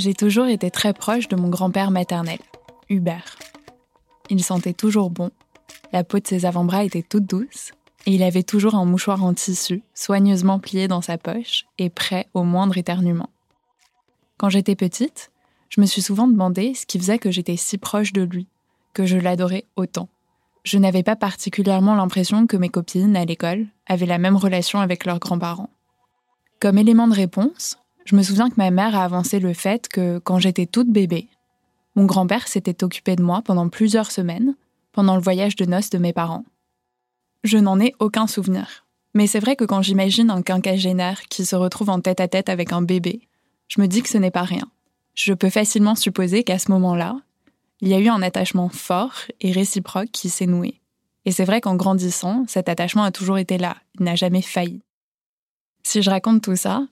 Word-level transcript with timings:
J'ai 0.00 0.14
toujours 0.14 0.46
été 0.46 0.70
très 0.70 0.94
proche 0.94 1.28
de 1.28 1.36
mon 1.36 1.50
grand-père 1.50 1.90
maternel, 1.90 2.38
Hubert. 2.88 3.38
Il 4.30 4.42
sentait 4.42 4.72
toujours 4.72 5.10
bon, 5.10 5.30
la 5.92 6.04
peau 6.04 6.18
de 6.18 6.26
ses 6.26 6.46
avant-bras 6.46 6.84
était 6.84 7.02
toute 7.02 7.26
douce, 7.26 7.72
et 8.06 8.14
il 8.14 8.22
avait 8.22 8.42
toujours 8.42 8.76
un 8.76 8.86
mouchoir 8.86 9.22
en 9.22 9.34
tissu, 9.34 9.82
soigneusement 9.92 10.58
plié 10.58 10.88
dans 10.88 11.02
sa 11.02 11.18
poche 11.18 11.66
et 11.76 11.90
prêt 11.90 12.28
au 12.32 12.44
moindre 12.44 12.78
éternuement. 12.78 13.28
Quand 14.38 14.48
j'étais 14.48 14.74
petite, 14.74 15.32
je 15.68 15.82
me 15.82 15.86
suis 15.86 16.00
souvent 16.00 16.28
demandé 16.28 16.72
ce 16.72 16.86
qui 16.86 16.98
faisait 16.98 17.18
que 17.18 17.30
j'étais 17.30 17.58
si 17.58 17.76
proche 17.76 18.14
de 18.14 18.22
lui, 18.22 18.46
que 18.94 19.04
je 19.04 19.18
l'adorais 19.18 19.66
autant. 19.76 20.08
Je 20.64 20.78
n'avais 20.78 21.02
pas 21.02 21.16
particulièrement 21.16 21.94
l'impression 21.94 22.46
que 22.46 22.56
mes 22.56 22.70
copines 22.70 23.18
à 23.18 23.26
l'école 23.26 23.66
avaient 23.86 24.06
la 24.06 24.16
même 24.16 24.36
relation 24.36 24.80
avec 24.80 25.04
leurs 25.04 25.18
grands-parents. 25.18 25.68
Comme 26.58 26.78
élément 26.78 27.06
de 27.06 27.14
réponse, 27.14 27.76
je 28.10 28.16
me 28.16 28.24
souviens 28.24 28.50
que 28.50 28.56
ma 28.56 28.72
mère 28.72 28.96
a 28.96 29.04
avancé 29.04 29.38
le 29.38 29.52
fait 29.52 29.86
que, 29.86 30.18
quand 30.18 30.40
j'étais 30.40 30.66
toute 30.66 30.90
bébé, 30.90 31.28
mon 31.94 32.06
grand-père 32.06 32.48
s'était 32.48 32.82
occupé 32.82 33.14
de 33.14 33.22
moi 33.22 33.40
pendant 33.40 33.68
plusieurs 33.68 34.10
semaines, 34.10 34.56
pendant 34.90 35.14
le 35.14 35.22
voyage 35.22 35.54
de 35.54 35.64
noces 35.64 35.90
de 35.90 35.98
mes 35.98 36.12
parents. 36.12 36.44
Je 37.44 37.56
n'en 37.56 37.78
ai 37.78 37.94
aucun 38.00 38.26
souvenir. 38.26 38.84
Mais 39.14 39.28
c'est 39.28 39.38
vrai 39.38 39.54
que 39.54 39.64
quand 39.64 39.82
j'imagine 39.82 40.30
un 40.30 40.42
quinquagénaire 40.42 41.22
qui 41.28 41.44
se 41.44 41.54
retrouve 41.54 41.88
en 41.88 42.00
tête 42.00 42.18
à 42.18 42.26
tête 42.26 42.48
avec 42.48 42.72
un 42.72 42.82
bébé, 42.82 43.28
je 43.68 43.80
me 43.80 43.86
dis 43.86 44.02
que 44.02 44.08
ce 44.08 44.18
n'est 44.18 44.32
pas 44.32 44.42
rien. 44.42 44.68
Je 45.14 45.32
peux 45.32 45.50
facilement 45.50 45.94
supposer 45.94 46.42
qu'à 46.42 46.58
ce 46.58 46.72
moment-là, 46.72 47.16
il 47.80 47.86
y 47.86 47.94
a 47.94 48.00
eu 48.00 48.08
un 48.08 48.22
attachement 48.22 48.70
fort 48.70 49.14
et 49.40 49.52
réciproque 49.52 50.10
qui 50.10 50.30
s'est 50.30 50.46
noué. 50.46 50.80
Et 51.26 51.30
c'est 51.30 51.44
vrai 51.44 51.60
qu'en 51.60 51.76
grandissant, 51.76 52.44
cet 52.48 52.68
attachement 52.68 53.04
a 53.04 53.12
toujours 53.12 53.38
été 53.38 53.56
là, 53.56 53.76
il 54.00 54.04
n'a 54.04 54.16
jamais 54.16 54.42
failli. 54.42 54.82
Si 55.84 56.02
je 56.02 56.10
raconte 56.10 56.42
tout 56.42 56.56
ça, 56.56 56.88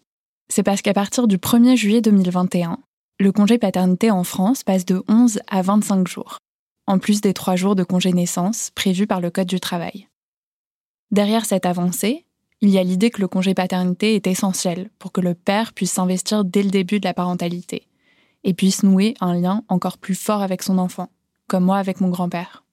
c'est 0.48 0.62
parce 0.62 0.82
qu'à 0.82 0.94
partir 0.94 1.28
du 1.28 1.38
1er 1.38 1.76
juillet 1.76 2.00
2021, 2.00 2.78
le 3.20 3.32
congé 3.32 3.58
paternité 3.58 4.10
en 4.10 4.24
France 4.24 4.64
passe 4.64 4.84
de 4.84 5.02
11 5.08 5.40
à 5.48 5.62
25 5.62 6.06
jours, 6.06 6.38
en 6.86 6.98
plus 6.98 7.20
des 7.20 7.34
3 7.34 7.56
jours 7.56 7.74
de 7.74 7.84
congé 7.84 8.12
naissance 8.12 8.70
prévus 8.74 9.06
par 9.06 9.20
le 9.20 9.30
Code 9.30 9.48
du 9.48 9.60
travail. 9.60 10.08
Derrière 11.10 11.44
cette 11.44 11.66
avancée, 11.66 12.24
il 12.60 12.70
y 12.70 12.78
a 12.78 12.82
l'idée 12.82 13.10
que 13.10 13.20
le 13.20 13.28
congé 13.28 13.54
paternité 13.54 14.14
est 14.14 14.26
essentiel 14.26 14.90
pour 14.98 15.12
que 15.12 15.20
le 15.20 15.34
père 15.34 15.72
puisse 15.72 15.92
s'investir 15.92 16.44
dès 16.44 16.62
le 16.62 16.70
début 16.70 17.00
de 17.00 17.06
la 17.06 17.14
parentalité 17.14 17.86
et 18.44 18.54
puisse 18.54 18.82
nouer 18.82 19.14
un 19.20 19.34
lien 19.34 19.64
encore 19.68 19.98
plus 19.98 20.14
fort 20.14 20.42
avec 20.42 20.62
son 20.62 20.78
enfant, 20.78 21.10
comme 21.46 21.64
moi 21.64 21.78
avec 21.78 22.00
mon 22.00 22.08
grand-père. 22.08 22.64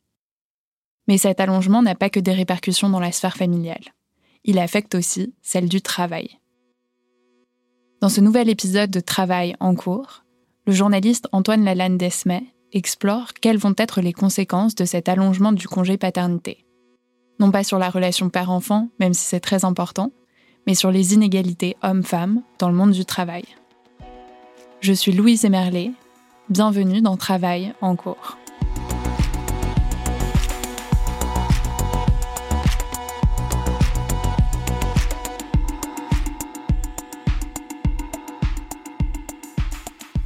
Mais 1.07 1.17
cet 1.17 1.39
allongement 1.39 1.81
n'a 1.81 1.95
pas 1.95 2.09
que 2.09 2.19
des 2.19 2.33
répercussions 2.33 2.89
dans 2.89 2.99
la 2.99 3.11
sphère 3.11 3.37
familiale. 3.37 3.83
Il 4.43 4.59
affecte 4.59 4.95
aussi 4.95 5.33
celle 5.41 5.69
du 5.69 5.81
travail. 5.81 6.39
Dans 8.01 8.09
ce 8.09 8.21
nouvel 8.21 8.49
épisode 8.49 8.91
de 8.91 8.99
Travail 8.99 9.55
en 9.59 9.73
cours, 9.73 10.23
le 10.67 10.73
journaliste 10.73 11.27
Antoine 11.31 11.63
Lalanne 11.63 11.97
Desmet 11.97 12.43
explore 12.73 13.33
quelles 13.33 13.57
vont 13.57 13.73
être 13.77 14.01
les 14.01 14.11
conséquences 14.11 14.75
de 14.75 14.85
cet 14.85 15.07
allongement 15.07 15.53
du 15.53 15.67
congé 15.67 15.97
paternité. 15.97 16.65
Non 17.39 17.51
pas 17.51 17.63
sur 17.63 17.79
la 17.79 17.89
relation 17.89 18.29
père-enfant, 18.29 18.89
même 18.99 19.13
si 19.13 19.23
c'est 19.23 19.39
très 19.39 19.63
important, 19.63 20.11
mais 20.67 20.75
sur 20.75 20.91
les 20.91 21.13
inégalités 21.13 21.77
hommes-femmes 21.83 22.41
dans 22.59 22.69
le 22.69 22.75
monde 22.75 22.91
du 22.91 23.05
travail. 23.05 23.45
Je 24.81 24.93
suis 24.93 25.13
Louise 25.13 25.45
Emerlet, 25.45 25.91
bienvenue 26.49 27.01
dans 27.01 27.17
Travail 27.17 27.73
en 27.81 27.95
cours. 27.95 28.37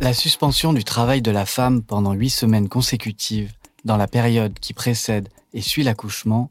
La 0.01 0.13
suspension 0.13 0.71
du 0.71 0.85
travail 0.85 1.21
de 1.21 1.29
la 1.29 1.45
femme 1.45 1.83
pendant 1.83 2.13
huit 2.13 2.29
semaines 2.29 2.69
consécutives 2.69 3.51
dans 3.83 3.97
la 3.97 4.07
période 4.07 4.57
qui 4.57 4.73
précède 4.73 5.27
et 5.53 5.59
suit 5.59 5.83
l'accouchement 5.83 6.49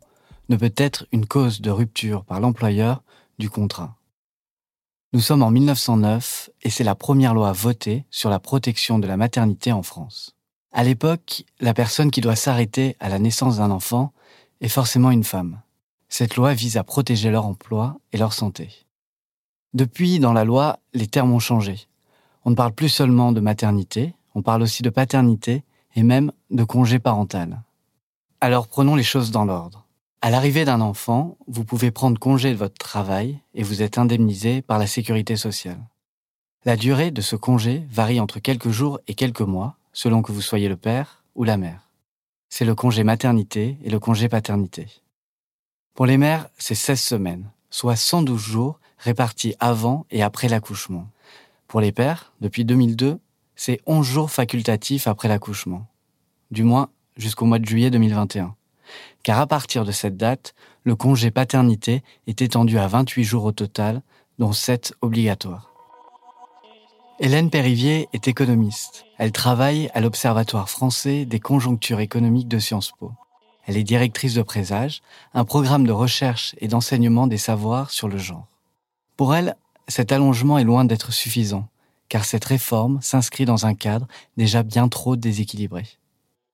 ne 0.50 0.56
peut 0.56 0.75
être 0.76 1.06
une 1.12 1.25
cause 1.25 1.62
de 1.62 1.70
rupture 1.70 2.26
par 2.26 2.41
l'employeur 2.41 3.03
du 3.38 3.48
contrat. 3.48 3.97
Nous 5.14 5.20
sommes 5.20 5.42
en 5.42 5.50
1909 5.50 6.50
et 6.62 6.69
c'est 6.69 6.84
la 6.84 6.94
première 6.94 7.32
loi 7.32 7.53
votée 7.53 8.04
sur 8.10 8.28
la 8.28 8.38
protection 8.38 8.98
de 8.98 9.06
la 9.06 9.16
maternité 9.16 9.72
en 9.72 9.82
France. 9.82 10.37
À 10.70 10.84
l'époque, 10.84 11.44
la 11.58 11.72
personne 11.72 12.11
qui 12.11 12.20
doit 12.20 12.37
s'arrêter 12.37 12.96
à 13.00 13.08
la 13.08 13.19
naissance 13.19 13.56
d'un 13.56 13.70
enfant 13.70 14.12
est 14.61 14.69
forcément 14.69 15.11
une 15.11 15.25
femme. 15.25 15.62
Cette 16.11 16.37
loi 16.37 16.52
vise 16.52 16.76
à 16.76 16.84
protéger 16.84 17.31
leur 17.31 17.46
emploi 17.46 17.99
et 18.12 18.19
leur 18.19 18.34
santé. 18.34 18.69
Depuis, 19.73 20.19
dans 20.19 20.34
la 20.34 20.44
loi, 20.44 20.81
les 20.93 21.06
termes 21.06 21.32
ont 21.32 21.38
changé. 21.38 21.88
On 22.49 22.53
ne 22.53 22.56
parle 22.56 22.73
plus 22.73 22.89
seulement 22.89 23.33
de 23.33 23.41
maternité, 23.41 24.15
on 24.35 24.41
parle 24.41 24.62
aussi 24.62 24.83
de 24.83 24.89
paternité 24.89 25.65
et 25.95 26.03
même 26.03 26.33
de 26.50 26.65
congé 26.65 26.99
parental. 26.99 27.61
Alors 28.41 28.69
prenons 28.69 28.95
les 28.95 29.03
choses 29.03 29.31
dans 29.31 29.45
l'ordre. 29.45 29.85
À 30.23 30.31
l'arrivée 30.31 30.65
d'un 30.65 30.81
enfant, 30.81 31.37
vous 31.47 31.67
pouvez 31.67 31.91
prendre 31.91 32.19
congé 32.19 32.50
de 32.50 32.56
votre 32.56 32.79
travail 32.79 33.39
et 33.53 33.62
vous 33.62 33.83
êtes 33.83 33.99
indemnisé 33.99 34.62
par 34.62 34.79
la 34.79 34.87
sécurité 34.87 35.37
sociale. 35.37 35.79
La 36.65 36.77
durée 36.77 37.11
de 37.11 37.21
ce 37.21 37.37
congé 37.37 37.87
varie 37.91 38.19
entre 38.19 38.39
quelques 38.39 38.71
jours 38.71 38.99
et 39.09 39.15
quelques 39.15 39.43
mois, 39.43 39.77
selon 39.93 40.23
que 40.23 40.33
vous 40.33 40.41
soyez 40.41 40.71
le 40.71 40.77
père 40.79 41.23
ou 41.35 41.45
la 41.45 41.59
mère. 41.59 41.91
C'est 42.49 42.65
le 42.65 42.75
congé 42.75 43.05
maternité 43.05 43.77
et 43.85 43.91
le 43.91 43.99
congé 43.99 44.31
paternité. 44.31 44.87
Pour 45.95 46.06
les 46.06 46.17
mères, 46.17 46.49
c'est 46.56 46.75
16 46.75 46.99
semaines, 46.99 47.50
soit 47.69 47.97
112 47.97 48.41
jours 48.41 48.81
répartis 48.97 49.55
avant 49.61 50.06
et 50.11 50.23
après 50.23 50.49
l'accouchement. 50.49 51.09
Pour 51.69 51.82
les 51.82 51.93
pères, 51.93 52.32
depuis 52.41 52.65
2002, 52.65 53.20
c'est 53.55 53.81
11 53.87 54.05
jours 54.05 54.31
facultatifs 54.31 55.06
après 55.06 55.29
l'accouchement. 55.29 55.87
du 56.50 56.62
moins 56.62 56.88
jusqu'au 57.19 57.44
mois 57.44 57.59
de 57.59 57.67
juillet 57.67 57.91
2021. 57.91 58.55
Car 59.23 59.38
à 59.38 59.47
partir 59.47 59.85
de 59.85 59.93
cette 59.93 60.17
date, 60.17 60.55
le 60.85 60.97
congé 60.97 61.31
paternité 61.31 62.03
est 62.26 62.41
étendu 62.41 62.79
à 62.79 62.87
28 62.87 63.23
jours 63.23 63.44
au 63.44 63.53
total, 63.53 64.00
dont 64.38 64.53
7 64.53 64.94
obligatoires. 65.03 65.75
Hélène 67.20 67.50
Périvier 67.50 68.09
est 68.14 68.29
économiste. 68.29 69.05
Elle 69.19 69.32
travaille 69.32 69.91
à 69.93 70.00
l'Observatoire 70.00 70.71
français 70.71 71.26
des 71.26 71.41
conjonctures 71.41 72.00
économiques 72.00 72.49
de 72.49 72.61
Sciences 72.61 72.93
Po. 72.99 73.12
Elle 73.67 73.76
est 73.76 73.85
directrice 73.85 74.32
de 74.32 74.43
Présage, 74.43 75.03
un 75.35 75.44
programme 75.44 75.87
de 75.87 75.93
recherche 75.93 76.55
et 76.59 76.69
d'enseignement 76.69 77.26
des 77.26 77.37
savoirs 77.37 77.91
sur 77.91 78.09
le 78.09 78.17
genre. 78.17 78.47
Pour 79.19 79.35
elle, 79.35 79.56
cet 79.88 80.12
allongement 80.12 80.58
est 80.58 80.64
loin 80.64 80.85
d'être 80.85 81.12
suffisant, 81.12 81.69
car 82.08 82.25
cette 82.25 82.44
réforme 82.44 83.00
s'inscrit 83.02 83.44
dans 83.44 83.67
un 83.67 83.75
cadre 83.75 84.06
déjà 84.37 84.62
bien 84.62 84.88
trop 84.88 85.17
déséquilibré 85.17 85.98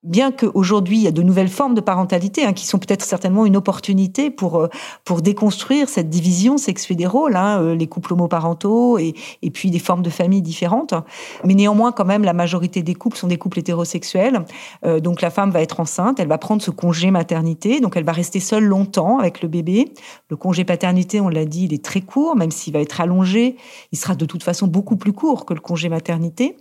bien 0.05 0.31
qu'aujourd'hui 0.31 0.97
il 0.97 1.03
y 1.03 1.07
a 1.07 1.11
de 1.11 1.21
nouvelles 1.21 1.49
formes 1.49 1.73
de 1.73 1.81
parentalité 1.81 2.45
hein, 2.45 2.53
qui 2.53 2.65
sont 2.65 2.77
peut-être 2.77 3.03
certainement 3.03 3.45
une 3.45 3.57
opportunité 3.57 4.29
pour 4.29 4.57
euh, 4.57 4.69
pour 5.03 5.21
déconstruire 5.21 5.89
cette 5.89 6.09
division 6.09 6.57
sexuée 6.57 6.95
des 6.95 7.07
rôles, 7.07 7.35
hein, 7.35 7.61
euh, 7.61 7.75
les 7.75 7.87
couples 7.87 8.13
homoparentaux 8.13 8.97
et, 8.97 9.13
puis 9.53 9.71
des 9.71 9.79
formes 9.79 10.01
de 10.01 10.09
famille 10.09 10.41
différentes. 10.41 10.93
Mais 11.43 11.53
néanmoins, 11.53 11.91
quand 11.91 12.05
même, 12.05 12.23
la 12.23 12.33
majorité 12.33 12.83
des 12.83 12.93
couples 12.93 13.17
sont 13.17 13.27
des 13.27 13.37
couples 13.37 13.59
hétérosexuels. 13.59 14.45
Euh, 14.85 14.99
donc 14.99 15.21
la 15.21 15.29
femme 15.29 15.51
va 15.51 15.61
être 15.61 15.79
enceinte, 15.79 16.19
elle 16.19 16.27
va 16.27 16.37
prendre 16.37 16.61
ce 16.61 16.71
congé 16.71 17.11
maternité, 17.11 17.79
donc 17.79 17.95
elle 17.95 18.03
va 18.03 18.11
rester 18.11 18.39
seule 18.39 18.65
longtemps 18.65 19.19
avec 19.19 19.41
le 19.41 19.47
bébé. 19.47 19.93
Le 20.29 20.35
congé 20.35 20.63
paternité, 20.63 21.21
on 21.21 21.29
l'a 21.29 21.45
dit, 21.45 21.65
il 21.65 21.73
est 21.73 21.83
très 21.83 22.01
court, 22.01 22.35
même 22.35 22.51
s'il 22.51 22.73
va 22.73 22.79
être 22.79 22.99
allongé, 23.01 23.55
il 23.91 23.97
sera 23.97 24.15
de 24.15 24.25
toute 24.25 24.43
façon 24.43 24.67
beaucoup 24.67 24.97
plus 24.97 25.13
court 25.13 25.45
que 25.45 25.53
le 25.53 25.59
congé 25.59 25.89
maternité. 25.89 26.57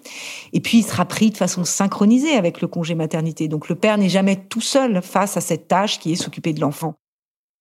Et 0.53 0.61
puis 0.61 0.79
il 0.79 0.85
sera 0.85 1.05
pris 1.05 1.31
de 1.31 1.37
façon 1.37 1.65
synchronisée 1.65 2.37
avec 2.37 2.61
le 2.61 2.69
congé 2.69 2.95
maternité 2.95 3.34
donc 3.43 3.69
le 3.69 3.75
père 3.75 3.99
n'est 3.99 4.09
jamais 4.09 4.37
tout 4.47 4.61
seul 4.61 5.03
face 5.03 5.37
à 5.37 5.41
cette 5.41 5.69
tâche 5.69 5.99
qui 5.99 6.13
est 6.13 6.17
s'occuper 6.17 6.53
de 6.53 6.61
l'enfant. 6.61 6.95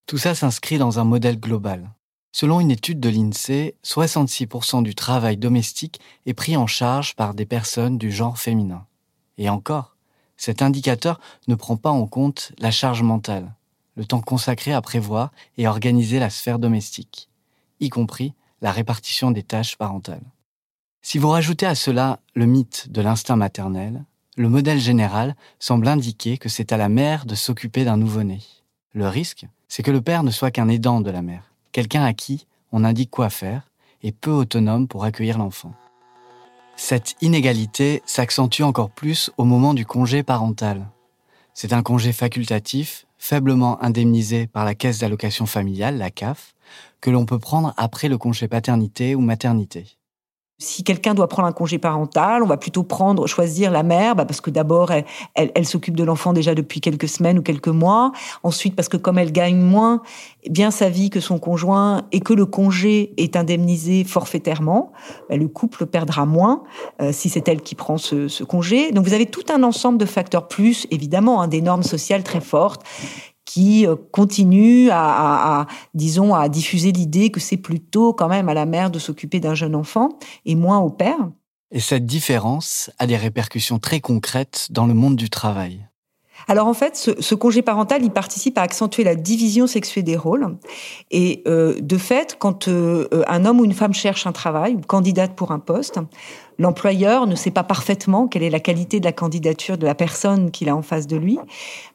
Tout 0.05 0.17
ça 0.17 0.35
s'inscrit 0.35 0.77
dans 0.77 0.99
un 0.99 1.03
modèle 1.03 1.39
global. 1.39 1.91
Selon 2.31 2.59
une 2.59 2.71
étude 2.71 2.99
de 2.99 3.09
l'INSEE, 3.09 3.75
66% 3.85 4.81
du 4.81 4.95
travail 4.95 5.37
domestique 5.37 5.99
est 6.25 6.33
pris 6.33 6.57
en 6.57 6.65
charge 6.65 7.15
par 7.15 7.35
des 7.35 7.45
personnes 7.45 7.97
du 7.97 8.11
genre 8.11 8.39
féminin. 8.39 8.87
Et 9.37 9.49
encore, 9.49 9.95
cet 10.35 10.61
indicateur 10.61 11.19
ne 11.47 11.55
prend 11.55 11.77
pas 11.77 11.91
en 11.91 12.07
compte 12.07 12.51
la 12.57 12.71
charge 12.71 13.03
mentale, 13.03 13.53
le 13.95 14.05
temps 14.05 14.21
consacré 14.21 14.73
à 14.73 14.81
prévoir 14.81 15.31
et 15.57 15.67
organiser 15.67 16.19
la 16.19 16.29
sphère 16.29 16.59
domestique, 16.59 17.29
y 17.79 17.89
compris 17.89 18.33
la 18.61 18.71
répartition 18.71 19.29
des 19.29 19.43
tâches 19.43 19.77
parentales. 19.77 20.25
Si 21.03 21.17
vous 21.17 21.29
rajoutez 21.29 21.65
à 21.65 21.75
cela 21.75 22.19
le 22.33 22.45
mythe 22.45 22.89
de 22.89 23.01
l'instinct 23.01 23.35
maternel, 23.35 24.05
le 24.35 24.49
modèle 24.49 24.79
général 24.79 25.35
semble 25.59 25.87
indiquer 25.87 26.37
que 26.37 26.49
c'est 26.49 26.71
à 26.71 26.77
la 26.77 26.89
mère 26.89 27.25
de 27.25 27.35
s'occuper 27.35 27.85
d'un 27.85 27.97
nouveau-né. 27.97 28.39
Le 28.93 29.07
risque, 29.07 29.45
c'est 29.67 29.83
que 29.83 29.91
le 29.91 30.01
père 30.01 30.23
ne 30.23 30.31
soit 30.31 30.51
qu'un 30.51 30.69
aidant 30.69 31.01
de 31.01 31.11
la 31.11 31.21
mère, 31.21 31.51
quelqu'un 31.71 32.03
à 32.03 32.13
qui 32.13 32.47
on 32.71 32.83
indique 32.83 33.11
quoi 33.11 33.29
faire 33.29 33.69
et 34.01 34.11
peu 34.11 34.31
autonome 34.31 34.87
pour 34.87 35.03
accueillir 35.03 35.37
l'enfant. 35.37 35.73
Cette 36.75 37.15
inégalité 37.21 38.01
s'accentue 38.05 38.63
encore 38.63 38.89
plus 38.89 39.29
au 39.37 39.43
moment 39.43 39.75
du 39.75 39.85
congé 39.85 40.23
parental. 40.23 40.87
C'est 41.53 41.71
un 41.71 41.83
congé 41.83 42.11
facultatif, 42.11 43.05
faiblement 43.19 43.81
indemnisé 43.83 44.47
par 44.47 44.65
la 44.65 44.73
caisse 44.73 44.99
d'allocation 44.99 45.45
familiale, 45.45 45.97
la 45.97 46.09
CAF, 46.09 46.55
que 46.99 47.11
l'on 47.11 47.25
peut 47.25 47.37
prendre 47.37 47.73
après 47.77 48.09
le 48.09 48.17
congé 48.17 48.47
paternité 48.47 49.13
ou 49.13 49.21
maternité. 49.21 49.97
Si 50.63 50.83
quelqu'un 50.83 51.13
doit 51.13 51.27
prendre 51.27 51.47
un 51.47 51.51
congé 51.51 51.77
parental, 51.77 52.41
on 52.41 52.45
va 52.45 52.55
plutôt 52.55 52.83
prendre, 52.83 53.27
choisir 53.27 53.69
la 53.69 53.83
mère, 53.83 54.15
bah, 54.15 54.23
parce 54.23 54.39
que 54.39 54.49
d'abord, 54.49 54.91
elle, 55.35 55.65
s'occupe 55.65 55.97
de 55.97 56.05
l'enfant 56.05 56.31
déjà 56.31 56.55
depuis 56.55 56.79
quelques 56.79 57.09
semaines 57.09 57.39
ou 57.39 57.41
quelques 57.41 57.67
mois. 57.67 58.13
Ensuite, 58.43 58.73
parce 58.73 58.87
que 58.87 58.95
comme 58.95 59.17
elle 59.17 59.33
gagne 59.33 59.57
moins 59.57 60.01
bien 60.49 60.71
sa 60.71 60.89
vie 60.89 61.09
que 61.09 61.19
son 61.19 61.37
conjoint 61.37 62.03
et 62.13 62.21
que 62.21 62.33
le 62.33 62.45
congé 62.45 63.13
est 63.17 63.35
indemnisé 63.35 64.05
forfaitairement, 64.05 64.93
bah, 65.29 65.35
le 65.35 65.49
couple 65.49 65.85
perdra 65.85 66.25
moins 66.25 66.63
euh, 67.01 67.11
si 67.11 67.27
c'est 67.27 67.45
elle 67.49 67.61
qui 67.61 67.75
prend 67.75 67.97
ce, 67.97 68.43
congé. 68.43 68.91
Donc 68.91 69.05
vous 69.05 69.13
avez 69.13 69.25
tout 69.25 69.43
un 69.53 69.63
ensemble 69.63 69.97
de 69.97 70.05
facteurs, 70.05 70.47
plus 70.47 70.87
évidemment 70.91 71.41
hein, 71.41 71.49
des 71.49 71.61
normes 71.61 71.83
sociales 71.83 72.23
très 72.23 72.41
fortes 72.41 72.83
qui 73.53 73.85
euh, 73.85 73.95
continue 74.11 74.89
à, 74.91 75.67
disons, 75.93 76.33
à 76.33 76.49
diffuser 76.49 76.91
l'idée 76.91 77.29
que 77.29 77.39
c'est 77.39 77.57
plutôt 77.57 78.11
quand 78.11 78.27
même 78.27 78.49
à 78.49 78.55
la 78.55 78.65
mère 78.65 78.89
de 78.89 78.97
s'occuper 78.97 79.39
d'un 79.39 79.53
jeune 79.53 79.75
enfant 79.75 80.09
et 80.45 80.55
moins 80.55 80.79
au 80.79 80.89
père. 80.89 81.29
Et 81.69 81.79
cette 81.79 82.07
différence 82.07 82.89
a 82.97 83.05
des 83.05 83.15
répercussions 83.15 83.77
très 83.77 83.99
concrètes 83.99 84.69
dans 84.71 84.87
le 84.87 84.95
monde 84.95 85.15
du 85.15 85.29
travail. 85.29 85.87
Alors 86.47 86.67
en 86.67 86.73
fait, 86.73 86.95
ce, 86.95 87.35
congé 87.35 87.61
parental, 87.61 88.03
il 88.03 88.09
participe 88.09 88.57
à 88.57 88.63
accentuer 88.63 89.03
la 89.03 89.15
division 89.15 89.67
sexuée 89.67 90.01
des 90.01 90.17
rôles. 90.17 90.57
Et 91.11 91.43
euh, 91.47 91.79
de 91.79 91.97
fait, 91.97 92.35
quand 92.39 92.67
euh, 92.67 93.07
un 93.27 93.45
homme 93.45 93.59
ou 93.59 93.65
une 93.65 93.73
femme 93.73 93.93
cherche 93.93 94.25
un 94.25 94.31
travail 94.31 94.73
ou 94.73 94.81
candidate 94.81 95.35
pour 95.35 95.51
un 95.51 95.59
poste, 95.59 95.99
L'employeur 96.59 97.27
ne 97.27 97.35
sait 97.35 97.51
pas 97.51 97.63
parfaitement 97.63 98.27
quelle 98.27 98.43
est 98.43 98.49
la 98.49 98.59
qualité 98.59 98.99
de 98.99 99.05
la 99.05 99.11
candidature 99.11 99.77
de 99.77 99.85
la 99.85 99.95
personne 99.95 100.51
qu'il 100.51 100.69
a 100.69 100.75
en 100.75 100.81
face 100.81 101.07
de 101.07 101.17
lui. 101.17 101.39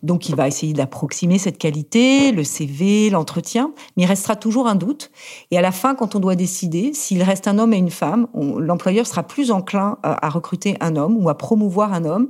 Donc, 0.02 0.28
il 0.28 0.34
va 0.34 0.48
essayer 0.48 0.72
d'approximer 0.72 1.38
cette 1.38 1.58
qualité, 1.58 2.32
le 2.32 2.44
CV, 2.44 3.10
l'entretien, 3.10 3.72
mais 3.96 4.04
il 4.04 4.06
restera 4.06 4.36
toujours 4.36 4.66
un 4.66 4.74
doute. 4.74 5.10
Et 5.50 5.58
à 5.58 5.60
la 5.60 5.72
fin, 5.72 5.94
quand 5.94 6.14
on 6.14 6.20
doit 6.20 6.36
décider 6.36 6.92
s'il 6.94 7.22
reste 7.22 7.48
un 7.48 7.58
homme 7.58 7.72
et 7.72 7.78
une 7.78 7.90
femme, 7.90 8.28
l'employeur 8.34 9.06
sera 9.06 9.22
plus 9.22 9.50
enclin 9.50 9.98
à, 10.02 10.28
recruter 10.28 10.76
un 10.80 10.96
homme 10.96 11.16
ou 11.16 11.28
à 11.28 11.36
promouvoir 11.36 11.92
un 11.92 12.04
homme 12.04 12.28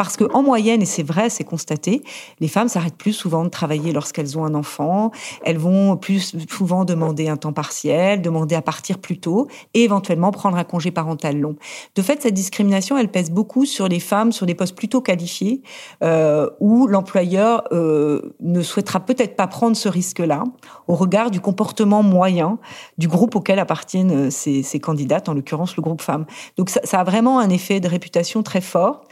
parce 0.00 0.16
que, 0.16 0.24
en 0.32 0.42
moyenne, 0.42 0.80
et 0.80 0.86
c'est 0.86 1.02
vrai, 1.02 1.28
c'est 1.28 1.44
constaté, 1.44 2.02
les 2.40 2.48
femmes 2.48 2.68
s'arrêtent 2.68 2.96
plus 2.96 3.12
souvent 3.12 3.44
de 3.44 3.50
travailler 3.50 3.92
lorsqu'elles 3.92 4.38
ont 4.38 4.46
un 4.46 4.54
enfant. 4.54 5.10
Elles 5.44 5.58
vont 5.58 5.98
plus 5.98 6.34
souvent 6.48 6.86
demander 6.86 7.28
un 7.28 7.36
temps 7.36 7.52
partiel, 7.52 8.22
demander 8.22 8.54
à 8.54 8.62
partir 8.62 8.96
plus 8.96 9.20
tôt 9.20 9.48
et 9.74 9.84
éventuellement 9.84 10.30
prendre 10.30 10.56
un 10.56 10.64
congé 10.64 10.90
parental 10.90 11.38
long. 11.38 11.56
De 11.96 12.00
fait, 12.00 12.22
cette 12.22 12.32
discrimination, 12.32 12.96
elle 12.96 13.10
pèse 13.10 13.30
beaucoup 13.30 13.66
sur 13.66 13.88
les 13.88 14.00
femmes, 14.00 14.32
sur 14.32 14.46
des 14.46 14.54
postes 14.54 14.74
plutôt 14.74 15.02
qualifiés, 15.02 15.60
euh, 16.02 16.48
où 16.60 16.86
l'employeur 16.86 17.64
euh, 17.72 18.34
ne 18.40 18.62
souhaitera 18.62 19.00
peut-être 19.00 19.36
pas 19.36 19.48
prendre 19.48 19.76
ce 19.76 19.90
risque-là, 19.90 20.44
au 20.88 20.94
regard 20.94 21.30
du 21.30 21.42
comportement 21.42 22.02
moyen 22.02 22.58
du 22.96 23.06
groupe 23.06 23.36
auquel 23.36 23.58
appartiennent 23.58 24.28
euh, 24.28 24.30
ces, 24.30 24.80
candidates, 24.80 25.28
en 25.28 25.34
l'occurrence 25.34 25.76
le 25.76 25.82
groupe 25.82 26.00
femmes. 26.00 26.24
Donc 26.56 26.70
ça 26.70 27.00
a 27.00 27.04
vraiment 27.04 27.38
un 27.38 27.50
effet 27.50 27.80
de 27.80 27.88
réputation 27.88 28.42
très 28.42 28.62
fort. 28.62 29.02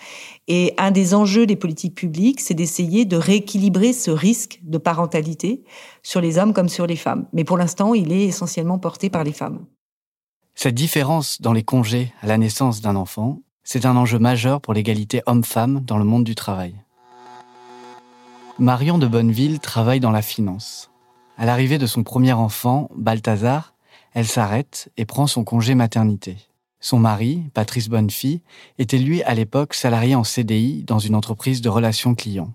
Et 0.50 0.72
un 0.78 0.90
des 0.90 1.14
enjeux 1.14 1.46
des 1.46 1.56
politiques 1.56 1.94
publiques, 1.94 2.40
c'est 2.40 2.54
d'essayer 2.54 3.04
de 3.04 3.18
rééquilibrer 3.18 3.92
ce 3.92 4.10
risque 4.10 4.60
de 4.62 4.78
parentalité 4.78 5.62
sur 6.02 6.22
les 6.22 6.38
hommes 6.38 6.54
comme 6.54 6.70
sur 6.70 6.86
les 6.86 6.96
femmes. 6.96 7.26
Mais 7.34 7.44
pour 7.44 7.58
l'instant, 7.58 7.92
il 7.92 8.12
est 8.12 8.24
essentiellement 8.24 8.78
porté 8.78 9.10
par 9.10 9.24
les 9.24 9.32
femmes. 9.32 9.66
Cette 10.54 10.74
différence 10.74 11.40
dans 11.42 11.52
les 11.52 11.62
congés 11.62 12.12
à 12.22 12.26
la 12.26 12.38
naissance 12.38 12.80
d'un 12.80 12.96
enfant, 12.96 13.42
c'est 13.62 13.84
un 13.84 13.94
enjeu 13.94 14.18
majeur 14.18 14.62
pour 14.62 14.72
l'égalité 14.72 15.22
homme-femme 15.26 15.80
dans 15.84 15.98
le 15.98 16.04
monde 16.04 16.24
du 16.24 16.34
travail. 16.34 16.74
Marion 18.58 18.96
de 18.96 19.06
Bonneville 19.06 19.60
travaille 19.60 20.00
dans 20.00 20.10
la 20.10 20.22
finance. 20.22 20.90
À 21.36 21.44
l'arrivée 21.44 21.78
de 21.78 21.86
son 21.86 22.02
premier 22.02 22.32
enfant, 22.32 22.88
Balthazar, 22.96 23.74
elle 24.14 24.26
s'arrête 24.26 24.90
et 24.96 25.04
prend 25.04 25.26
son 25.26 25.44
congé 25.44 25.74
maternité. 25.74 26.38
Son 26.80 26.98
mari, 26.98 27.50
Patrice 27.54 27.88
Bonnefille, 27.88 28.40
était 28.78 28.98
lui 28.98 29.22
à 29.24 29.34
l'époque 29.34 29.74
salarié 29.74 30.14
en 30.14 30.24
CDI 30.24 30.84
dans 30.84 30.98
une 30.98 31.14
entreprise 31.14 31.60
de 31.60 31.68
relations 31.68 32.14
clients. 32.14 32.52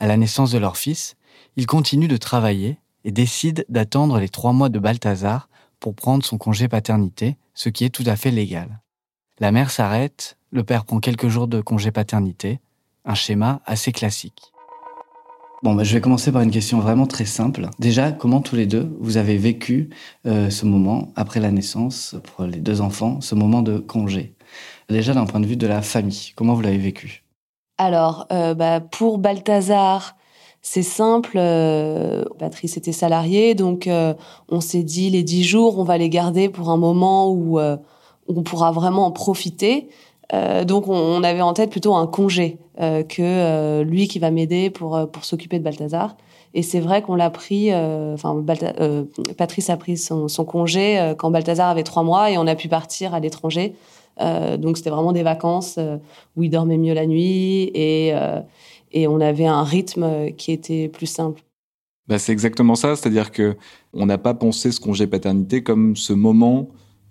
À 0.00 0.06
la 0.06 0.16
naissance 0.16 0.50
de 0.50 0.58
leur 0.58 0.76
fils, 0.76 1.16
il 1.56 1.66
continue 1.66 2.08
de 2.08 2.16
travailler 2.16 2.78
et 3.04 3.12
décide 3.12 3.64
d'attendre 3.68 4.18
les 4.18 4.28
trois 4.28 4.52
mois 4.52 4.68
de 4.68 4.78
Balthazar 4.78 5.48
pour 5.80 5.94
prendre 5.94 6.24
son 6.24 6.38
congé 6.38 6.68
paternité, 6.68 7.36
ce 7.54 7.68
qui 7.68 7.84
est 7.84 7.90
tout 7.90 8.04
à 8.06 8.16
fait 8.16 8.30
légal. 8.30 8.80
La 9.38 9.52
mère 9.52 9.70
s'arrête, 9.70 10.36
le 10.50 10.64
père 10.64 10.84
prend 10.84 11.00
quelques 11.00 11.28
jours 11.28 11.48
de 11.48 11.60
congé 11.60 11.90
paternité, 11.90 12.60
un 13.04 13.14
schéma 13.14 13.60
assez 13.64 13.92
classique. 13.92 14.51
Bon, 15.62 15.74
bah, 15.74 15.84
je 15.84 15.94
vais 15.94 16.00
commencer 16.00 16.32
par 16.32 16.42
une 16.42 16.50
question 16.50 16.80
vraiment 16.80 17.06
très 17.06 17.24
simple. 17.24 17.68
Déjà, 17.78 18.10
comment 18.10 18.40
tous 18.40 18.56
les 18.56 18.66
deux 18.66 18.96
vous 18.98 19.16
avez 19.16 19.36
vécu 19.36 19.90
euh, 20.26 20.50
ce 20.50 20.66
moment 20.66 21.12
après 21.14 21.38
la 21.38 21.52
naissance 21.52 22.16
pour 22.24 22.46
les 22.46 22.58
deux 22.58 22.80
enfants, 22.80 23.20
ce 23.20 23.36
moment 23.36 23.62
de 23.62 23.78
congé? 23.78 24.34
Déjà 24.88 25.14
d'un 25.14 25.24
point 25.24 25.38
de 25.38 25.46
vue 25.46 25.56
de 25.56 25.68
la 25.68 25.80
famille, 25.80 26.32
comment 26.34 26.54
vous 26.54 26.62
l'avez 26.62 26.78
vécu? 26.78 27.22
Alors, 27.78 28.26
euh, 28.32 28.54
bah, 28.54 28.80
pour 28.80 29.18
Balthazar, 29.18 30.16
c'est 30.62 30.82
simple. 30.82 31.36
Euh, 31.36 32.24
Patrice 32.40 32.76
était 32.76 32.90
salarié, 32.90 33.54
donc 33.54 33.88
on 34.48 34.60
s'est 34.60 34.82
dit 34.82 35.10
les 35.10 35.22
dix 35.22 35.44
jours, 35.44 35.78
on 35.78 35.84
va 35.84 35.96
les 35.96 36.10
garder 36.10 36.48
pour 36.48 36.70
un 36.70 36.76
moment 36.76 37.30
où, 37.30 37.60
on 37.60 38.42
pourra 38.42 38.72
vraiment 38.72 39.06
en 39.06 39.12
profiter. 39.12 39.88
Donc 40.64 40.88
on, 40.88 41.22
avait 41.22 41.42
en 41.42 41.52
tête 41.52 41.70
plutôt 41.70 41.94
un 41.94 42.06
congé 42.06 42.58
que 42.78 43.82
lui 43.82 44.08
qui 44.08 44.18
va 44.18 44.30
m'aider 44.30 44.70
pour 44.70 45.10
pour 45.10 45.24
s'occuper 45.24 45.58
de 45.58 45.64
Balthazar. 45.64 46.16
Et 46.54 46.62
c'est 46.62 46.80
vrai 46.80 47.02
qu'on 47.02 47.14
l'a 47.14 47.28
pris. 47.30 47.70
Enfin, 47.74 48.42
Patrice 49.36 49.68
a 49.68 49.76
pris 49.76 49.96
son, 49.96 50.28
son 50.28 50.44
congé 50.44 51.14
quand 51.18 51.30
Balthazar 51.30 51.68
avait 51.68 51.82
trois 51.82 52.02
mois 52.02 52.30
et 52.30 52.38
on 52.38 52.46
a 52.46 52.54
pu 52.54 52.68
partir 52.68 53.14
à 53.14 53.20
l'étranger 53.20 53.74
donc 54.18 54.76
c'était 54.76 54.90
vraiment 54.90 55.12
des 55.12 55.22
vacances 55.22 55.78
où 56.36 56.42
il 56.42 56.50
dormait 56.50 56.78
mieux 56.78 56.94
la 56.94 57.06
nuit 57.06 57.70
et, 57.74 58.14
et 58.92 59.06
on 59.06 59.20
avait 59.20 59.46
un 59.46 59.64
rythme 59.64 60.32
qui 60.32 60.52
était 60.52 60.88
plus 60.88 61.06
simple. 61.06 61.42
Bah, 62.08 62.18
c'est 62.18 62.32
exactement 62.32 62.74
ça, 62.74 62.96
c'est-à-dire 62.96 63.30
que 63.30 63.56
on 63.92 64.06
n'a 64.06 64.18
pas 64.18 64.34
pensé 64.34 64.72
ce 64.72 64.80
congé 64.80 65.06
paternité 65.06 65.62
comme 65.62 65.96
ce 65.96 66.12
moment 66.12 66.68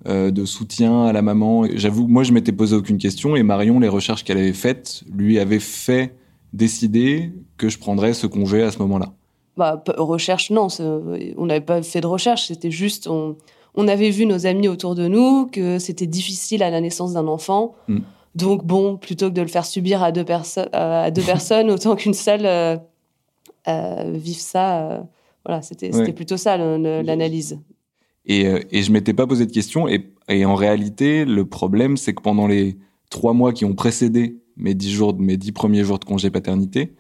euh, 0.07 0.31
de 0.31 0.45
soutien 0.45 1.05
à 1.05 1.13
la 1.13 1.21
maman. 1.21 1.65
J'avoue, 1.75 2.07
moi, 2.07 2.23
je 2.23 2.31
m'étais 2.31 2.51
posé 2.51 2.75
aucune 2.75 2.97
question 2.97 3.35
et 3.35 3.43
Marion, 3.43 3.79
les 3.79 3.87
recherches 3.87 4.23
qu'elle 4.23 4.39
avait 4.39 4.51
faites, 4.51 5.03
lui 5.13 5.37
avait 5.37 5.59
fait 5.59 6.15
décider 6.53 7.31
que 7.57 7.69
je 7.69 7.77
prendrais 7.77 8.13
ce 8.13 8.25
congé 8.25 8.63
à 8.63 8.71
ce 8.71 8.79
moment-là. 8.79 9.13
Bah, 9.57 9.83
recherche, 9.97 10.49
non, 10.49 10.69
on 10.79 11.45
n'avait 11.45 11.61
pas 11.61 11.83
fait 11.83 12.01
de 12.01 12.07
recherche, 12.07 12.47
c'était 12.47 12.71
juste, 12.71 13.07
on, 13.07 13.35
on, 13.75 13.87
avait 13.87 14.09
vu 14.09 14.25
nos 14.25 14.47
amis 14.47 14.67
autour 14.67 14.95
de 14.95 15.07
nous 15.07 15.45
que 15.45 15.77
c'était 15.77 16.07
difficile 16.07 16.63
à 16.63 16.71
la 16.71 16.81
naissance 16.81 17.13
d'un 17.13 17.27
enfant. 17.27 17.75
Mm. 17.87 17.99
Donc 18.33 18.65
bon, 18.65 18.97
plutôt 18.97 19.29
que 19.29 19.35
de 19.35 19.41
le 19.41 19.49
faire 19.49 19.65
subir 19.65 20.01
à 20.01 20.11
deux, 20.11 20.25
à 20.73 21.11
deux 21.11 21.21
personnes, 21.21 21.69
autant 21.71 21.95
qu'une 21.95 22.15
seule 22.15 22.45
euh, 22.47 22.77
euh, 23.67 24.11
vivre 24.15 24.39
ça. 24.39 25.05
Voilà, 25.45 25.61
c'était 25.61 25.91
plutôt 26.13 26.37
ça 26.37 26.57
l'analyse. 26.57 27.59
Et, 28.25 28.47
euh, 28.47 28.59
et 28.71 28.83
je 28.83 28.91
m'étais 28.91 29.13
pas 29.13 29.27
posé 29.27 29.45
de 29.45 29.51
questions. 29.51 29.87
Et, 29.87 30.13
et 30.29 30.45
en 30.45 30.55
réalité, 30.55 31.25
le 31.25 31.45
problème, 31.45 31.97
c'est 31.97 32.13
que 32.13 32.21
pendant 32.21 32.47
les 32.47 32.77
trois 33.09 33.33
mois 33.33 33.53
qui 33.53 33.65
ont 33.65 33.75
précédé 33.75 34.37
mes 34.57 34.73
dix 34.73 34.91
jours, 34.91 35.17
mes 35.17 35.37
dix 35.37 35.51
premiers 35.51 35.83
jours 35.83 35.99
de 35.99 36.05
congé 36.05 36.29
paternité, 36.29 36.93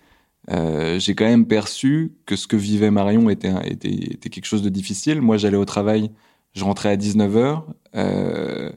euh, 0.49 0.99
j'ai 0.99 1.13
quand 1.13 1.25
même 1.25 1.45
perçu 1.45 2.13
que 2.25 2.35
ce 2.35 2.47
que 2.47 2.55
vivait 2.55 2.91
Marion 2.91 3.29
était, 3.29 3.53
était, 3.65 3.93
était 3.93 4.29
quelque 4.29 4.45
chose 4.45 4.63
de 4.63 4.69
difficile. 4.69 5.21
Moi, 5.21 5.37
j'allais 5.37 5.57
au 5.57 5.65
travail, 5.65 6.11
je 6.53 6.63
rentrais 6.63 6.89
à 6.89 6.97
19h. 6.97 7.63
Euh, 7.95 8.71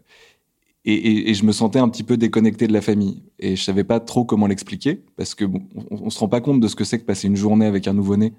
et, 0.84 1.30
et, 1.30 1.34
je 1.34 1.44
me 1.46 1.52
sentais 1.52 1.78
un 1.78 1.88
petit 1.88 2.02
peu 2.02 2.18
déconnecté 2.18 2.66
de 2.66 2.74
la 2.74 2.82
famille. 2.82 3.22
Et 3.38 3.56
je 3.56 3.62
savais 3.62 3.84
pas 3.84 4.00
trop 4.00 4.26
comment 4.26 4.46
l'expliquer, 4.46 5.02
parce 5.16 5.34
que 5.34 5.46
bon, 5.46 5.62
on, 5.90 6.04
on, 6.04 6.10
se 6.10 6.18
rend 6.18 6.28
pas 6.28 6.42
compte 6.42 6.60
de 6.60 6.68
ce 6.68 6.76
que 6.76 6.84
c'est 6.84 6.98
que 6.98 7.04
passer 7.04 7.26
une 7.26 7.36
journée 7.36 7.64
avec 7.64 7.88
un 7.88 7.94
nouveau-né 7.94 8.34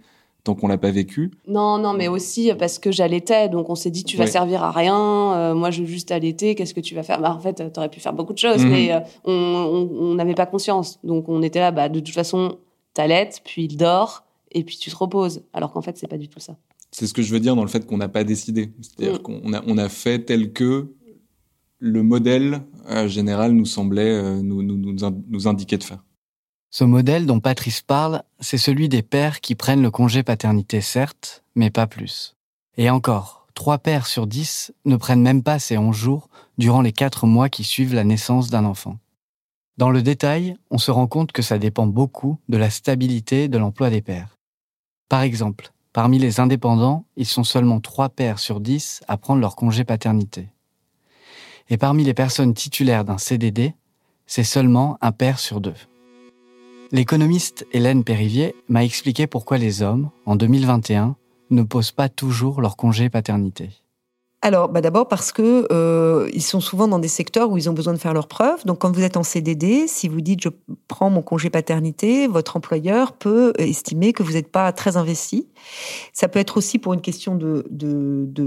tant 0.46 0.54
qu'on 0.54 0.68
l'a 0.68 0.78
pas 0.78 0.92
vécu. 0.92 1.32
Non, 1.48 1.80
non, 1.80 1.94
mais 1.94 2.08
aussi 2.08 2.52
parce 2.58 2.78
que 2.78 2.92
j'allaitais, 2.92 3.50
donc 3.50 3.70
on 3.70 3.76
s'est 3.76 3.90
dit 3.90 4.04
tu 4.04 4.16
vas 4.16 4.28
servir 4.28 4.64
à 4.64 4.72
rien. 4.72 5.34
Euh, 5.34 5.56
moi, 5.56 5.72
je 5.72 5.82
veux 5.82 5.88
juste 5.88 6.12
allaiter. 6.12 6.54
Qu'est-ce 6.54 6.76
que 6.76 6.80
tu 6.80 6.94
vas 6.94 7.02
faire? 7.02 7.20
Bah, 7.20 7.36
en 7.36 7.40
fait, 7.40 7.56
tu 7.56 7.80
aurais 7.80 7.90
pu 7.90 8.00
faire 8.00 8.14
beaucoup 8.14 8.32
de 8.32 8.38
choses, 8.38 8.64
mhm. 8.64 8.72
mais 8.72 8.94
euh, 8.94 9.00
on 9.26 10.14
n'avait 10.14 10.36
pas 10.36 10.46
conscience. 10.46 11.00
Donc 11.04 11.28
on 11.28 11.42
était 11.42 11.60
là, 11.60 11.72
bah 11.72 11.90
de 11.90 12.00
toute 12.00 12.14
façon, 12.14 12.60
t'allaites, 12.94 13.42
puis 13.44 13.64
il 13.64 13.76
dort, 13.76 14.24
et 14.52 14.64
puis 14.64 14.78
tu 14.78 14.92
te 14.92 14.96
reposes. 14.96 15.42
Alors 15.52 15.74
qu'en 15.74 15.82
fait, 15.82 15.98
c'est 15.98 16.08
pas 16.08 16.20
du 16.20 16.30
tout 16.30 16.40
ça. 16.40 16.56
C'est 16.92 17.08
ce 17.08 17.14
que 17.16 17.24
je 17.24 17.34
veux 17.34 17.40
dire 17.40 17.56
dans 17.56 17.64
le 17.64 17.70
fait 17.70 17.86
qu'on 17.86 17.98
n'a 17.98 18.08
pas 18.08 18.24
décidé. 18.24 18.72
C'est-à-dire 18.82 19.20
mm. 19.20 19.24
qu'on 19.24 19.54
a, 19.54 19.64
on 19.66 19.78
a 19.80 19.90
fait 19.90 20.20
tel 20.20 20.54
que 20.54 20.94
le 21.80 22.04
modèle 22.04 22.62
euh, 22.92 23.08
général 23.08 23.52
nous 23.54 23.66
semblait 23.66 24.42
nous, 24.44 24.62
nous, 24.62 24.78
nous, 24.78 25.48
indiquer 25.48 25.78
de 25.78 25.84
faire. 25.84 26.05
Ce 26.78 26.84
modèle 26.84 27.26
dont 27.26 27.40
Patrice 27.40 27.82
parle, 27.82 28.22
c'est 28.42 28.58
celui 28.58 28.90
des 28.90 29.02
pères 29.02 29.40
qui 29.40 29.56
prennent 29.56 29.82
le 29.82 29.92
congé 29.92 30.24
paternité, 30.24 30.82
certes, 30.82 31.42
mais 31.56 31.70
pas 31.70 31.88
plus. 31.88 32.36
Et 32.76 32.90
encore, 32.90 33.48
trois 33.54 33.78
pères 33.78 34.08
sur 34.08 34.28
dix 34.28 34.74
ne 34.84 34.98
prennent 34.98 35.22
même 35.22 35.42
pas 35.42 35.58
ces 35.58 35.78
onze 35.78 35.96
jours 35.96 36.28
durant 36.58 36.82
les 36.82 36.92
quatre 36.92 37.28
mois 37.28 37.48
qui 37.48 37.64
suivent 37.64 37.94
la 37.94 38.04
naissance 38.04 38.50
d'un 38.50 38.66
enfant. 38.66 38.98
Dans 39.78 39.90
le 39.90 40.02
détail, 40.02 40.58
on 40.70 40.78
se 40.78 40.92
rend 40.92 41.08
compte 41.08 41.32
que 41.32 41.42
ça 41.42 41.60
dépend 41.60 41.88
beaucoup 41.88 42.40
de 42.50 42.58
la 42.58 42.70
stabilité 42.70 43.48
de 43.48 43.58
l'emploi 43.58 43.90
des 43.90 44.02
pères. 44.02 44.36
Par 45.08 45.22
exemple, 45.22 45.72
parmi 45.94 46.20
les 46.20 46.42
indépendants, 46.42 47.06
ils 47.16 47.26
sont 47.26 47.46
seulement 47.46 47.80
trois 47.80 48.10
pères 48.10 48.40
sur 48.40 48.60
dix 48.60 49.00
à 49.08 49.16
prendre 49.16 49.40
leur 49.40 49.56
congé 49.56 49.86
paternité 49.86 50.50
et 51.70 51.78
parmi 51.78 52.04
les 52.04 52.14
personnes 52.14 52.54
titulaires 52.54 53.06
d'un 53.06 53.18
CDD, 53.18 53.76
c'est 54.28 54.44
seulement 54.44 54.98
un 55.00 55.14
père 55.14 55.40
sur 55.40 55.62
deux. 55.62 55.74
L'économiste 56.92 57.66
Hélène 57.72 58.04
Périvier 58.04 58.56
m'a 58.70 58.84
expliqué 58.84 59.28
pourquoi 59.28 59.58
les 59.58 59.82
hommes, 59.82 60.12
en 60.26 60.36
2021, 60.36 61.16
ne 61.50 61.64
posent 61.64 61.92
pas 61.92 62.10
toujours 62.10 62.62
leur 62.62 62.78
congé 62.78 63.10
paternité. 63.10 63.70
Alors, 64.46 64.70
bah 64.70 64.80
d'abord 64.80 65.08
parce 65.08 65.32
que 65.32 65.66
euh, 65.72 66.30
ils 66.32 66.44
sont 66.44 66.60
souvent 66.60 66.88
dans 66.88 67.00
des 67.00 67.08
secteurs 67.08 67.50
où 67.50 67.58
ils 67.58 67.68
ont 67.68 67.74
besoin 67.74 67.94
de 67.94 67.98
faire 67.98 68.14
leurs 68.14 68.28
preuves. 68.28 68.64
Donc, 68.64 68.78
quand 68.78 68.96
vous 68.96 69.02
êtes 69.02 69.18
en 69.18 69.24
CDD, 69.24 69.88
si 69.88 70.08
vous 70.08 70.22
dites 70.22 70.44
je 70.44 70.50
prends 70.88 71.10
mon 71.10 71.24
congé 71.24 71.50
paternité, 71.50 72.28
votre 72.28 72.56
employeur 72.56 73.14
peut 73.14 73.54
estimer 73.58 74.14
que 74.14 74.22
vous 74.22 74.34
n'êtes 74.34 74.52
pas 74.52 74.72
très 74.72 74.98
investi. 74.98 75.48
Ça 76.14 76.28
peut 76.28 76.38
être 76.38 76.58
aussi 76.58 76.78
pour 76.78 76.94
une 76.94 77.02
question 77.02 77.34
de 77.34 77.66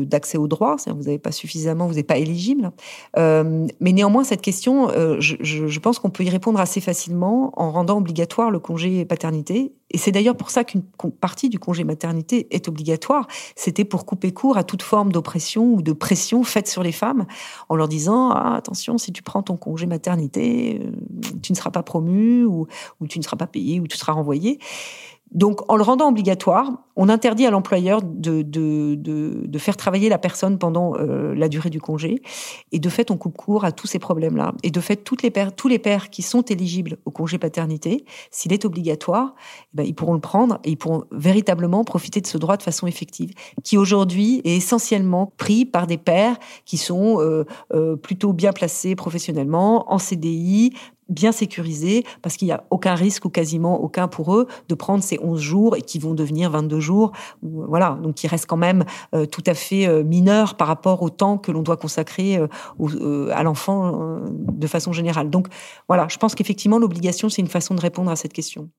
d'accès 0.04 0.38
aux 0.38 0.46
droits, 0.46 0.76
c'est-à-dire 0.78 1.00
vous 1.00 1.06
n'avez 1.08 1.18
pas 1.18 1.32
suffisamment, 1.32 1.88
vous 1.88 1.94
n'êtes 1.94 2.06
pas 2.06 2.18
éligible. 2.18 2.70
Euh, 3.16 3.66
mais 3.80 3.90
néanmoins, 3.90 4.22
cette 4.22 4.40
question, 4.40 4.90
euh, 4.90 5.16
je, 5.18 5.34
je 5.40 5.80
pense 5.80 5.98
qu'on 5.98 6.10
peut 6.10 6.22
y 6.22 6.30
répondre 6.30 6.60
assez 6.60 6.80
facilement 6.80 7.52
en 7.56 7.72
rendant 7.72 7.98
obligatoire 7.98 8.52
le 8.52 8.60
congé 8.60 9.04
paternité 9.04 9.72
et 9.90 9.98
c'est 9.98 10.12
d'ailleurs 10.12 10.36
pour 10.36 10.50
ça 10.50 10.64
qu'une 10.64 10.82
partie 11.20 11.48
du 11.48 11.58
congé 11.58 11.84
maternité 11.84 12.46
est 12.50 12.68
obligatoire. 12.68 13.26
C'était 13.56 13.84
pour 13.84 14.04
couper 14.04 14.32
court 14.32 14.58
à 14.58 14.64
toute 14.64 14.82
forme 14.82 15.12
d'oppression 15.12 15.72
ou 15.72 15.82
de 15.88 15.92
pression 15.94 16.44
faite 16.44 16.68
sur 16.68 16.82
les 16.82 16.92
femmes 16.92 17.26
en 17.68 17.76
leur 17.76 17.88
disant 17.88 18.30
ah, 18.30 18.56
attention, 18.56 18.98
si 18.98 19.12
tu 19.12 19.22
prends 19.22 19.42
ton 19.42 19.56
congé 19.56 19.86
maternité, 19.86 20.80
euh, 20.84 20.90
tu 21.42 21.52
ne 21.52 21.56
seras 21.56 21.70
pas 21.70 21.82
promu 21.82 22.44
ou, 22.44 22.66
ou 23.00 23.06
tu 23.06 23.18
ne 23.18 23.24
seras 23.24 23.36
pas 23.36 23.46
payé 23.46 23.80
ou 23.80 23.86
tu 23.86 23.96
seras 23.96 24.12
renvoyé. 24.12 24.58
Donc, 25.30 25.60
en 25.70 25.76
le 25.76 25.82
rendant 25.82 26.08
obligatoire, 26.08 26.72
on 26.96 27.08
interdit 27.08 27.46
à 27.46 27.50
l'employeur 27.50 28.02
de, 28.02 28.42
de, 28.42 28.96
de, 28.96 29.58
faire 29.58 29.76
travailler 29.76 30.08
la 30.08 30.18
personne 30.18 30.58
pendant 30.58 30.96
euh, 30.96 31.34
la 31.34 31.48
durée 31.48 31.70
du 31.70 31.80
congé. 31.80 32.22
Et 32.72 32.78
de 32.78 32.88
fait, 32.88 33.10
on 33.10 33.16
coupe 33.16 33.36
court 33.36 33.64
à 33.64 33.72
tous 33.72 33.86
ces 33.86 33.98
problèmes-là. 33.98 34.54
Et 34.62 34.70
de 34.70 34.80
fait, 34.80 34.96
toutes 34.96 35.22
les 35.22 35.30
pères, 35.30 35.54
tous 35.54 35.68
les 35.68 35.78
pères 35.78 36.10
qui 36.10 36.22
sont 36.22 36.42
éligibles 36.42 36.96
au 37.04 37.10
congé 37.10 37.38
paternité, 37.38 38.04
s'il 38.30 38.52
est 38.52 38.64
obligatoire, 38.64 39.34
eh 39.36 39.76
ben, 39.76 39.82
ils 39.84 39.94
pourront 39.94 40.14
le 40.14 40.20
prendre 40.20 40.58
et 40.64 40.70
ils 40.70 40.76
pourront 40.76 41.04
véritablement 41.12 41.84
profiter 41.84 42.20
de 42.20 42.26
ce 42.26 42.38
droit 42.38 42.56
de 42.56 42.62
façon 42.62 42.86
effective, 42.86 43.32
qui 43.62 43.76
aujourd'hui 43.76 44.40
est 44.44 44.56
essentiellement 44.56 45.32
pris 45.36 45.64
par 45.64 45.86
des 45.86 45.98
pères 45.98 46.36
qui 46.64 46.78
sont 46.78 47.20
euh, 47.20 47.44
euh, 47.74 47.96
plutôt 47.96 48.32
bien 48.32 48.52
placés 48.52 48.96
professionnellement, 48.96 49.92
en 49.92 49.98
CDI, 49.98 50.72
bien 51.08 51.32
sécurisés 51.32 52.04
parce 52.22 52.36
qu'il 52.36 52.46
n'y 52.46 52.52
a 52.52 52.64
aucun 52.70 52.94
risque 52.94 53.24
ou 53.24 53.30
quasiment 53.30 53.80
aucun 53.80 54.08
pour 54.08 54.34
eux 54.34 54.46
de 54.68 54.74
prendre 54.74 55.02
ces 55.02 55.18
11 55.22 55.40
jours 55.40 55.76
et 55.76 55.82
qui 55.82 55.98
vont 55.98 56.14
devenir 56.14 56.50
22 56.50 56.80
jours. 56.80 57.12
Voilà, 57.42 57.98
donc 58.02 58.22
ils 58.22 58.26
restent 58.26 58.46
quand 58.46 58.56
même 58.56 58.84
euh, 59.14 59.26
tout 59.26 59.44
à 59.46 59.54
fait 59.54 59.86
euh, 59.86 60.02
mineurs 60.02 60.56
par 60.56 60.68
rapport 60.68 61.02
au 61.02 61.10
temps 61.10 61.38
que 61.38 61.50
l'on 61.50 61.62
doit 61.62 61.76
consacrer 61.76 62.38
euh, 62.38 63.30
à 63.32 63.42
l'enfant 63.42 64.20
de 64.30 64.66
façon 64.66 64.92
générale. 64.92 65.30
Donc 65.30 65.48
voilà, 65.88 66.06
je 66.08 66.16
pense 66.16 66.34
qu'effectivement 66.34 66.78
l'obligation 66.78 67.28
c'est 67.28 67.42
une 67.42 67.48
façon 67.48 67.74
de 67.74 67.80
répondre 67.80 68.10
à 68.10 68.16
cette 68.16 68.32
question. 68.32 68.70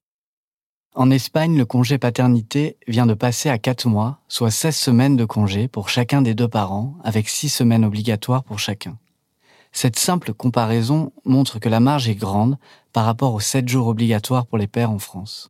En 0.96 1.12
Espagne, 1.12 1.56
le 1.56 1.66
congé 1.66 2.00
paternité 2.00 2.78
vient 2.88 3.06
de 3.06 3.14
passer 3.14 3.50
à 3.50 3.60
4 3.60 3.88
mois, 3.88 4.20
soit 4.28 4.50
16 4.50 4.76
semaines 4.76 5.16
de 5.16 5.26
congé 5.26 5.68
pour 5.68 5.88
chacun 5.88 6.22
des 6.22 6.34
deux 6.34 6.48
parents, 6.48 6.96
avec 7.04 7.30
6 7.30 7.50
semaines 7.50 7.86
obligatoires 7.86 8.44
pour 8.44 8.58
chacun. 8.58 8.98
Cette 9.72 10.00
simple 10.00 10.34
comparaison 10.34 11.12
montre 11.26 11.60
que 11.60 11.70
la 11.70 11.80
marge 11.80 12.10
est 12.10 12.16
grande 12.16 12.58
par 12.92 13.06
rapport 13.06 13.34
aux 13.34 13.40
7 13.40 13.68
jours 13.68 13.88
obligatoires 13.88 14.46
pour 14.46 14.58
les 14.58 14.68
pères 14.68 14.92
en 14.92 15.00
France. 15.00 15.50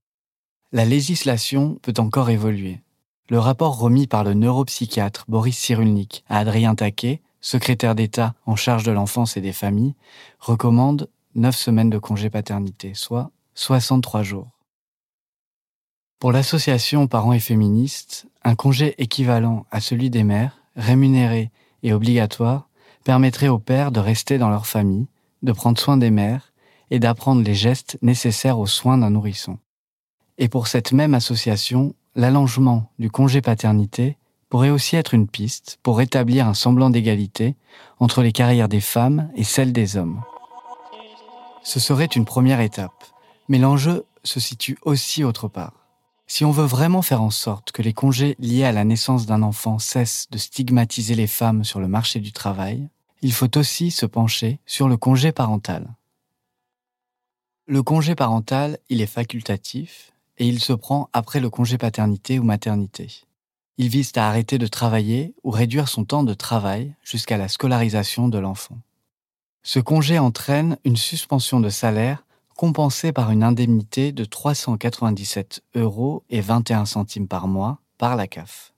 La 0.72 0.86
législation 0.86 1.80
peut 1.82 1.94
encore 1.98 2.30
évoluer. 2.30 2.82
Le 3.30 3.40
rapport 3.40 3.78
remis 3.78 4.08
par 4.08 4.24
le 4.24 4.34
neuropsychiatre 4.34 5.26
Boris 5.28 5.58
Cyrulnik 5.58 6.24
à 6.30 6.40
Adrien 6.40 6.76
Taquet, 6.76 7.22
secrétaire 7.42 7.96
d'État 7.96 8.34
en 8.46 8.56
charge 8.56 8.84
de 8.84 8.92
l'enfance 8.92 9.38
et 9.38 9.42
des 9.42 9.54
familles, 9.54 9.96
recommande 10.40 11.10
9 11.36 11.56
semaines 11.56 11.90
de 11.90 11.98
congé 11.98 12.30
paternité, 12.30 12.94
soit 12.94 13.32
63 13.56 14.24
jours. 14.24 14.60
Pour 16.20 16.32
l'association 16.32 17.08
Parents 17.08 17.34
et 17.34 17.40
Féministes, 17.40 18.28
un 18.44 18.56
congé 18.56 18.96
équivalent 19.02 19.66
à 19.72 19.80
celui 19.80 20.10
des 20.10 20.24
mères, 20.24 20.58
rémunéré 20.76 21.52
et 21.82 21.94
obligatoire, 21.94 22.69
permettrait 23.10 23.48
aux 23.48 23.58
pères 23.58 23.92
de 23.92 24.00
rester 24.00 24.38
dans 24.38 24.51
leur 24.51 24.68
famille, 24.68 25.08
de 25.42 25.51
prendre 25.51 25.80
soin 25.80 25.98
des 25.98 26.12
mères 26.12 26.54
et 26.92 27.00
d'apprendre 27.00 27.42
les 27.42 27.56
gestes 27.56 27.98
nécessaires 28.04 28.60
aux 28.60 28.68
soins 28.68 29.00
d'un 29.00 29.10
nourrisson. 29.10 29.58
Et 30.38 30.48
pour 30.48 30.68
cette 30.68 30.92
même 30.92 31.16
association, 31.16 31.96
l'allongement 32.13 32.92
du 33.00 33.10
congé 33.10 33.42
paternité 33.42 34.16
pourrait 34.48 34.70
aussi 34.70 34.96
être 34.96 35.16
une 35.16 35.28
piste 35.28 35.80
pour 35.82 35.98
rétablir 35.98 36.48
un 36.48 36.54
semblant 36.54 36.92
d'égalité 36.92 37.56
entre 37.98 38.22
les 38.22 38.32
carrières 38.32 38.70
des 38.70 38.80
femmes 38.80 39.32
et 39.36 39.44
celles 39.44 39.74
des 39.74 39.98
hommes. 39.98 40.22
Ce 41.63 41.80
serait 41.80 42.06
une 42.06 42.25
première 42.25 42.62
étape, 42.62 43.06
mais 43.48 43.58
l'enjeu 43.58 44.06
se 44.24 44.39
situe 44.39 44.78
aussi 44.84 45.24
autre 45.24 45.48
part. 45.48 45.74
Si 46.28 46.46
on 46.46 46.51
veut 46.51 46.68
vraiment 46.68 47.01
faire 47.01 47.24
en 47.24 47.32
sorte 47.32 47.72
que 47.72 47.82
les 47.82 47.94
congés 47.94 48.36
liés 48.38 48.66
à 48.66 48.72
la 48.72 48.84
naissance 48.84 49.25
d'un 49.25 49.42
enfant 49.42 49.80
cessent 49.80 50.28
de 50.30 50.38
stigmatiser 50.38 51.16
les 51.16 51.25
femmes 51.25 51.63
sur 51.63 51.80
le 51.80 51.88
marché 51.88 52.20
du 52.20 52.34
travail, 52.34 52.88
il 53.22 53.34
faut 53.34 53.58
aussi 53.58 53.92
se 53.92 54.06
pencher 54.06 54.60
sur 54.66 54.88
le 54.88 54.98
congé 54.98 55.32
parental. 55.32 55.96
Le 57.68 57.84
congé 57.84 58.16
parental, 58.16 58.80
il 58.90 59.02
est 59.02 59.06
facultatif 59.06 60.12
et 60.38 60.48
il 60.48 60.60
se 60.60 60.74
prend 60.74 61.10
après 61.14 61.40
le 61.40 61.50
congé 61.50 61.78
paternité 61.78 62.40
ou 62.40 62.44
maternité. 62.44 63.26
Il 63.78 63.90
vise 63.90 64.12
à 64.16 64.28
arrêter 64.28 64.58
de 64.58 64.68
travailler 64.68 65.36
ou 65.44 65.52
réduire 65.52 65.88
son 65.88 66.04
temps 66.04 66.24
de 66.24 66.34
travail 66.34 66.96
jusqu'à 67.04 67.38
la 67.38 67.48
scolarisation 67.48 68.28
de 68.28 68.38
l'enfant. 68.38 68.78
Ce 69.64 69.80
congé 69.80 70.18
entraîne 70.20 70.78
une 70.84 70.98
suspension 70.98 71.60
de 71.60 71.70
salaire 71.70 72.26
compensée 72.56 73.12
par 73.14 73.32
une 73.32 73.44
indemnité 73.44 74.12
de 74.12 74.26
397 74.26 75.62
euros 75.76 76.24
et 76.30 76.42
21 76.42 76.86
centimes 76.86 77.28
par 77.28 77.48
mois 77.48 77.80
par 77.98 78.16
la 78.16 78.28
CAF. 78.28 78.74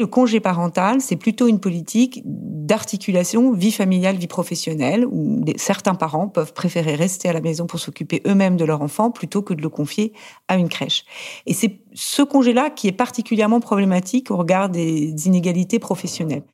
Le 0.00 0.06
congé 0.06 0.40
parental, 0.40 1.02
c'est 1.02 1.16
plutôt 1.16 1.46
une 1.46 1.60
politique 1.60 2.22
d'articulation 2.24 3.52
vie 3.52 3.70
familiale, 3.70 4.16
vie 4.16 4.28
professionnelle, 4.28 5.04
où 5.04 5.44
certains 5.58 5.94
parents 5.94 6.26
peuvent 6.26 6.54
préférer 6.54 6.94
rester 6.94 7.28
à 7.28 7.34
la 7.34 7.42
maison 7.42 7.66
pour 7.66 7.78
s'occuper 7.78 8.22
eux-mêmes 8.26 8.56
de 8.56 8.64
leur 8.64 8.80
enfant 8.80 9.10
plutôt 9.10 9.42
que 9.42 9.52
de 9.52 9.60
le 9.60 9.68
confier 9.68 10.14
à 10.48 10.56
une 10.56 10.70
crèche. 10.70 11.04
Et 11.44 11.52
c'est 11.52 11.82
ce 11.92 12.22
congé-là 12.22 12.70
qui 12.70 12.88
est 12.88 12.92
particulièrement 12.92 13.60
problématique 13.60 14.30
au 14.30 14.38
regard 14.38 14.70
des 14.70 15.26
inégalités 15.26 15.78
professionnelles. 15.78 16.44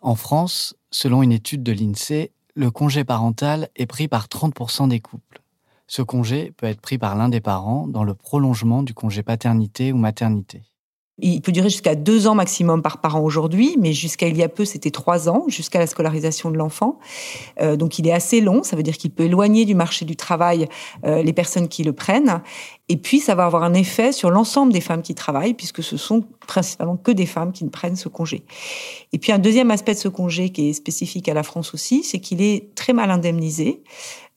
En 0.00 0.14
France, 0.14 0.74
selon 0.90 1.22
une 1.22 1.32
étude 1.32 1.62
de 1.62 1.72
l'INSEE, 1.72 2.30
le 2.54 2.70
congé 2.70 3.04
parental 3.04 3.68
est 3.76 3.84
pris 3.84 4.08
par 4.08 4.28
30% 4.28 4.88
des 4.88 5.00
couples. 5.00 5.42
Ce 5.86 6.00
congé 6.00 6.50
peut 6.56 6.64
être 6.64 6.80
pris 6.80 6.96
par 6.96 7.14
l'un 7.14 7.28
des 7.28 7.42
parents 7.42 7.86
dans 7.88 8.04
le 8.04 8.14
prolongement 8.14 8.82
du 8.82 8.94
congé 8.94 9.22
paternité 9.22 9.92
ou 9.92 9.98
maternité. 9.98 10.62
Il 11.18 11.40
peut 11.40 11.52
durer 11.52 11.70
jusqu'à 11.70 11.94
deux 11.94 12.26
ans 12.26 12.34
maximum 12.34 12.82
par 12.82 13.00
parent 13.00 13.20
aujourd'hui, 13.20 13.76
mais 13.80 13.94
jusqu'à 13.94 14.28
il 14.28 14.36
y 14.36 14.42
a 14.42 14.50
peu, 14.50 14.66
c'était 14.66 14.90
trois 14.90 15.30
ans, 15.30 15.44
jusqu'à 15.48 15.78
la 15.78 15.86
scolarisation 15.86 16.50
de 16.50 16.58
l'enfant. 16.58 16.98
Euh, 17.60 17.76
donc 17.76 17.98
il 17.98 18.06
est 18.06 18.12
assez 18.12 18.42
long, 18.42 18.62
ça 18.62 18.76
veut 18.76 18.82
dire 18.82 18.98
qu'il 18.98 19.10
peut 19.10 19.24
éloigner 19.24 19.64
du 19.64 19.74
marché 19.74 20.04
du 20.04 20.14
travail 20.14 20.68
euh, 21.06 21.22
les 21.22 21.32
personnes 21.32 21.68
qui 21.68 21.84
le 21.84 21.94
prennent. 21.94 22.42
Et 22.88 22.96
puis, 22.96 23.18
ça 23.18 23.34
va 23.34 23.46
avoir 23.46 23.64
un 23.64 23.74
effet 23.74 24.12
sur 24.12 24.30
l'ensemble 24.30 24.72
des 24.72 24.80
femmes 24.80 25.02
qui 25.02 25.14
travaillent, 25.14 25.54
puisque 25.54 25.82
ce 25.82 25.96
sont 25.96 26.24
principalement 26.46 26.96
que 26.96 27.10
des 27.10 27.26
femmes 27.26 27.52
qui 27.52 27.64
ne 27.64 27.70
prennent 27.70 27.96
ce 27.96 28.08
congé. 28.08 28.44
Et 29.12 29.18
puis, 29.18 29.32
un 29.32 29.38
deuxième 29.38 29.72
aspect 29.72 29.94
de 29.94 29.98
ce 29.98 30.08
congé 30.08 30.50
qui 30.50 30.70
est 30.70 30.72
spécifique 30.72 31.28
à 31.28 31.34
la 31.34 31.42
France 31.42 31.74
aussi, 31.74 32.04
c'est 32.04 32.20
qu'il 32.20 32.40
est 32.40 32.74
très 32.76 32.92
mal 32.92 33.10
indemnisé. 33.10 33.82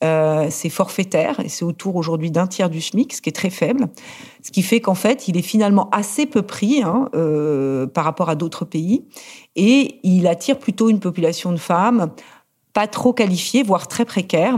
Euh, 0.02 0.46
c'est 0.50 0.70
forfaitaire 0.70 1.40
et 1.40 1.50
c'est 1.50 1.64
autour 1.64 1.96
aujourd'hui 1.96 2.30
d'un 2.30 2.46
tiers 2.46 2.70
du 2.70 2.80
SMIC, 2.80 3.12
ce 3.12 3.20
qui 3.20 3.28
est 3.28 3.34
très 3.34 3.50
faible. 3.50 3.88
Ce 4.42 4.50
qui 4.50 4.62
fait 4.62 4.80
qu'en 4.80 4.94
fait, 4.94 5.28
il 5.28 5.36
est 5.36 5.42
finalement 5.42 5.90
assez 5.90 6.24
peu 6.24 6.40
pris 6.40 6.82
hein, 6.82 7.10
euh, 7.14 7.86
par 7.86 8.04
rapport 8.04 8.30
à 8.30 8.34
d'autres 8.34 8.64
pays 8.64 9.04
et 9.56 10.00
il 10.02 10.26
attire 10.26 10.58
plutôt 10.58 10.88
une 10.88 11.00
population 11.00 11.52
de 11.52 11.58
femmes 11.58 12.12
pas 12.72 12.86
trop 12.86 13.12
qualifiées, 13.12 13.62
voire 13.62 13.88
très 13.88 14.04
précaires 14.04 14.56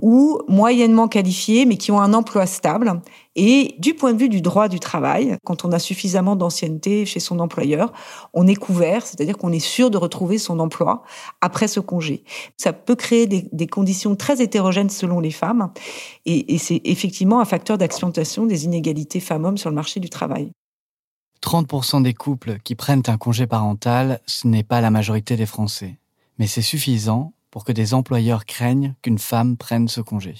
ou 0.00 0.40
moyennement 0.48 1.08
qualifiés, 1.08 1.66
mais 1.66 1.76
qui 1.76 1.92
ont 1.92 2.00
un 2.00 2.14
emploi 2.14 2.46
stable. 2.46 3.02
Et 3.36 3.74
du 3.78 3.94
point 3.94 4.12
de 4.12 4.18
vue 4.18 4.28
du 4.28 4.40
droit 4.40 4.68
du 4.68 4.80
travail, 4.80 5.36
quand 5.44 5.64
on 5.64 5.72
a 5.72 5.78
suffisamment 5.78 6.36
d'ancienneté 6.36 7.04
chez 7.06 7.20
son 7.20 7.38
employeur, 7.40 7.92
on 8.32 8.46
est 8.46 8.54
couvert, 8.54 9.06
c'est-à-dire 9.06 9.36
qu'on 9.36 9.52
est 9.52 9.58
sûr 9.58 9.90
de 9.90 9.98
retrouver 9.98 10.38
son 10.38 10.60
emploi 10.60 11.02
après 11.40 11.68
ce 11.68 11.80
congé. 11.80 12.24
Ça 12.56 12.72
peut 12.72 12.96
créer 12.96 13.26
des, 13.26 13.66
conditions 13.66 14.16
très 14.16 14.42
hétérogènes 14.42 14.90
selon 14.90 15.20
les 15.20 15.30
femmes, 15.30 15.72
et, 16.26 16.54
et 16.54 16.58
c'est 16.58 16.80
effectivement 16.84 17.40
un 17.40 17.44
facteur 17.44 17.78
d'accentuation 17.78 18.44
des 18.46 18.64
inégalités 18.64 19.20
femmes-hommes 19.20 19.56
sur 19.56 19.70
le 19.70 19.76
marché 19.76 20.00
du 20.00 20.10
travail. 20.10 20.50
30% 21.42 22.02
des 22.02 22.14
couples 22.14 22.58
qui 22.62 22.74
prennent 22.74 23.02
un 23.06 23.16
congé 23.16 23.46
parental, 23.46 24.20
ce 24.26 24.46
n'est 24.46 24.62
pas 24.62 24.80
la 24.80 24.90
majorité 24.90 25.36
des 25.36 25.46
Français. 25.46 25.98
Mais 26.38 26.46
c'est 26.46 26.62
suffisant 26.62 27.32
pour 27.52 27.64
que 27.64 27.70
des 27.70 27.94
employeurs 27.94 28.46
craignent 28.46 28.94
qu'une 29.02 29.18
femme 29.18 29.56
prenne 29.56 29.86
ce 29.86 30.00
congé. 30.00 30.34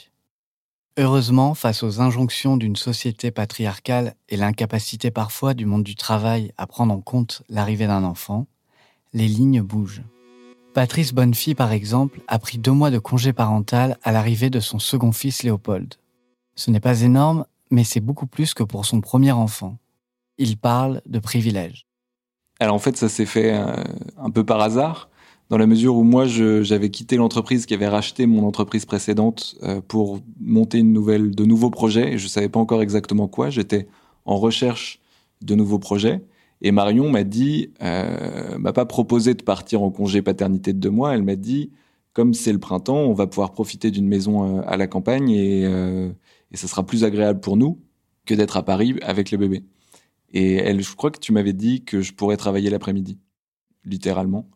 Heureusement, 0.98 1.54
face 1.54 1.82
aux 1.82 2.00
injonctions 2.00 2.56
d'une 2.56 2.74
société 2.74 3.30
patriarcale 3.30 4.16
et 4.28 4.36
l'incapacité 4.36 5.10
parfois 5.10 5.54
du 5.54 5.66
monde 5.66 5.84
du 5.84 5.94
travail 5.94 6.52
à 6.56 6.66
prendre 6.66 6.92
en 6.92 7.00
compte 7.00 7.42
l'arrivée 7.48 7.86
d'un 7.86 8.02
enfant, 8.02 8.46
les 9.12 9.28
lignes 9.28 9.62
bougent. 9.62 10.02
Patrice 10.74 11.12
Bonnefille, 11.12 11.54
par 11.54 11.70
exemple, 11.70 12.20
a 12.28 12.38
pris 12.38 12.56
deux 12.56 12.72
mois 12.72 12.90
de 12.90 12.98
congé 12.98 13.34
parental 13.34 13.98
à 14.02 14.10
l'arrivée 14.10 14.48
de 14.48 14.60
son 14.60 14.78
second 14.78 15.12
fils 15.12 15.42
Léopold. 15.42 15.94
Ce 16.54 16.70
n'est 16.70 16.80
pas 16.80 17.02
énorme, 17.02 17.44
mais 17.70 17.84
c'est 17.84 18.00
beaucoup 18.00 18.26
plus 18.26 18.54
que 18.54 18.62
pour 18.62 18.86
son 18.86 19.02
premier 19.02 19.32
enfant. 19.32 19.76
Il 20.38 20.56
parle 20.56 21.02
de 21.04 21.18
privilèges. 21.18 21.86
Alors 22.58 22.74
en 22.74 22.78
fait, 22.78 22.96
ça 22.96 23.10
s'est 23.10 23.26
fait 23.26 23.54
euh, 23.54 23.84
un 24.16 24.30
peu 24.30 24.44
par 24.44 24.60
hasard 24.60 25.10
dans 25.52 25.58
la 25.58 25.66
mesure 25.66 25.96
où 25.96 26.02
moi 26.02 26.24
j'avais 26.26 26.88
quitté 26.88 27.16
l'entreprise 27.16 27.66
qui 27.66 27.74
avait 27.74 27.86
racheté 27.86 28.24
mon 28.24 28.46
entreprise 28.46 28.86
précédente 28.86 29.54
euh, 29.62 29.82
pour 29.86 30.20
monter 30.40 30.78
de 30.78 31.44
nouveaux 31.44 31.68
projets 31.68 32.14
et 32.14 32.18
je 32.18 32.26
savais 32.26 32.48
pas 32.48 32.58
encore 32.58 32.80
exactement 32.80 33.28
quoi. 33.28 33.50
J'étais 33.50 33.86
en 34.24 34.38
recherche 34.38 34.98
de 35.42 35.54
nouveaux 35.54 35.78
projets 35.78 36.22
et 36.62 36.72
Marion 36.72 37.10
m'a 37.10 37.22
dit, 37.22 37.70
euh, 37.82 38.56
m'a 38.56 38.72
pas 38.72 38.86
proposé 38.86 39.34
de 39.34 39.42
partir 39.42 39.82
en 39.82 39.90
congé 39.90 40.22
paternité 40.22 40.72
de 40.72 40.78
deux 40.78 40.88
mois. 40.88 41.12
Elle 41.12 41.22
m'a 41.22 41.36
dit, 41.36 41.70
comme 42.14 42.32
c'est 42.32 42.54
le 42.54 42.58
printemps, 42.58 43.00
on 43.00 43.12
va 43.12 43.26
pouvoir 43.26 43.52
profiter 43.52 43.90
d'une 43.90 44.08
maison 44.08 44.58
euh, 44.58 44.62
à 44.66 44.78
la 44.78 44.86
campagne 44.86 45.28
et, 45.28 45.66
euh, 45.66 46.08
ça 46.54 46.66
sera 46.66 46.86
plus 46.86 47.04
agréable 47.04 47.40
pour 47.40 47.58
nous 47.58 47.78
que 48.24 48.32
d'être 48.32 48.56
à 48.56 48.62
Paris 48.62 48.94
avec 49.02 49.30
le 49.30 49.36
bébé. 49.36 49.64
Et 50.32 50.54
elle, 50.54 50.82
je 50.82 50.96
crois 50.96 51.10
que 51.10 51.18
tu 51.18 51.30
m'avais 51.32 51.52
dit 51.52 51.84
que 51.84 52.00
je 52.00 52.14
pourrais 52.14 52.38
travailler 52.38 52.70
l'après-midi, 52.70 53.18
littéralement. 53.84 54.48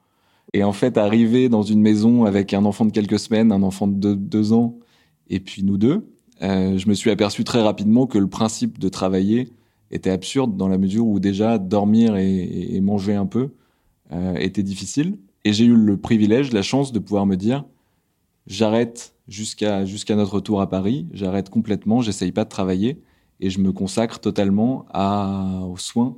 Et 0.52 0.62
en 0.64 0.72
fait, 0.72 0.96
arriver 0.96 1.48
dans 1.48 1.62
une 1.62 1.80
maison 1.80 2.24
avec 2.24 2.54
un 2.54 2.64
enfant 2.64 2.85
de 2.85 2.92
quelques 2.92 3.18
semaines, 3.18 3.52
un 3.52 3.62
enfant 3.62 3.87
de 3.87 4.14
deux, 4.14 4.52
ans, 4.52 4.78
et 5.28 5.40
puis 5.40 5.62
nous 5.62 5.76
deux, 5.76 6.09
euh, 6.42 6.78
je 6.78 6.88
me 6.88 6.94
suis 6.94 7.11
aperçu 7.11 7.44
très 7.44 7.62
rapidement 7.62 8.06
que 8.06 8.18
le 8.18 8.28
principe 8.28 8.78
de 8.78 8.88
travailler 8.88 9.48
était 9.90 10.11
absurde 10.11 10.56
dans 10.56 10.68
la 10.68 10.78
mesure 10.78 11.06
où 11.06 11.20
déjà 11.20 11.59
dormir 11.59 12.16
et, 12.16 12.80
manger 12.80 13.14
un 13.14 13.26
peu 13.26 13.50
euh, 14.12 14.35
était 14.37 14.62
difficile. 14.62 15.18
Et 15.44 15.52
j'ai 15.52 15.64
eu 15.64 15.76
le 15.76 15.96
privilège, 15.96 16.52
la 16.52 16.62
chance 16.62 16.92
de 16.92 16.98
pouvoir 16.98 17.26
me 17.26 17.37
dire, 17.37 17.64
j'arrête 18.46 19.14
jusqu'à 19.28 19.85
notre 20.11 20.35
retour 20.35 20.61
à 20.61 20.68
Paris, 20.68 21.06
j'arrête 21.12 21.50
complètement, 21.50 22.00
j'essaye 22.00 22.32
pas 22.32 22.44
de 22.44 22.48
travailler 22.48 23.00
et 23.40 23.50
je 23.50 23.61
me 23.61 23.72
consacre 23.72 24.20
totalement 24.20 24.87
aux 25.68 25.76
soins 25.76 26.16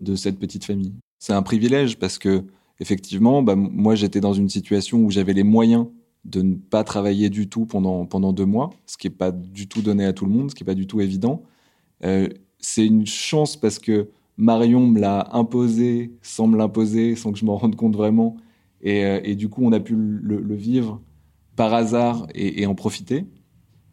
de 0.00 0.14
cette 0.14 0.38
petite 0.38 0.64
famille. 0.64 0.92
C'est 1.18 1.32
un 1.32 1.42
privilège 1.42 1.98
parce 1.98 2.18
que 2.18 2.44
effectivement, 2.80 3.42
bah, 3.42 3.56
moi 3.56 3.94
j'étais 3.94 4.20
dans 4.20 4.32
une 4.32 4.48
situation 4.48 4.98
où 4.98 5.10
j'avais 5.10 5.32
les 5.32 5.42
moyens 5.42 5.86
de 6.24 6.42
ne 6.42 6.54
pas 6.56 6.84
travailler 6.84 7.30
du 7.30 7.48
tout 7.48 7.66
pendant, 7.66 8.04
pendant 8.04 8.32
deux 8.32 8.44
mois, 8.44 8.70
ce 8.86 8.96
qui 8.96 9.06
n'est 9.06 9.14
pas 9.14 9.30
du 9.30 9.68
tout 9.68 9.80
donné 9.80 10.04
à 10.04 10.12
tout 10.12 10.26
le 10.26 10.32
monde, 10.32 10.50
ce 10.50 10.54
qui 10.54 10.62
n'est 10.62 10.66
pas 10.66 10.74
du 10.74 10.86
tout 10.86 11.00
évident. 11.00 11.42
Euh, 12.04 12.28
c'est 12.58 12.84
une 12.84 13.06
chance 13.06 13.56
parce 13.56 13.78
que 13.78 14.10
Marion 14.36 14.86
me 14.86 15.00
l'a 15.00 15.28
imposé 15.32 16.12
sans 16.22 16.46
me 16.48 16.58
l'imposer, 16.58 17.16
sans 17.16 17.32
que 17.32 17.38
je 17.38 17.44
m'en 17.44 17.56
rende 17.56 17.76
compte 17.76 17.96
vraiment. 17.96 18.36
Et, 18.82 19.04
euh, 19.04 19.34
du 19.34 19.48
coup, 19.48 19.62
on 19.64 19.72
a 19.72 19.80
pu 19.80 19.94
le, 19.96 20.54
vivre 20.54 21.00
par 21.54 21.72
hasard 21.72 22.26
et, 22.34 22.66
en 22.66 22.74
profiter. 22.74 23.24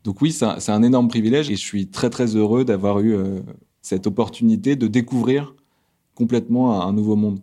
Donc 0.03 0.21
oui, 0.21 0.31
c'est 0.31 0.45
un, 0.45 0.57
un, 0.67 0.83
énorme 0.83 1.07
privilège 1.07 1.49
et 1.49 1.55
je 1.55 1.61
suis 1.61 1.87
très 1.87 2.09
très 2.09 2.35
heureux 2.35 2.65
d'avoir 2.65 2.99
eu 2.99 3.13
euh, 3.13 3.39
cette 3.81 4.05
opportunité 4.05 4.75
de 4.75 4.87
découvrir 4.87 5.55
complètement 6.13 6.81
un 6.81 6.91
nouveau 6.91 7.15
monde. 7.15 7.39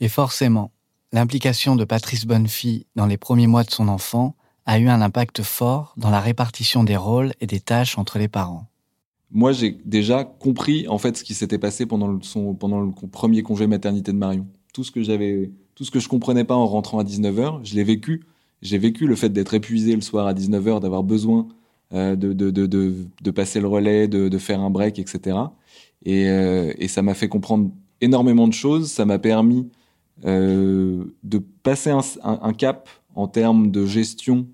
Et 0.00 0.08
forcément, 0.08 0.72
l'implication 1.12 1.76
de 1.76 1.84
Patrice 1.84 2.26
Bonnefille 2.26 2.86
dans 2.96 3.06
les 3.06 3.16
premiers 3.16 3.46
mois 3.46 3.64
de 3.64 3.70
son 3.70 3.88
enfant 3.88 4.36
a 4.66 4.78
eu 4.78 4.88
un 4.88 5.00
impact 5.00 5.42
fort 5.42 5.94
dans 5.96 6.10
la 6.10 6.20
répartition 6.20 6.84
des 6.84 6.96
rôles 6.96 7.32
et 7.40 7.46
des 7.46 7.60
tâches 7.60 7.98
entre 7.98 8.18
les 8.18 8.28
parents. 8.28 8.66
Moi, 9.30 9.52
j'ai 9.52 9.78
déjà 9.84 10.24
compris 10.24 10.86
en 10.88 10.98
fait 10.98 11.16
ce 11.16 11.24
qui 11.24 11.34
s'était 11.34 11.58
passé 11.58 11.86
pendant 11.86 12.08
le, 12.08 12.18
son, 12.22 12.54
pendant 12.54 12.80
le 12.80 12.90
premier 13.10 13.42
congé 13.42 13.66
maternité 13.66 14.12
de 14.12 14.16
Marion. 14.16 14.46
Tout 14.72 14.84
ce 14.84 14.90
que 14.90 15.02
j'avais, 15.02 15.50
tout 15.74 15.84
ce 15.84 15.90
que 15.90 16.00
je 16.00 16.08
comprenais 16.08 16.44
pas 16.44 16.54
en 16.54 16.66
rentrant 16.66 16.98
à 16.98 17.04
19h, 17.04 17.60
je 17.64 17.74
l'ai 17.74 17.84
vécu. 17.84 18.24
J'ai 18.62 18.78
vécu 18.78 19.06
le 19.06 19.16
fait 19.16 19.30
d'être 19.30 19.54
épuisé 19.54 19.94
le 19.94 20.00
soir 20.00 20.26
à 20.26 20.34
19h, 20.34 20.80
d'avoir 20.80 21.02
besoin 21.02 21.48
euh, 21.92 22.16
de, 22.16 22.32
de, 22.32 22.50
de, 22.50 22.66
de, 22.66 23.30
passer 23.30 23.60
le 23.60 23.68
relais, 23.68 24.08
de, 24.08 24.38
faire 24.38 24.60
un 24.60 24.70
break, 24.70 24.98
etc. 24.98 25.38
Et, 26.04 26.28
euh, 26.28 26.72
et 26.78 26.88
ça 26.88 27.02
m'a 27.02 27.14
fait 27.14 27.28
comprendre 27.28 27.70
énormément 28.00 28.48
de 28.48 28.52
choses. 28.52 28.90
Ça 28.90 29.04
m'a 29.04 29.18
permis 29.18 29.68
Euh, 30.24 31.04
de 31.22 31.38
passer 31.62 31.90
un, 31.90 32.00
un, 32.24 32.38
un 32.42 32.52
cap 32.54 32.88
en 33.14 33.28
termes 33.28 33.70
de 33.70 33.86
gestion. 33.86 34.46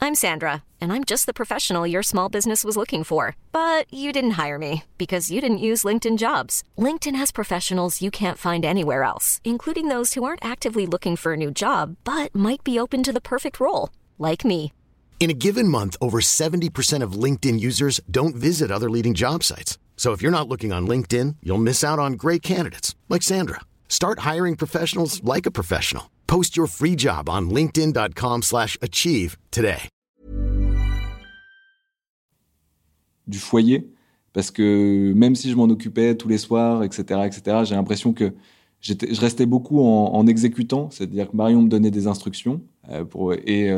I'm 0.00 0.14
Sandra, 0.14 0.64
and 0.82 0.92
I'm 0.92 1.02
just 1.04 1.24
the 1.24 1.32
professional 1.32 1.86
your 1.86 2.02
small 2.02 2.28
business 2.28 2.62
was 2.62 2.76
looking 2.76 3.04
for. 3.04 3.36
But 3.52 3.86
you 3.90 4.12
didn't 4.12 4.32
hire 4.32 4.58
me 4.58 4.82
because 4.98 5.30
you 5.30 5.40
didn't 5.40 5.64
use 5.64 5.82
LinkedIn 5.82 6.18
jobs. 6.18 6.62
LinkedIn 6.76 7.16
has 7.16 7.32
professionals 7.32 8.02
you 8.02 8.10
can't 8.10 8.36
find 8.36 8.64
anywhere 8.64 9.02
else, 9.02 9.40
including 9.44 9.88
those 9.88 10.12
who 10.12 10.24
aren't 10.24 10.44
actively 10.44 10.84
looking 10.84 11.16
for 11.16 11.32
a 11.32 11.38
new 11.38 11.50
job, 11.50 11.96
but 12.04 12.34
might 12.34 12.62
be 12.62 12.78
open 12.78 13.02
to 13.02 13.12
the 13.12 13.20
perfect 13.20 13.58
role, 13.58 13.88
like 14.18 14.44
me. 14.44 14.72
In 15.20 15.30
a 15.30 15.40
given 15.46 15.68
month, 15.68 15.96
over 16.02 16.20
70% 16.20 17.02
of 17.02 17.12
LinkedIn 17.12 17.58
users 17.58 17.98
don't 18.10 18.36
visit 18.36 18.70
other 18.70 18.90
leading 18.90 19.14
job 19.14 19.42
sites. 19.42 19.78
So 19.96 20.12
if 20.12 20.20
you're 20.20 20.30
not 20.30 20.48
looking 20.48 20.70
on 20.70 20.86
LinkedIn, 20.86 21.36
you'll 21.42 21.56
miss 21.56 21.82
out 21.82 21.98
on 21.98 22.18
great 22.18 22.42
candidates 22.42 22.94
like 23.08 23.22
Sandra. 23.22 23.60
Start 23.88 24.18
hiring 24.20 24.56
professionals 24.56 25.22
like 25.24 25.46
a 25.46 25.50
professional. 25.50 26.10
Post 26.26 26.58
your 26.58 26.66
free 26.66 26.96
job 26.96 27.30
on 27.30 27.48
linkedin.com/achieve 27.48 29.38
today. 29.50 29.88
Du 33.26 33.38
foyer 33.38 33.86
parce 34.34 34.50
que 34.50 35.12
même 35.14 35.34
si 35.34 35.48
je 35.50 35.56
m'en 35.56 35.70
occupais 35.70 36.14
tous 36.16 36.28
les 36.28 36.38
soirs, 36.38 36.82
etc., 36.82 37.20
etc., 37.24 37.58
j'ai 37.64 37.74
l'impression 37.76 38.12
que 38.12 38.34
je 38.80 39.20
restais 39.20 39.46
beaucoup 39.46 39.80
en, 39.80 40.26
exécutant, 40.26 40.90
c'est-à-dire 40.90 41.30
que 41.30 41.36
Marion 41.36 41.62
me 41.62 41.68
donnait 41.68 41.90
des 41.90 42.06
instructions 42.06 42.60
pour, 43.08 43.32
et, 43.32 43.70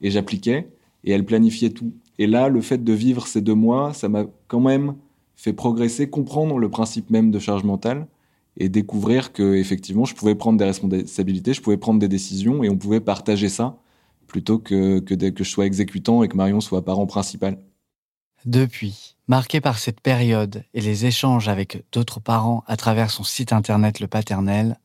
et 0.00 0.10
j'appliquais, 0.10 0.70
et 1.04 1.12
elle 1.12 1.26
planifiait 1.26 1.70
tout. 1.70 1.92
Et 2.18 2.26
là, 2.26 2.48
le 2.48 2.62
fait 2.62 2.82
de 2.82 2.92
vivre 2.94 3.26
ces 3.26 3.42
deux 3.42 3.54
mois, 3.54 3.92
ça 3.92 4.08
m'a 4.08 4.24
quand 4.48 4.60
même 4.60 4.94
fait 5.36 5.52
progresser, 5.52 6.08
comprendre 6.10 6.58
le 6.58 6.70
principe 6.70 7.10
même 7.10 7.30
de 7.30 7.38
charge 7.38 7.64
mentale 7.64 8.06
et 8.56 8.68
découvrir 8.68 9.32
que 9.32 9.54
effectivement, 9.54 10.04
je 10.04 10.14
pouvais 10.14 10.34
prendre 10.34 10.58
des 10.58 10.64
responsabilités, 10.64 11.52
je 11.52 11.60
pouvais 11.60 11.76
prendre 11.76 12.00
des 12.00 12.08
décisions 12.08 12.64
et 12.64 12.70
on 12.70 12.76
pouvait 12.76 13.00
partager 13.00 13.48
ça 13.48 13.76
plutôt 14.26 14.58
que 14.58 14.98
que, 14.98 15.14
que 15.14 15.44
je 15.44 15.50
sois 15.50 15.66
exécutant 15.66 16.22
et 16.22 16.28
que 16.28 16.36
Marion 16.36 16.60
soit 16.60 16.84
parent 16.84 17.06
principal. 17.06 17.58
Depuis, 18.44 19.16
marqué 19.28 19.60
par 19.60 19.78
cette 19.78 20.00
période 20.00 20.64
et 20.72 20.80
les 20.80 21.04
échanges 21.04 21.48
avec 21.48 21.84
d'autres 21.92 22.20
parents 22.20 22.62
à 22.66 22.76
travers 22.76 23.10
son 23.10 23.24
site 23.24 23.52
internet 23.52 24.00
Le 24.00 24.06
Paternel, 24.06 24.78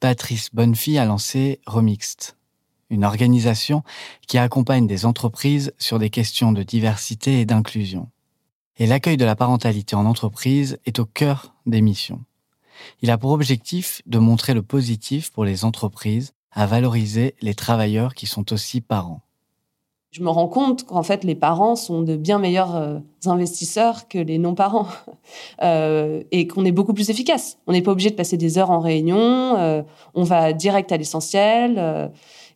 Patrice 0.00 0.54
Bonnefille 0.54 0.98
a 0.98 1.04
lancé 1.04 1.60
Remixed, 1.66 2.34
une 2.88 3.04
organisation 3.04 3.82
qui 4.26 4.38
accompagne 4.38 4.86
des 4.86 5.06
entreprises 5.06 5.72
sur 5.78 5.98
des 5.98 6.08
questions 6.08 6.52
de 6.52 6.62
diversité 6.62 7.40
et 7.40 7.46
d'inclusion. 7.46 8.08
Et 8.78 8.86
l'accueil 8.86 9.16
de 9.16 9.24
la 9.24 9.36
parentalité 9.36 9.94
en 9.96 10.06
entreprise 10.06 10.78
est 10.86 10.98
au 10.98 11.04
cœur 11.04 11.54
des 11.66 11.82
missions. 11.82 12.20
Il 13.02 13.10
a 13.10 13.18
pour 13.18 13.32
objectif 13.32 14.02
de 14.06 14.18
montrer 14.18 14.54
le 14.54 14.62
positif 14.62 15.30
pour 15.30 15.44
les 15.44 15.64
entreprises 15.64 16.32
à 16.52 16.66
valoriser 16.66 17.34
les 17.42 17.54
travailleurs 17.54 18.14
qui 18.14 18.26
sont 18.26 18.52
aussi 18.52 18.80
parents. 18.80 19.22
Je 20.10 20.24
me 20.24 20.28
rends 20.28 20.48
compte 20.48 20.86
qu'en 20.86 21.04
fait, 21.04 21.22
les 21.22 21.36
parents 21.36 21.76
sont 21.76 22.02
de 22.02 22.16
bien 22.16 22.40
meilleurs 22.40 22.74
euh, 22.74 22.98
investisseurs 23.26 24.08
que 24.08 24.18
les 24.18 24.38
non-parents 24.38 24.88
euh, 25.62 26.24
et 26.32 26.48
qu'on 26.48 26.64
est 26.64 26.72
beaucoup 26.72 26.94
plus 26.94 27.10
efficace. 27.10 27.58
On 27.68 27.72
n'est 27.72 27.82
pas 27.82 27.92
obligé 27.92 28.10
de 28.10 28.16
passer 28.16 28.36
des 28.36 28.58
heures 28.58 28.72
en 28.72 28.80
réunion, 28.80 29.56
euh, 29.56 29.82
on 30.14 30.24
va 30.24 30.52
direct 30.52 30.90
à 30.90 30.96
l'essentiel. 30.96 32.10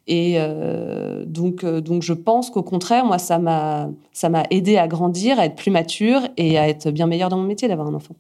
Et 0.06 0.34
euh, 0.36 1.24
donc, 1.26 1.64
euh, 1.64 1.80
donc, 1.80 2.02
je 2.02 2.12
pense 2.12 2.50
qu'au 2.50 2.62
contraire, 2.62 3.04
moi, 3.06 3.18
ça 3.18 3.38
m'a, 3.38 3.88
ça 4.12 4.28
m'a 4.28 4.44
aidé 4.50 4.76
à 4.76 4.86
grandir, 4.86 5.38
à 5.38 5.46
être 5.46 5.56
plus 5.56 5.70
mature 5.70 6.20
et 6.36 6.58
à 6.58 6.68
être 6.68 6.90
bien 6.90 7.06
meilleur 7.06 7.30
dans 7.30 7.38
mon 7.38 7.44
métier 7.44 7.68
d'avoir 7.68 7.88
un 7.88 7.94
enfant. 7.94 8.14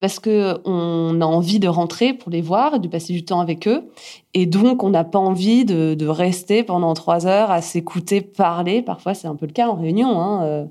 Parce 0.00 0.20
que 0.20 0.60
on 0.66 1.20
a 1.20 1.24
envie 1.24 1.58
de 1.58 1.68
rentrer 1.68 2.12
pour 2.12 2.30
les 2.30 2.42
voir 2.42 2.78
de 2.80 2.86
passer 2.86 3.14
du 3.14 3.24
temps 3.24 3.40
avec 3.40 3.66
eux, 3.66 3.90
et 4.34 4.44
donc 4.44 4.82
on 4.82 4.90
n'a 4.90 5.04
pas 5.04 5.18
envie 5.18 5.64
de, 5.64 5.94
de, 5.94 6.06
rester 6.06 6.62
pendant 6.62 6.92
trois 6.92 7.26
heures 7.26 7.50
à 7.50 7.62
s'écouter 7.62 8.20
parler. 8.20 8.82
Parfois, 8.82 9.14
c'est 9.14 9.26
un 9.26 9.34
peu 9.34 9.46
le 9.46 9.52
cas 9.52 9.68
en 9.68 9.74
réunion. 9.74 10.20
Hein. 10.20 10.68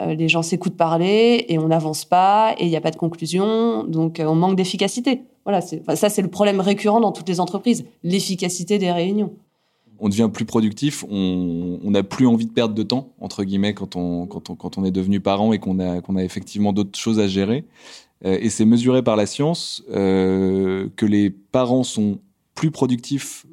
Euh, 0.00 0.14
les 0.14 0.28
gens 0.28 0.42
s'écoutent 0.42 0.76
parler 0.76 1.44
et 1.48 1.58
on 1.58 1.68
n'avance 1.68 2.04
pas 2.04 2.54
et 2.58 2.64
il 2.64 2.68
n'y 2.70 2.76
a 2.76 2.80
pas 2.80 2.92
de 2.92 2.96
conclusion, 2.96 3.82
donc 3.82 4.22
on 4.24 4.36
manque 4.36 4.54
d'efficacité. 4.54 5.22
Voilà, 5.44 5.60
ça 5.60 6.08
c'est 6.08 6.22
le 6.22 6.28
problème 6.28 6.60
récurrent 6.60 7.00
dans 7.00 7.10
toutes 7.10 7.28
les 7.28 7.40
entreprises, 7.40 7.84
l'efficacité 8.04 8.78
des 8.78 8.92
réunions 8.92 9.32
on 10.00 10.08
devient 10.08 10.30
plus 10.32 10.44
productif, 10.44 11.04
on 11.08 11.90
n'a 11.90 12.02
plus 12.02 12.26
envie 12.26 12.46
de 12.46 12.52
perdre 12.52 12.74
de 12.74 12.82
temps 12.82 13.12
entre 13.20 13.44
guillemets 13.44 13.74
quand 13.74 13.96
on 13.96 14.26
quand 14.26 14.50
on, 14.50 14.54
quand 14.54 14.78
on 14.78 14.84
est 14.84 14.90
devenu 14.90 15.20
parent 15.20 15.52
et 15.52 15.58
qu'on 15.58 15.80
a 15.80 16.00
a 16.00 16.24
effectivement 16.24 16.72
d'autres 16.72 16.98
choses 16.98 17.20
à 17.20 17.28
gérer. 17.28 17.64
Euh, 18.24 18.38
et 18.40 18.50
c'est 18.50 18.64
mesuré 18.64 19.02
par 19.02 19.16
la 19.16 19.26
science 19.26 19.84
euh, 19.90 20.88
que 20.96 21.06
les 21.06 21.30
parents 21.30 21.84
sont 21.84 22.18
plus 22.54 22.70
productifs 22.70 23.46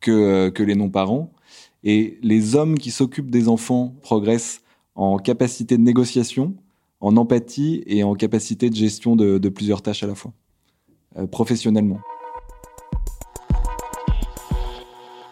que 0.00 0.10
euh, 0.10 0.50
que 0.50 0.62
les 0.62 0.74
non-parents 0.74 1.32
et 1.84 2.18
les 2.22 2.56
hommes 2.56 2.78
qui 2.78 2.90
s'occupent 2.90 3.30
des 3.30 3.48
enfants 3.48 3.94
progressent 4.02 4.62
en 4.94 5.16
capacité 5.18 5.76
de 5.76 5.82
négociation, 5.82 6.54
en 7.00 7.16
empathie 7.16 7.82
et 7.86 8.02
en 8.04 8.14
capacité 8.14 8.70
de 8.70 8.76
gestion 8.76 9.16
de 9.16 9.48
plusieurs 9.48 9.82
tâches 9.82 10.02
à 10.02 10.06
la 10.06 10.14
fois, 10.14 10.32
professionnellement. 11.30 11.98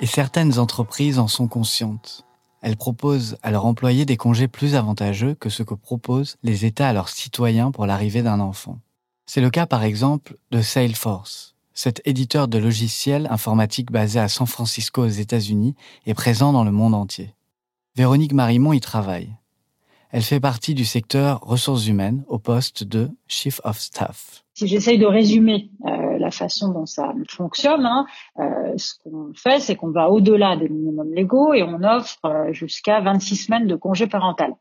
Et 0.03 0.07
certaines 0.07 0.59
entreprises 0.59 1.19
en 1.19 1.29
sont 1.29 1.47
conscientes. 1.47 2.25
Elles 2.63 2.77
proposent 2.77 3.37
à 3.43 3.51
leurs 3.51 3.67
employés 3.67 4.07
des 4.07 4.17
congés 4.17 4.49
plus 4.49 4.75
avantageux 4.75 5.35
que 5.35 5.51
ce 5.51 5.63
que 5.63 5.75
proposent 5.75 6.37
les 6.43 6.65
États 6.65 6.89
à 6.89 6.93
leurs 6.95 7.11
citoyens 7.11 7.71
pour 7.71 7.85
l'arrivée 7.85 8.23
d'un 8.23 8.41
enfant. 8.41 8.79
C'est 9.27 9.43
le 9.43 9.51
cas 9.51 9.67
par 9.67 9.83
exemple 9.83 10.37
de 10.51 10.63
Salesforce. 10.63 11.55
Cet 11.75 12.01
éditeur 12.07 12.49
de 12.49 12.59
logiciels 12.59 13.29
informatiques 13.31 13.93
basé 13.93 14.19
à 14.19 14.29
San 14.29 14.47
Francisco 14.47 15.05
aux 15.05 15.09
États-Unis 15.09 15.75
est 16.07 16.15
présent 16.15 16.53
dans 16.53 16.65
le 16.65 16.73
monde 16.73 16.95
entier. 16.95 17.35
Véronique 17.95 18.33
Marimont 18.33 18.73
y 18.73 18.81
travaille. 18.81 19.35
Elle 20.11 20.23
fait 20.23 20.41
partie 20.41 20.75
du 20.75 20.85
secteur 20.85 21.41
ressources 21.43 21.87
humaines 21.87 22.25
au 22.27 22.39
poste 22.39 22.85
de 22.85 23.11
Chief 23.29 23.61
of 23.65 23.79
Staff. 23.79 24.45
Si 24.55 24.67
j'essaye 24.67 24.99
de 24.99 25.07
résumer 25.07 25.71
euh, 25.87 26.10
la 26.21 26.31
façon 26.31 26.69
dont 26.69 26.87
ça 26.87 27.13
fonctionne, 27.29 27.87
hein, 27.87 28.07
euh, 28.39 28.75
ce 28.77 28.95
qu'on 29.03 29.33
fait, 29.35 29.61
c'est 29.61 29.77
qu'on 29.77 29.91
va 29.91 30.11
au-delà 30.11 30.57
des 30.57 30.69
minimums 30.69 31.13
légaux 31.13 31.55
et 31.55 31.63
on 31.63 31.83
offre 31.83 32.19
euh, 32.25 32.53
jusqu'à 32.53 33.01
26 33.01 33.37
semaines 33.37 33.67
de 33.67 33.77
congé 33.77 34.07
parental. 34.07 34.55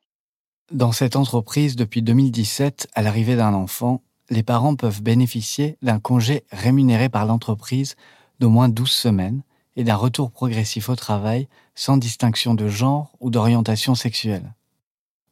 Dans 0.72 0.92
cette 0.92 1.16
entreprise, 1.16 1.76
depuis 1.76 2.02
2017, 2.02 2.88
à 2.94 3.02
l'arrivée 3.02 3.36
d'un 3.36 3.54
enfant, 3.54 4.02
les 4.30 4.44
parents 4.44 4.76
peuvent 4.76 5.02
bénéficier 5.02 5.78
d'un 5.82 6.00
congé 6.00 6.44
rémunéré 6.52 7.10
par 7.10 7.26
l'entreprise 7.26 7.96
d'au 8.40 8.50
moins 8.50 8.70
12 8.70 8.90
semaines 8.90 9.42
et 9.76 9.84
d'un 9.84 9.96
retour 9.96 10.32
progressif 10.32 10.90
au 10.90 10.96
travail 10.96 11.48
sans 11.74 11.98
distinction 11.98 12.54
de 12.54 12.68
genre 12.68 13.12
ou 13.20 13.30
d'orientation 13.30 13.96
sexuelle. 13.96 14.54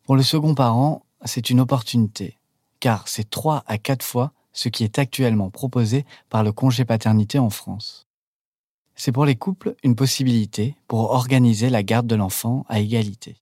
Pour 0.05 0.15
le 0.15 0.23
second 0.23 0.55
parent, 0.55 1.03
c'est 1.25 1.49
une 1.49 1.59
opportunité, 1.59 2.37
car 2.79 3.07
c'est 3.07 3.29
trois 3.29 3.63
à 3.67 3.77
quatre 3.77 4.03
fois 4.03 4.31
ce 4.57 4.69
qui 4.69 4.83
est 4.83 4.97
actuellement 4.97 5.51
proposé 5.51 6.03
par 6.29 6.43
le 6.43 6.51
congé 6.51 6.83
paternité 6.83 7.37
en 7.37 7.51
France. 7.51 8.07
C'est 8.95 9.11
pour 9.11 9.25
les 9.25 9.35
couples 9.35 9.75
une 9.83 9.95
possibilité 9.95 10.75
pour 10.87 11.11
organiser 11.11 11.69
la 11.69 11.83
garde 11.83 12.07
de 12.07 12.15
l'enfant 12.15 12.65
à 12.67 12.79
égalité. 12.79 13.35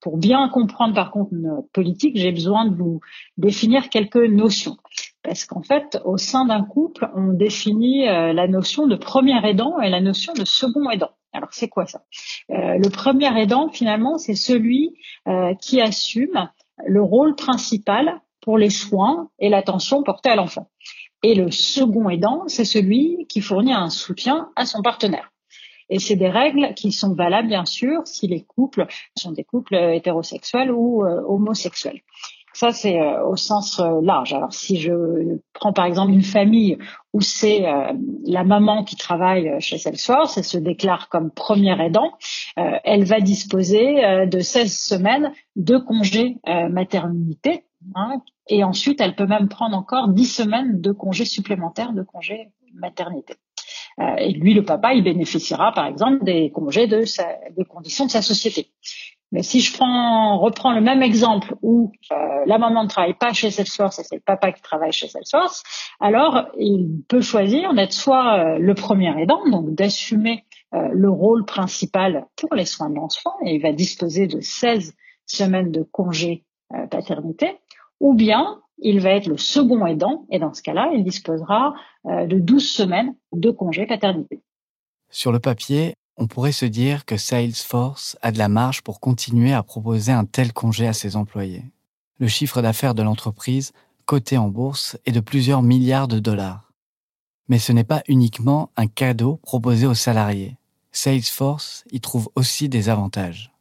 Pour 0.00 0.16
bien 0.16 0.48
comprendre 0.50 0.94
par 0.94 1.10
contre 1.10 1.30
notre 1.32 1.68
politique, 1.70 2.16
j'ai 2.16 2.30
besoin 2.30 2.66
de 2.66 2.76
vous 2.76 3.00
définir 3.36 3.88
quelques 3.88 4.16
notions. 4.16 4.76
Parce 5.24 5.44
qu'en 5.44 5.62
fait, 5.62 6.00
au 6.04 6.18
sein 6.18 6.44
d'un 6.44 6.62
couple, 6.62 7.10
on 7.16 7.32
définit 7.32 8.06
euh, 8.08 8.32
la 8.32 8.46
notion 8.46 8.86
de 8.86 8.94
premier 8.94 9.44
aidant 9.44 9.80
et 9.80 9.90
la 9.90 10.00
notion 10.00 10.34
de 10.34 10.44
second 10.44 10.88
aidant. 10.88 11.10
Alors 11.32 11.48
c'est 11.50 11.68
quoi 11.68 11.86
ça? 11.86 12.04
Euh, 12.50 12.78
Le 12.78 12.90
premier 12.90 13.36
aidant, 13.40 13.70
finalement, 13.70 14.18
c'est 14.18 14.36
celui 14.36 14.94
euh, 15.26 15.54
qui 15.54 15.80
assume 15.80 16.48
le 16.86 17.02
rôle 17.02 17.34
principal 17.34 18.20
pour 18.44 18.58
les 18.58 18.70
soins 18.70 19.30
et 19.38 19.48
l'attention 19.48 20.02
portée 20.02 20.28
à 20.28 20.36
l'enfant. 20.36 20.68
Et 21.22 21.34
le 21.34 21.50
second 21.50 22.10
aidant, 22.10 22.44
c'est 22.46 22.66
celui 22.66 23.26
qui 23.28 23.40
fournit 23.40 23.72
un 23.72 23.88
soutien 23.88 24.50
à 24.54 24.66
son 24.66 24.82
partenaire. 24.82 25.32
Et 25.88 25.98
c'est 25.98 26.16
des 26.16 26.28
règles 26.28 26.74
qui 26.74 26.92
sont 26.92 27.14
valables, 27.14 27.48
bien 27.48 27.64
sûr, 27.64 28.06
si 28.06 28.26
les 28.26 28.42
couples 28.42 28.86
sont 29.16 29.32
des 29.32 29.44
couples 29.44 29.74
hétérosexuels 29.74 30.70
ou 30.70 31.04
euh, 31.04 31.22
homosexuels. 31.26 32.02
Ça, 32.54 32.70
c'est 32.70 33.00
euh, 33.00 33.26
au 33.26 33.34
sens 33.34 33.80
euh, 33.80 34.00
large. 34.00 34.32
Alors, 34.32 34.52
si 34.52 34.80
je 34.80 35.38
prends 35.52 35.72
par 35.72 35.86
exemple 35.86 36.12
une 36.12 36.22
famille 36.22 36.78
où 37.12 37.20
c'est 37.20 37.66
euh, 37.66 37.92
la 38.24 38.44
maman 38.44 38.84
qui 38.84 38.94
travaille 38.94 39.60
chez 39.60 39.76
Salesforce 39.76 40.38
et 40.38 40.44
se 40.44 40.56
déclare 40.56 41.08
comme 41.08 41.32
première 41.32 41.80
aidant, 41.80 42.12
elle 42.56 43.04
va 43.04 43.20
disposer 43.20 44.26
de 44.26 44.40
16 44.40 44.72
semaines 44.72 45.32
de 45.56 45.76
congé 45.76 46.36
maternité. 46.70 47.64
Hein, 47.94 48.20
et 48.48 48.64
ensuite, 48.64 49.00
elle 49.00 49.14
peut 49.14 49.26
même 49.26 49.48
prendre 49.48 49.76
encore 49.76 50.08
10 50.08 50.26
semaines 50.26 50.80
de 50.80 50.92
congé 50.92 51.24
supplémentaires 51.24 51.92
de 51.92 52.02
congé 52.02 52.50
maternité. 52.74 53.34
et 54.18 54.32
lui, 54.32 54.54
le 54.54 54.64
papa, 54.64 54.94
il 54.94 55.04
bénéficiera 55.04 55.72
par 55.72 55.86
exemple 55.86 56.24
des 56.24 56.50
congés 56.50 56.86
de 56.86 57.04
sa, 57.04 57.26
des 57.56 57.64
conditions 57.64 58.06
de 58.06 58.10
sa 58.10 58.22
société. 58.22 58.72
Mais 59.34 59.42
si 59.42 59.60
je 59.60 59.76
prends, 59.76 60.38
reprends 60.38 60.72
le 60.72 60.80
même 60.80 61.02
exemple 61.02 61.56
où 61.60 61.90
euh, 62.12 62.14
la 62.46 62.56
maman 62.56 62.84
ne 62.84 62.88
travaille 62.88 63.14
pas 63.14 63.32
chez 63.32 63.50
Salesforce 63.50 63.98
et 63.98 64.04
c'est 64.04 64.14
le 64.14 64.22
papa 64.24 64.52
qui 64.52 64.62
travaille 64.62 64.92
chez 64.92 65.08
Salesforce, 65.08 65.64
alors 65.98 66.46
il 66.56 67.02
peut 67.08 67.20
choisir 67.20 67.74
d'être 67.74 67.92
soit 67.92 68.38
euh, 68.38 68.58
le 68.60 68.74
premier 68.74 69.12
aidant, 69.20 69.44
donc 69.50 69.74
d'assumer 69.74 70.44
euh, 70.72 70.88
le 70.92 71.10
rôle 71.10 71.44
principal 71.46 72.26
pour 72.36 72.54
les 72.54 72.64
soins 72.64 72.90
de 72.90 72.94
l'enfant 72.94 73.34
et 73.44 73.56
il 73.56 73.60
va 73.60 73.72
disposer 73.72 74.28
de 74.28 74.40
16 74.40 74.94
semaines 75.26 75.72
de 75.72 75.82
congé 75.82 76.44
paternité, 76.90 77.58
ou 78.04 78.12
bien 78.12 78.60
il 78.76 79.00
va 79.00 79.10
être 79.12 79.28
le 79.28 79.38
second 79.38 79.86
aidant 79.86 80.26
et 80.30 80.38
dans 80.38 80.52
ce 80.52 80.60
cas-là, 80.60 80.90
il 80.94 81.04
disposera 81.04 81.72
de 82.04 82.38
12 82.38 82.62
semaines 82.62 83.14
de 83.32 83.50
congé 83.50 83.86
paternité. 83.86 84.42
Sur 85.08 85.32
le 85.32 85.40
papier, 85.40 85.94
on 86.18 86.26
pourrait 86.26 86.52
se 86.52 86.66
dire 86.66 87.06
que 87.06 87.16
Salesforce 87.16 88.18
a 88.20 88.30
de 88.30 88.36
la 88.36 88.50
marge 88.50 88.82
pour 88.82 89.00
continuer 89.00 89.54
à 89.54 89.62
proposer 89.62 90.12
un 90.12 90.26
tel 90.26 90.52
congé 90.52 90.86
à 90.86 90.92
ses 90.92 91.16
employés. 91.16 91.64
Le 92.18 92.28
chiffre 92.28 92.60
d'affaires 92.60 92.94
de 92.94 93.02
l'entreprise, 93.02 93.72
coté 94.04 94.36
en 94.36 94.48
bourse, 94.48 94.98
est 95.06 95.12
de 95.12 95.20
plusieurs 95.20 95.62
milliards 95.62 96.08
de 96.08 96.18
dollars. 96.18 96.72
Mais 97.48 97.58
ce 97.58 97.72
n'est 97.72 97.84
pas 97.84 98.02
uniquement 98.06 98.68
un 98.76 98.86
cadeau 98.86 99.36
proposé 99.42 99.86
aux 99.86 99.94
salariés. 99.94 100.58
Salesforce 100.92 101.84
y 101.90 102.00
trouve 102.00 102.28
aussi 102.34 102.68
des 102.68 102.90
avantages. 102.90 103.53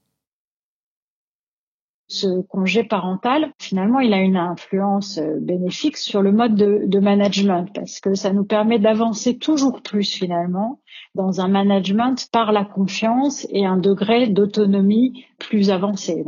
Ce 2.07 2.41
congé 2.41 2.83
parental, 2.83 3.53
finalement, 3.59 3.99
il 3.99 4.13
a 4.13 4.21
une 4.21 4.37
influence 4.37 5.17
euh, 5.17 5.39
bénéfique 5.39 5.97
sur 5.97 6.21
le 6.21 6.31
mode 6.31 6.55
de, 6.55 6.99
management 6.99 7.67
parce 7.73 7.99
que 7.99 8.13
ça 8.13 8.31
nous 8.31 8.45
permet 8.45 8.79
d'avancer 8.79 9.37
toujours 9.37 9.81
plus 9.81 10.09
finalement 10.09 10.79
dans 11.15 11.41
un 11.41 11.47
management 11.47 12.27
par 12.31 12.51
la 12.51 12.65
confiance 12.65 13.47
et 13.49 13.65
un 13.65 13.77
degré 13.77 14.27
d'autonomie 14.27 15.25
plus 15.39 15.69
avancé. 15.69 16.23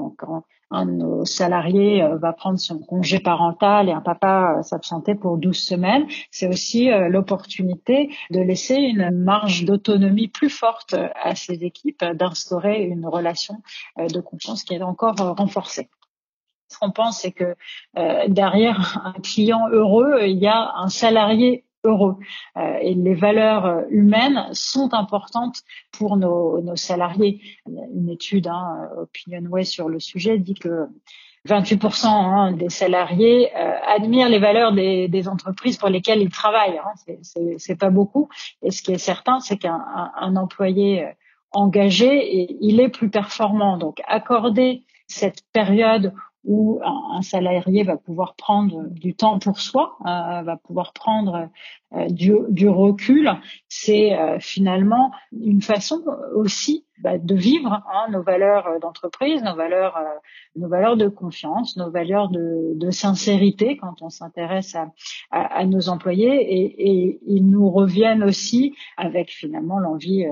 Un 0.75 0.85
de 0.85 0.91
nos 0.91 1.25
salariés 1.25 2.03
euh, 2.03 2.17
va 2.17 2.33
prendre 2.33 2.59
son 2.59 2.79
congé 2.79 3.19
parental 3.19 3.89
et 3.89 3.91
un 3.91 4.01
papa 4.01 4.57
euh, 4.57 4.61
s'absenter 4.61 5.15
pour 5.15 5.37
12 5.37 5.57
semaines, 5.57 6.05
c'est 6.31 6.47
aussi 6.47 6.91
euh, 6.91 7.09
l'opportunité 7.09 8.09
de 8.31 8.39
laisser 8.39 8.75
une 8.75 9.09
marge 9.11 9.65
d'autonomie 9.65 10.27
plus 10.27 10.49
forte 10.49 10.93
à 10.93 11.35
ces 11.35 11.63
équipes, 11.63 12.03
d'instaurer 12.03 12.83
une 12.83 13.07
relation 13.07 13.61
de 13.97 14.19
confiance 14.19 14.63
qui 14.63 14.73
est 14.73 14.81
encore 14.81 15.15
renforcée. 15.15 15.89
Ce 16.67 16.77
qu'on 16.77 16.91
pense, 16.91 17.21
c'est 17.21 17.31
que 17.31 17.55
derrière 18.27 19.01
un 19.05 19.19
client 19.21 19.67
heureux, 19.69 20.19
il 20.23 20.37
y 20.37 20.47
a 20.47 20.73
un 20.75 20.89
salarié 20.89 21.64
heureux. 21.85 22.17
Euh, 22.57 22.77
et 22.81 22.93
les 22.93 23.13
valeurs 23.13 23.65
euh, 23.65 23.81
humaines 23.89 24.47
sont 24.51 24.93
importantes 24.93 25.61
pour 25.91 26.17
nos, 26.17 26.75
salariés. 26.75 27.41
Une 27.65 28.09
étude, 28.09 28.47
hein, 28.47 28.89
Opinionway 28.97 29.63
sur 29.63 29.87
le 29.87 29.99
sujet, 29.99 30.37
dit 30.37 30.55
que 30.55 30.87
28% 31.47 32.07
hein, 32.07 32.51
des 32.51 32.69
salariés 32.69 33.55
euh, 33.55 33.73
admirent 33.87 34.29
les 34.29 34.39
valeurs 34.39 34.73
des, 34.73 35.27
entreprises 35.27 35.77
pour 35.77 35.89
lesquelles 35.89 36.21
ils 36.21 36.29
travaillent. 36.29 36.79
Hein. 36.79 37.15
C'est 37.57 37.79
pas 37.79 37.89
beaucoup. 37.89 38.29
Et 38.61 38.71
ce 38.71 38.81
qui 38.81 38.91
est 38.91 38.97
certain, 38.97 39.39
c'est 39.39 39.57
qu'un 39.57 39.85
un, 40.15 40.35
employé 40.35 41.07
engagé, 41.51 42.39
et, 42.39 42.57
il 42.61 42.81
est 42.81 42.89
plus 42.89 43.09
performant. 43.09 43.77
Donc, 43.77 44.01
accorder 44.07 44.83
cette 45.07 45.43
période 45.53 46.13
où 46.45 46.79
un, 46.83 47.21
salarié 47.21 47.83
va 47.83 47.97
pouvoir 47.97 48.35
prendre 48.35 48.83
du 48.89 49.15
temps 49.15 49.39
pour 49.39 49.59
soi, 49.59 49.97
euh, 50.05 50.43
va 50.43 50.57
pouvoir 50.57 50.93
prendre 50.93 51.49
euh, 51.93 52.07
du, 52.09 52.69
recul, 52.69 53.31
c'est 53.67 54.17
euh, 54.17 54.39
finalement 54.39 55.11
une 55.31 55.61
façon 55.61 56.03
aussi 56.35 56.84
bah, 56.99 57.17
de 57.17 57.35
vivre 57.35 57.83
hein, 57.93 58.11
nos 58.11 58.23
valeurs 58.23 58.79
d'entreprise, 58.79 59.43
nos 59.43 59.55
valeurs, 59.55 59.97
nos 60.55 60.67
valeurs 60.67 60.97
de 60.97 61.07
confiance, 61.07 61.77
nos 61.77 61.91
valeurs 61.91 62.29
de, 62.29 62.71
de 62.75 62.91
sincérité 62.91 63.77
quand 63.77 64.01
on 64.01 64.09
s'intéresse 64.09 64.75
à, 64.75 64.91
à, 65.31 65.59
à, 65.59 65.65
nos 65.65 65.89
employés 65.89 66.27
et, 66.27 66.89
et, 66.89 67.19
ils 67.27 67.47
nous 67.47 67.69
reviennent 67.69 68.23
aussi 68.23 68.75
avec 68.97 69.29
finalement 69.29 69.79
l'envie, 69.79 70.25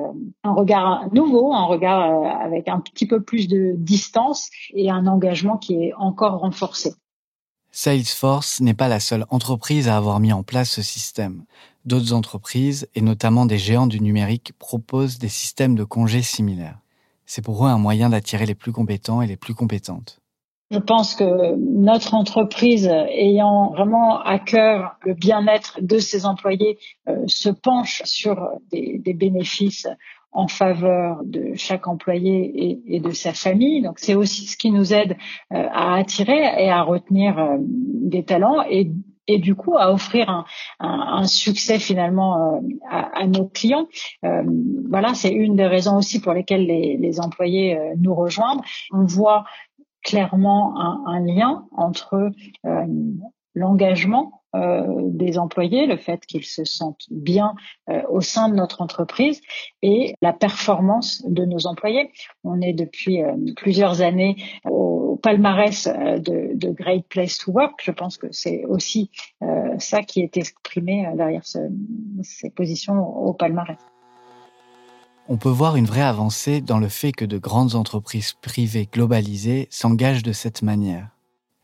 un 0.43 0.53
regard 0.53 1.13
nouveau, 1.13 1.53
un 1.53 1.65
regard 1.65 2.41
avec 2.41 2.67
un 2.67 2.79
petit 2.79 3.07
peu 3.07 3.21
plus 3.21 3.47
de 3.47 3.73
distance 3.75 4.49
et 4.73 4.89
un 4.89 5.07
engagement 5.07 5.57
qui 5.57 5.75
est 5.75 5.93
encore 5.95 6.39
renforcé. 6.39 6.93
Salesforce 7.75 8.61
n'est 8.61 8.75
pas 8.75 8.87
la 8.87 8.99
seule 8.99 9.25
entreprise 9.31 9.87
à 9.89 9.97
avoir 9.97 10.19
mis 10.19 10.31
en 10.31 10.43
place 10.43 10.69
ce 10.69 10.83
système. 10.83 11.43
D'autres 11.85 12.13
entreprises, 12.13 12.87
et 12.93 13.01
notamment 13.01 13.47
des 13.47 13.57
géants 13.57 13.87
du 13.87 13.99
numérique, 13.99 14.53
proposent 14.59 15.17
des 15.17 15.27
systèmes 15.27 15.73
de 15.73 15.83
congés 15.83 16.21
similaires. 16.21 16.77
C'est 17.25 17.43
pour 17.43 17.65
eux 17.65 17.69
un 17.69 17.79
moyen 17.79 18.11
d'attirer 18.11 18.45
les 18.45 18.53
plus 18.53 18.71
compétents 18.71 19.23
et 19.23 19.27
les 19.27 19.37
plus 19.37 19.55
compétentes. 19.55 20.19
Je 20.69 20.77
pense 20.77 21.15
que 21.15 21.55
notre 21.55 22.13
entreprise, 22.13 22.85
ayant 22.85 23.71
vraiment 23.71 24.21
à 24.21 24.37
cœur 24.37 24.95
le 25.01 25.15
bien-être 25.15 25.79
de 25.81 25.97
ses 25.97 26.27
employés, 26.27 26.77
euh, 27.09 27.23
se 27.25 27.49
penche 27.49 28.03
sur 28.05 28.49
des, 28.71 28.99
des 28.99 29.15
bénéfices 29.15 29.87
en 30.33 30.47
faveur 30.47 31.21
de 31.23 31.53
chaque 31.55 31.87
employé 31.87 32.81
et, 32.87 32.99
de 32.99 33.11
sa 33.11 33.33
famille. 33.33 33.81
Donc 33.81 33.99
c'est 33.99 34.15
aussi 34.15 34.47
ce 34.47 34.57
qui 34.57 34.71
nous 34.71 34.93
aide 34.93 35.15
euh, 35.53 35.67
à 35.71 35.95
attirer 35.95 36.41
et 36.63 36.69
à 36.69 36.81
retenir 36.81 37.37
euh, 37.37 37.57
des 37.59 38.23
talents 38.23 38.63
et, 38.69 38.91
et 39.27 39.37
du 39.37 39.55
coup 39.55 39.77
à 39.77 39.91
offrir 39.91 40.29
un, 40.29 40.45
un, 40.79 41.25
succès 41.25 41.79
finalement 41.79 42.55
euh, 42.55 42.59
à, 42.89 43.25
nos 43.27 43.47
clients. 43.47 43.87
voilà, 44.89 45.13
c'est 45.13 45.31
une 45.31 45.55
des 45.55 45.67
raisons 45.67 45.97
aussi 45.97 46.19
pour 46.19 46.33
lesquelles 46.33 46.65
les, 46.65 46.97
les 46.97 47.19
employés 47.19 47.79
nous 47.97 48.13
rejoignent. 48.13 48.61
On 48.91 49.05
voit 49.05 49.45
clairement 50.03 50.77
un, 50.77 51.03
un 51.05 51.19
lien 51.21 51.65
entre 51.71 52.31
l'engagement 53.55 54.42
euh, 54.55 54.83
des 55.05 55.39
employés, 55.39 55.87
le 55.87 55.97
fait 55.97 56.25
qu'ils 56.27 56.45
se 56.45 56.63
sentent 56.63 57.07
bien 57.09 57.55
euh, 57.89 58.01
au 58.09 58.21
sein 58.21 58.49
de 58.49 58.55
notre 58.55 58.81
entreprise 58.81 59.41
et 59.81 60.13
la 60.21 60.31
performance 60.31 61.23
de 61.27 61.43
nos 61.43 61.65
employés. 61.65 62.11
On 62.43 62.61
est 62.61 62.73
depuis 62.73 63.23
euh, 63.23 63.31
plusieurs 63.55 64.01
années 64.01 64.35
au 64.69 65.19
palmarès 65.23 65.87
de, 65.87 66.71
Great 66.71 67.07
Place 67.07 67.39
to 67.39 67.51
Work. 67.51 67.81
Je 67.83 67.91
pense 67.91 68.17
que 68.17 68.27
c'est 68.31 68.63
aussi 68.65 69.09
ça 69.77 70.01
qui 70.01 70.21
est 70.21 70.37
exprimé 70.37 71.07
derrière 71.15 71.45
ce, 71.45 71.59
ces 72.21 72.49
positions 72.49 72.99
au 72.99 73.33
palmarès. 73.33 73.77
On 75.29 75.37
peut 75.37 75.49
voir 75.49 75.77
une 75.77 75.85
vraie 75.85 76.01
avancée 76.01 76.61
dans 76.61 76.79
le 76.79 76.89
fait 76.89 77.11
que 77.11 77.25
de 77.25 77.37
grandes 77.37 77.75
entreprises 77.75 78.33
privées 78.33 78.89
globalisées 78.91 79.67
s'engagent 79.69 80.23
de 80.23 80.33
cette 80.33 80.61
manière. 80.61 81.09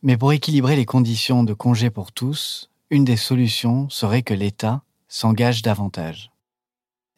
Mais 0.01 0.15
pour 0.15 0.31
équilibrer 0.31 0.75
les 0.75 0.85
conditions 0.85 1.43
de 1.43 1.53
congé 1.53 1.89
pour 1.89 2.11
tous, 2.11 2.69
une 2.89 3.05
des 3.05 3.17
solutions 3.17 3.87
serait 3.89 4.23
que 4.23 4.33
l'État 4.33 4.81
s'engage 5.07 5.61
davantage. 5.61 6.31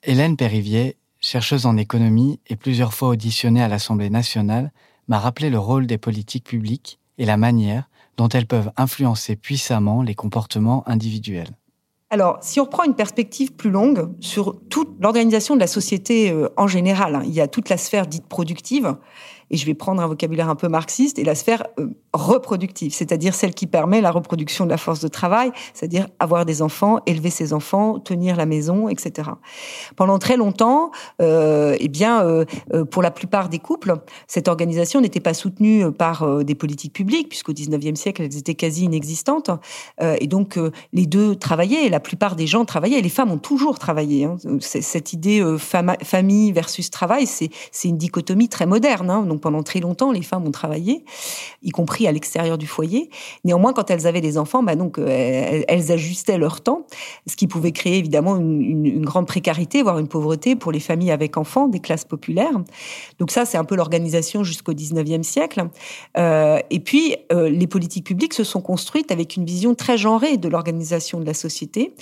Hélène 0.04 0.36
Périvier, 0.36 0.98
chercheuse 1.20 1.66
en 1.66 1.78
économie 1.78 2.40
et 2.48 2.56
plusieurs 2.56 2.94
fois 2.94 3.10
auditionnée 3.10 3.64
à 3.64 3.68
l'Assemblée 3.68 4.10
nationale, 4.10 4.72
m'a 5.08 5.20
rappelé 5.20 5.50
le 5.50 5.60
rôle 5.60 5.88
des 5.88 5.98
politiques 5.98 6.44
publiques 6.44 7.00
et 7.18 7.26
la 7.26 7.38
manière 7.38 7.90
dont 8.18 8.28
elles 8.30 8.48
peuvent 8.48 8.72
influencer 8.78 9.36
puissamment 9.36 10.02
les 10.02 10.16
comportements 10.16 10.88
individuels. 10.88 11.56
Alors, 12.10 12.40
si 12.42 12.60
on 12.60 12.66
reprend 12.66 12.84
une 12.84 12.96
perspective 12.96 13.54
plus 13.54 13.70
longue 13.70 14.10
sur 14.20 14.60
toute 14.70 14.90
l'organisation 15.00 15.56
de 15.56 15.62
la 15.62 15.68
société 15.68 16.30
euh, 16.30 16.50
en 16.58 16.68
général, 16.68 17.16
hein, 17.16 17.22
il 17.24 17.32
y 17.32 17.40
a 17.40 17.48
toute 17.48 17.70
la 17.70 17.78
sphère 17.78 18.06
dite 18.06 18.28
productive 18.28 18.98
et 19.52 19.58
je 19.58 19.66
vais 19.66 19.74
prendre 19.74 20.02
un 20.02 20.08
vocabulaire 20.08 20.50
un 20.50 20.56
peu 20.56 20.70
marxiste, 20.70 21.20
et 21.20 21.24
la 21.24 21.36
sphère 21.36 21.64
euh, 21.78 21.88
reproductive, 22.14 22.94
c'est-à-dire 22.94 23.36
celle 23.36 23.54
qui 23.54 23.68
permet 23.68 24.02
la 24.02 24.10
reproduction 24.10 24.66
de 24.66 24.70
la 24.70 24.78
force 24.78 25.02
de 25.02 25.08
travail, 25.10 25.52
c'est-à-dire 25.74 26.08
avoir 26.20 26.46
des 26.46 26.62
enfants, 26.62 27.00
élever 27.06 27.30
ses 27.30 27.54
enfants, 27.54 28.00
tenir 28.00 28.36
la 28.38 28.46
maison, 28.46 28.90
etc. 28.90 29.30
Pendant 29.96 30.18
très 30.20 30.38
longtemps, 30.38 30.92
euh, 31.22 31.76
eh 31.80 31.90
bien, 31.90 32.24
euh, 32.24 32.46
euh 32.74 32.86
pour 32.86 33.02
la 33.02 33.12
plupart 33.12 33.50
des 33.50 33.60
couples, 33.60 33.96
cette 34.28 34.48
organisation 34.48 35.02
n'était 35.02 35.20
pas 35.20 35.34
soutenue 35.34 35.92
par 35.92 36.44
des 36.44 36.56
politiques 36.56 36.94
publiques, 36.94 37.30
puisqu'au 37.30 37.54
19e 37.54 37.96
siècle, 37.96 38.22
elles 38.22 38.38
étaient 38.38 38.56
quasi 38.56 38.86
inexistantes, 38.86 39.52
et 40.02 40.28
donc 40.28 40.58
les 40.94 41.06
deux 41.06 41.36
travaillaient, 41.36 41.90
la 41.90 42.00
plupart 42.00 42.36
des 42.36 42.48
gens 42.48 42.66
travaillaient, 42.66 43.02
les 43.02 43.10
femmes 43.10 43.32
ont 43.32 43.38
toujours 43.38 43.80
travaillé. 43.80 44.26
Hein. 44.26 44.38
Cette 44.60 45.14
idée 45.14 45.44
famille 45.58 46.52
versus 46.52 46.90
travail, 46.90 47.28
c'est 47.28 47.50
une 47.84 47.98
dichotomie 47.98 48.50
très 48.50 48.66
moderne. 48.66 49.10
Hein. 49.10 49.24
Donc 49.24 49.40
pendant 49.41 49.63
très 49.63 49.80
longtemps, 49.80 50.12
les 50.12 50.21
femmes 50.21 50.47
ont 50.47 50.51
travaillé, 50.51 51.04
y 51.63 51.71
compris 51.71 52.08
à 52.08 52.12
l'extérieur 52.12 52.58
du 52.58 52.67
foyer. 52.67 53.10
Néanmoins, 53.43 53.73
quand 53.73 53.89
elles 53.89 54.08
avaient 54.08 54.21
des 54.21 54.38
enfants, 54.38 54.63
bah 54.63 54.75
donc 54.75 54.97
euh, 54.97 55.63
elles, 55.67 55.91
ajustaient 55.91 56.38
leur 56.38 56.62
temps, 56.62 56.86
ce 57.27 57.36
qui 57.36 57.47
pouvait 57.47 57.71
créer 57.71 57.97
évidemment 57.97 58.38
une, 58.38 59.04
grande 59.04 59.27
précarité, 59.27 59.82
voire 59.82 59.99
une 59.99 60.08
pauvreté 60.08 60.56
pour 60.56 60.71
les 60.71 60.80
familles 60.80 61.12
avec 61.12 61.38
enfants 61.38 61.67
des 61.67 61.80
classes 61.80 62.06
populaires. 62.06 62.54
Donc 63.19 63.32
ça, 63.32 63.45
c'est 63.45 63.58
un 63.58 63.63
peu 63.63 63.75
l'organisation 63.75 64.43
jusqu'au 64.43 64.73
19e 64.73 65.23
siècle. 65.23 65.67
Euh, 66.17 66.60
et 66.69 66.80
puis, 66.80 67.15
euh, 67.34 67.49
les 67.49 67.67
politiques 67.67 68.06
publiques 68.06 68.34
se 68.34 68.43
sont 68.43 68.62
construites 68.62 69.12
avec 69.12 69.36
une 69.36 69.45
vision 69.45 69.75
très 69.75 69.97
genrée 69.97 70.38
de 70.38 70.47
l'organisation 70.47 71.19
de 71.19 71.25
la 71.25 71.34
société. 71.34 71.93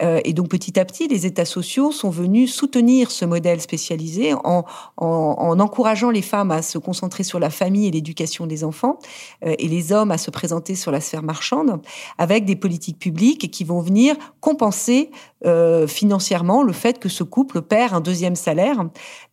et 0.00 0.32
donc, 0.32 0.48
petit 0.48 0.78
à 0.78 0.84
petit, 0.84 1.08
les 1.08 1.26
États 1.26 1.44
sociaux 1.44 1.92
sont 1.92 2.10
venus 2.10 2.52
soutenir 2.52 3.10
ce 3.10 3.24
modèle 3.24 3.60
spécialisé 3.60 4.34
en, 4.34 4.64
en, 4.96 5.06
en 5.38 5.60
encourageant 5.60 6.10
les 6.10 6.22
femmes 6.22 6.50
à 6.50 6.62
se 6.62 6.78
concentrer 6.84 7.24
sur 7.24 7.40
la 7.40 7.50
famille 7.50 7.88
et 7.88 7.90
l'éducation 7.90 8.46
des 8.46 8.62
enfants, 8.62 8.98
euh, 9.44 9.54
et 9.58 9.66
les 9.66 9.92
hommes 9.92 10.12
à 10.12 10.18
se 10.18 10.30
présenter 10.30 10.76
sur 10.76 10.92
la 10.92 11.00
sphère 11.00 11.22
marchande, 11.22 11.80
avec 12.18 12.44
des 12.44 12.56
politiques 12.56 12.98
publiques 12.98 13.50
qui 13.50 13.64
vont 13.64 13.80
venir 13.80 14.14
compenser 14.40 15.10
euh, 15.46 15.86
financièrement 15.86 16.62
le 16.62 16.72
fait 16.72 16.98
que 16.98 17.10
ce 17.10 17.22
couple 17.22 17.60
perd 17.60 17.92
un 17.92 18.00
deuxième 18.00 18.34
salaire, 18.34 18.76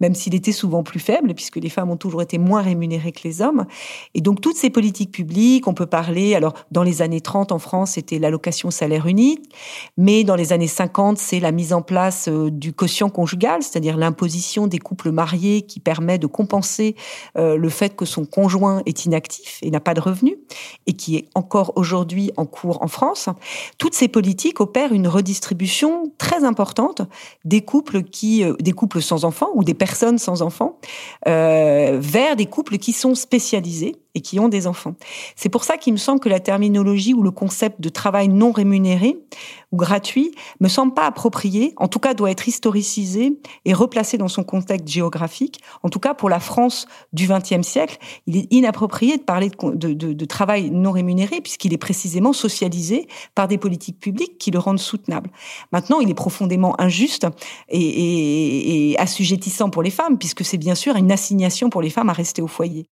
même 0.02 0.14
s'il 0.14 0.36
était 0.36 0.52
souvent 0.52 0.84
plus 0.84 1.00
faible, 1.00 1.34
puisque 1.34 1.56
les 1.56 1.70
femmes 1.70 1.90
ont 1.90 1.98
toujours 1.98 2.22
été 2.22 2.38
moins 2.38 2.62
rémunérées 2.62 3.14
que 3.14 3.22
les 3.24 3.42
hommes. 3.42 3.66
Et 4.14 4.20
donc 4.20 4.42
toutes 4.42 4.58
ces 4.58 4.70
politiques 4.70 5.12
publiques, 5.12 5.68
on 5.68 5.74
peut 5.74 5.86
parler, 5.86 6.36
alors 6.36 6.54
dans 6.72 6.84
les 6.84 7.02
années 7.02 7.22
30 7.22 7.54
en 7.54 7.60
France, 7.60 7.92
c'était 7.92 8.20
l'allocation 8.20 8.72
salaire 8.72 9.08
unique, 9.08 9.54
mais 9.98 10.26
dans 10.26 10.36
les 10.36 10.52
années 10.52 10.68
50, 10.68 11.18
c'est 11.18 11.40
la 11.40 11.54
mise 11.54 11.72
en 11.72 11.82
place 11.82 12.28
euh, 12.28 12.50
du 12.52 12.74
quotient 12.74 13.10
conjugal, 13.10 13.64
c'est-à-dire 13.64 13.96
l'imposition 13.96 14.68
des 14.68 14.80
couples 14.80 15.12
mariés 15.12 15.62
qui 15.62 15.80
permet 15.80 16.18
de 16.18 16.28
compenser 16.28 16.96
euh, 17.42 17.58
le 17.58 17.70
fait 17.70 17.96
que 17.96 18.06
son 18.06 18.26
conjoint 18.26 18.82
est 18.86 19.06
inactif 19.06 19.60
et 19.62 19.72
n'a 19.72 19.80
pas 19.80 19.94
de 19.94 20.00
revenus. 20.00 20.38
et 20.88 20.94
qui 20.94 21.16
est 21.16 21.30
encore 21.36 21.74
aujourd'hui 21.76 22.32
en 22.38 22.46
cours 22.46 22.84
en 22.84 22.88
France, 22.88 23.30
toutes 23.78 23.94
ces 23.94 24.08
politiques 24.08 24.60
opèrent 24.60 24.94
une 24.94 25.08
redistribution 25.08 26.12
très 26.18 26.44
importante 26.44 27.02
des 27.46 27.62
couples 27.62 28.04
qui, 28.04 28.44
euh, 28.44 28.54
des 28.60 28.74
couples 28.74 29.02
sans 29.02 29.26
enfants 29.26 29.50
ou 29.56 29.64
des 29.64 29.74
personnes 29.74 30.18
sans 30.18 30.42
enfants, 30.42 30.78
euh, 31.28 31.98
vers 32.00 32.36
des 32.36 32.46
couples 32.46 32.78
qui 32.78 32.94
sont 32.94 33.16
spécialisés 33.16 33.96
et 34.14 34.22
qui 34.22 34.40
ont 34.40 34.50
des 34.50 34.68
enfants. 34.68 34.96
C'est 35.36 35.50
pour 35.50 35.64
ça 35.64 35.78
qu'il 35.78 35.94
me 35.94 35.98
semble 35.98 36.20
que 36.20 36.30
la 36.30 36.40
terminologie 36.40 37.14
ou 37.14 37.24
le 37.24 37.32
concept 37.32 37.80
de 37.82 37.90
travail 37.90 38.28
non 38.28 38.52
rémunéré 38.52 39.18
ou 39.72 39.78
gratuit 39.78 40.32
me 40.60 40.68
semble 40.68 40.94
pas 40.94 41.06
approprié, 41.06 41.74
en 41.78 41.88
tout 41.88 42.00
cas 42.00 42.14
doit 42.14 42.30
être 42.30 42.48
historicisé 42.48 43.40
et 43.66 43.74
replacé 43.74 44.18
dans 44.18 44.28
son 44.28 44.44
contexte 44.44 44.88
géographique. 44.88 45.62
En 45.84 45.90
tout 45.90 46.00
cas, 46.00 46.14
pour 46.14 46.30
la 46.30 46.40
France 46.40 46.88
du 47.14 47.21
XXe 47.28 47.68
siècle, 47.68 47.98
il 48.28 48.38
est 48.38 48.48
inapproprié 48.52 49.18
de 49.18 49.24
parler 49.24 49.50
de, 49.50 50.26
travail 50.26 50.72
non 50.72 50.92
rémunéré 50.92 51.42
puisqu'il 51.42 51.74
est 51.74 51.78
précisément 51.78 52.34
socialisé 52.34 53.08
par 53.36 53.48
des 53.48 53.58
politiques 53.58 54.00
publiques 54.00 54.38
qui 54.38 54.52
le 54.52 54.60
rendent 54.60 54.80
soutenable. 54.80 55.30
Maintenant, 55.72 56.00
il 56.00 56.10
est 56.10 56.16
profondément 56.16 56.80
injuste 56.80 57.28
et, 57.70 57.80
et, 57.80 58.92
et 58.92 59.00
assujettissant 59.00 59.70
pour 59.70 59.84
les 59.84 59.90
femmes 59.90 60.18
puisque 60.18 60.46
c'est 60.46 60.58
bien 60.58 60.76
sûr 60.76 60.96
une 60.96 61.12
assignation 61.12 61.70
pour 61.70 61.82
les 61.82 61.90
femmes 61.90 62.10
à 62.10 62.14
rester 62.14 62.42
au 62.42 62.48
foyer. 62.48 62.86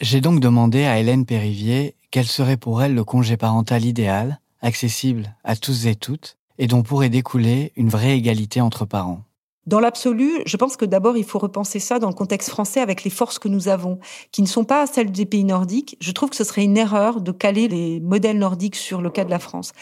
J'ai 0.00 0.20
donc 0.20 0.40
demandé 0.40 0.84
à 0.84 1.00
Hélène 1.00 1.26
Périvier 1.26 1.94
quel 2.10 2.26
serait 2.26 2.56
pour 2.56 2.82
elle 2.82 2.94
le 2.94 3.04
congé 3.04 3.36
parental 3.36 3.84
idéal, 3.84 4.40
accessible 4.60 5.34
à 5.44 5.56
tous 5.56 5.86
et 5.86 5.94
toutes, 5.94 6.36
et 6.58 6.66
dont 6.66 6.82
pourrait 6.82 7.08
découler 7.08 7.72
une 7.76 7.88
vraie 7.88 8.16
égalité 8.16 8.60
entre 8.60 8.84
parents. 8.84 9.22
Dans 9.68 9.80
l'absolu, 9.80 10.40
je 10.46 10.56
pense 10.56 10.78
que 10.78 10.86
d'abord, 10.86 11.18
il 11.18 11.24
faut 11.24 11.38
repenser 11.38 11.78
ça 11.78 11.98
dans 11.98 12.08
le 12.08 12.14
contexte 12.14 12.48
français 12.48 12.80
avec 12.80 13.04
les 13.04 13.10
forces 13.10 13.38
que 13.38 13.48
nous 13.48 13.68
avons, 13.68 13.98
qui 14.32 14.40
ne 14.40 14.46
sont 14.46 14.64
pas 14.64 14.86
celles 14.86 15.12
des 15.12 15.26
pays 15.26 15.44
nordiques. 15.44 15.98
Je 16.00 16.10
trouve 16.12 16.30
que 16.30 16.36
ce 16.36 16.44
serait 16.44 16.64
une 16.64 16.78
erreur 16.78 17.20
de 17.20 17.32
caler 17.32 17.68
les 17.68 18.00
modèles 18.00 18.38
nordiques 18.38 18.76
sur 18.76 19.02
le 19.02 19.10
cas 19.10 19.26
de 19.26 19.30
la 19.30 19.38
France. 19.38 19.74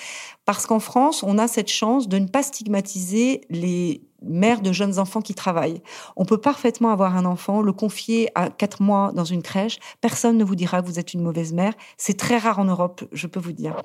Parce 0.44 0.66
qu'en 0.66 0.81
France, 0.81 1.22
on 1.22 1.38
a 1.38 1.46
cette 1.46 1.70
chance 1.70 2.09
de 2.09 2.18
ne 2.18 2.27
pas 2.27 2.42
stigmatiser 2.42 3.42
les 3.49 4.03
mère 4.22 4.61
de 4.61 4.72
jeunes 4.72 4.99
enfants 4.99 5.20
qui 5.20 5.35
travaillent. 5.35 5.83
On 6.16 6.25
peut 6.25 6.38
parfaitement 6.38 6.90
avoir 6.90 7.16
un 7.16 7.25
enfant, 7.25 7.62
le 7.62 7.72
confier 7.72 8.31
à 8.35 8.51
quatre 8.51 8.83
mois 8.83 9.12
dans 9.14 9.25
une 9.25 9.42
crèche. 9.42 9.79
Personne 10.01 10.37
ne 10.37 10.44
vous 10.44 10.57
dira 10.57 10.83
que 10.83 10.87
vous 10.87 10.99
êtes 10.99 11.14
une 11.14 11.22
mauvaise 11.22 11.53
mère. 11.53 11.75
C'est 11.96 12.16
très 12.16 12.38
rare 12.38 12.59
en 12.59 12.64
Europe, 12.64 13.05
je 13.12 13.27
peux 13.27 13.40
vous 13.40 13.53
dire. 13.53 13.77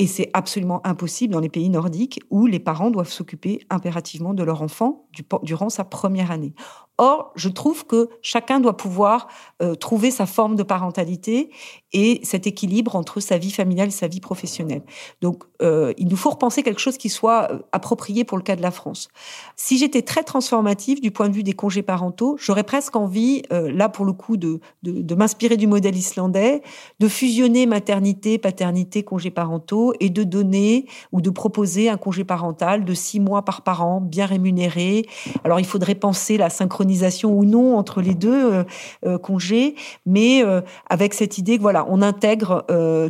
Et 0.00 0.06
c'est 0.06 0.30
absolument 0.32 0.80
impossible 0.86 1.32
dans 1.32 1.40
les 1.40 1.48
pays 1.48 1.68
nordiques 1.68 2.20
où 2.30 2.46
les 2.46 2.60
parents 2.60 2.90
doivent 2.90 3.10
s'occuper 3.10 3.66
impérativement 3.68 4.32
de 4.32 4.44
leur 4.44 4.62
enfant 4.62 5.08
durant 5.42 5.70
sa 5.70 5.84
première 5.84 6.30
année. 6.30 6.54
Or, 7.00 7.32
je 7.36 7.48
trouve 7.48 7.86
que 7.86 8.10
chacun 8.22 8.58
doit 8.58 8.76
pouvoir 8.76 9.28
euh, 9.62 9.76
trouver 9.76 10.10
sa 10.10 10.26
forme 10.26 10.56
de 10.56 10.64
parentalité 10.64 11.50
et 11.92 12.20
cet 12.24 12.48
équilibre 12.48 12.96
entre 12.96 13.20
sa 13.20 13.38
vie 13.38 13.52
familiale 13.52 13.88
et 13.88 13.92
sa 13.92 14.08
vie 14.08 14.20
professionnelle. 14.20 14.82
Donc, 15.22 15.44
euh, 15.62 15.92
il 15.96 16.08
nous 16.08 16.16
faut 16.16 16.30
repenser 16.30 16.64
quelque 16.64 16.80
chose 16.80 16.98
qui 16.98 17.08
soit 17.08 17.52
euh, 17.52 17.60
approprié 17.70 18.24
pour 18.24 18.36
le 18.36 18.42
cas 18.42 18.56
de 18.56 18.62
la 18.62 18.72
France. 18.72 19.08
Si 19.54 19.78
j'étais 19.78 20.02
très 20.02 20.24
transformative 20.24 21.00
du 21.00 21.12
point 21.12 21.28
de 21.28 21.34
vue 21.34 21.44
des 21.44 21.52
congés 21.52 21.82
parentaux, 21.82 22.36
j'aurais 22.40 22.64
presque 22.64 22.96
envie, 22.96 23.42
là 23.50 23.88
pour 23.88 24.04
le 24.04 24.12
coup, 24.12 24.36
de, 24.36 24.60
de, 24.82 25.14
m'inspirer 25.14 25.56
du 25.56 25.66
modèle 25.66 25.96
islandais, 25.96 26.62
de 26.98 27.08
fusionner 27.08 27.66
maternité, 27.66 28.38
paternité, 28.38 29.04
congés 29.04 29.30
parentaux 29.30 29.92
et 30.00 30.10
de 30.10 30.24
donner 30.24 30.86
ou 31.12 31.20
de 31.20 31.30
proposer 31.30 31.88
un 31.88 31.96
congé 31.96 32.24
parental 32.24 32.84
de 32.84 32.94
six 32.94 33.20
mois 33.20 33.42
par 33.42 33.62
parent, 33.62 34.00
bien 34.00 34.26
rémunéré. 34.26 35.06
Alors, 35.44 35.60
il 35.60 35.66
faudrait 35.66 35.94
penser 35.94 36.36
la 36.36 36.50
synchronisation 36.88 37.36
ou 37.36 37.44
non 37.44 37.76
entre 37.76 38.00
les 38.00 38.14
deux 38.14 38.52
euh, 38.52 38.64
euh, 39.06 39.18
congés, 39.18 39.74
mais 40.06 40.42
euh, 40.44 40.60
avec 40.88 41.14
cette 41.14 41.38
idée 41.38 41.56
que 41.56 41.62
voilà, 41.62 41.86
on 41.88 42.02
intègre 42.02 42.64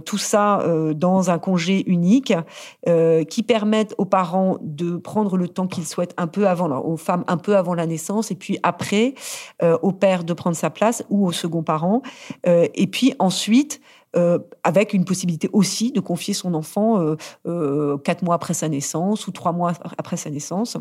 tout 0.05 0.19
ça 0.19 0.65
dans 0.95 1.31
un 1.31 1.39
congé 1.39 1.89
unique 1.89 2.33
qui 3.29 3.43
permette 3.43 3.95
aux 3.99 4.05
parents 4.05 4.59
de 4.61 4.97
prendre 4.97 5.37
le 5.37 5.49
temps 5.49 5.67
qu'ils 5.67 5.87
souhaitent 5.87 6.15
un 6.17 6.27
peu 6.27 6.49
avant, 6.49 6.69
aux 6.81 6.97
femmes 6.97 7.25
un 7.27 7.37
peu 7.37 7.57
avant 7.57 7.75
la 7.75 7.87
naissance, 7.87 8.31
et 8.31 8.35
puis 8.35 8.59
après 8.63 9.15
au 9.83 9.93
père 9.93 10.25
de 10.25 10.33
prendre 10.33 10.57
sa 10.57 10.71
place 10.71 11.05
ou 11.11 11.27
au 11.27 11.33
second 11.33 11.63
parent, 11.63 12.03
et 12.45 12.87
puis 12.87 13.15
ensuite 13.19 13.81
avec 14.65 14.93
une 14.93 15.05
possibilité 15.05 15.49
aussi 15.53 15.93
de 15.93 16.01
confier 16.01 16.35
son 16.35 16.55
enfant 16.55 17.17
quatre 18.05 18.23
mois 18.23 18.35
après 18.35 18.55
sa 18.55 18.69
naissance 18.69 19.27
ou 19.27 19.33
trois 19.33 19.53
mois 19.53 19.73
après 19.99 20.17
sa 20.17 20.31
naissance 20.31 20.77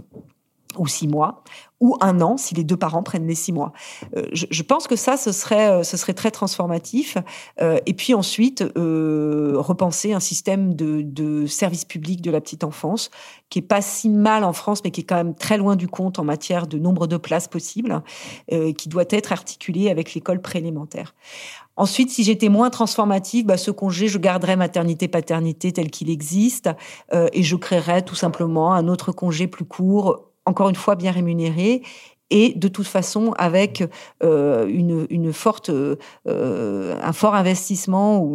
ou 0.80 0.88
six 0.88 1.08
mois, 1.08 1.44
ou 1.80 1.96
un 2.02 2.22
an 2.22 2.38
si 2.38 2.56
les 2.56 2.64
deux 2.64 2.78
parents 2.78 3.04
prennent 3.04 3.28
les 3.28 3.36
six 3.36 3.52
mois. 3.52 3.72
Euh, 4.16 4.28
je, 4.32 4.64
pense 4.64 4.88
que 4.88 4.96
ça, 4.96 5.18
ce 5.18 5.32
serait, 5.32 5.70
euh, 5.70 5.84
ce 5.84 5.98
serait 5.98 6.14
très 6.14 6.32
transformatif. 6.32 7.18
Euh, 7.62 7.78
et 7.86 7.94
puis 7.94 8.14
ensuite, 8.14 8.64
repenser 8.76 10.14
un 10.14 10.20
système 10.20 10.76
de, 10.76 11.02
de, 11.02 11.46
service 11.46 11.86
public 11.86 12.22
de 12.22 12.32
la 12.32 12.42
petite 12.42 12.64
enfance 12.64 13.10
qui 13.50 13.60
est 13.60 13.64
pas 13.64 13.82
si 13.82 14.10
mal 14.10 14.44
en 14.44 14.54
France, 14.54 14.82
mais 14.84 14.92
qui 14.92 15.02
est 15.02 15.04
quand 15.04 15.16
même 15.16 15.36
très 15.36 15.58
loin 15.58 15.76
du 15.76 15.88
compte 15.88 16.20
en 16.20 16.24
matière 16.24 16.68
de 16.68 16.78
nombre 16.78 17.08
de 17.08 17.18
places 17.18 17.48
possibles, 17.48 18.02
qui 18.78 18.90
doit 18.90 19.06
être 19.10 19.32
articulé 19.32 19.90
avec 19.90 20.14
l'école 20.14 20.42
préélémentaire. 20.42 21.16
Ensuite, 21.78 22.10
si 22.10 22.24
j'étais 22.24 22.50
moins 22.50 22.70
transformative, 22.70 23.46
bah, 23.46 23.58
ce 23.58 23.72
congé, 23.72 24.08
je 24.08 24.18
garderais 24.18 24.56
maternité-paternité 24.56 25.72
tel 25.72 25.92
qu'il 25.92 26.10
existe 26.10 26.70
et 27.14 27.44
je 27.44 27.56
créerais 27.56 28.02
tout 28.02 28.16
simplement 28.16 28.74
un 28.74 28.88
autre 28.88 29.12
congé 29.12 29.48
plus 29.48 29.66
court 29.66 30.27
encore 30.48 30.70
une 30.70 30.76
fois 30.76 30.96
bien 30.96 31.12
rémunérés 31.12 31.84
et 32.30 32.54
de 32.56 32.68
toute 32.68 32.88
façon 32.88 33.34
avec 33.38 33.84
euh, 34.24 34.68
une, 34.68 35.08
une, 35.10 35.32
forte, 35.32 35.70
euh, 35.70 35.96
un 36.26 37.14
fort 37.14 37.36
investissement 37.36 38.30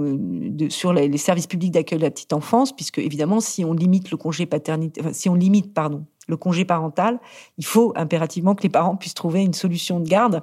sur 0.70 0.92
les, 0.92 1.16
services 1.18 1.46
publics 1.46 1.72
d'accueil 1.72 1.98
de 1.98 2.04
la 2.04 2.10
petite 2.10 2.32
enfance, 2.32 2.74
puisque 2.74 2.98
évidemment, 2.98 3.40
si 3.40 3.64
on 3.64 3.74
limite 3.74 4.10
le 4.10 4.16
congé 4.16 4.46
paternité, 4.46 5.02
si 5.12 5.28
on 5.28 5.34
limite, 5.34 5.74
pardon, 5.74 6.06
le 6.32 6.36
congé 6.36 6.64
parental, 6.64 7.20
il 7.58 7.64
faut 7.64 7.92
impérativement 7.94 8.54
que 8.54 8.62
les 8.62 8.68
parents 8.68 8.96
puissent 8.96 9.14
trouver 9.14 9.42
une 9.42 9.52
solution 9.52 10.00
de 10.00 10.08
garde 10.08 10.42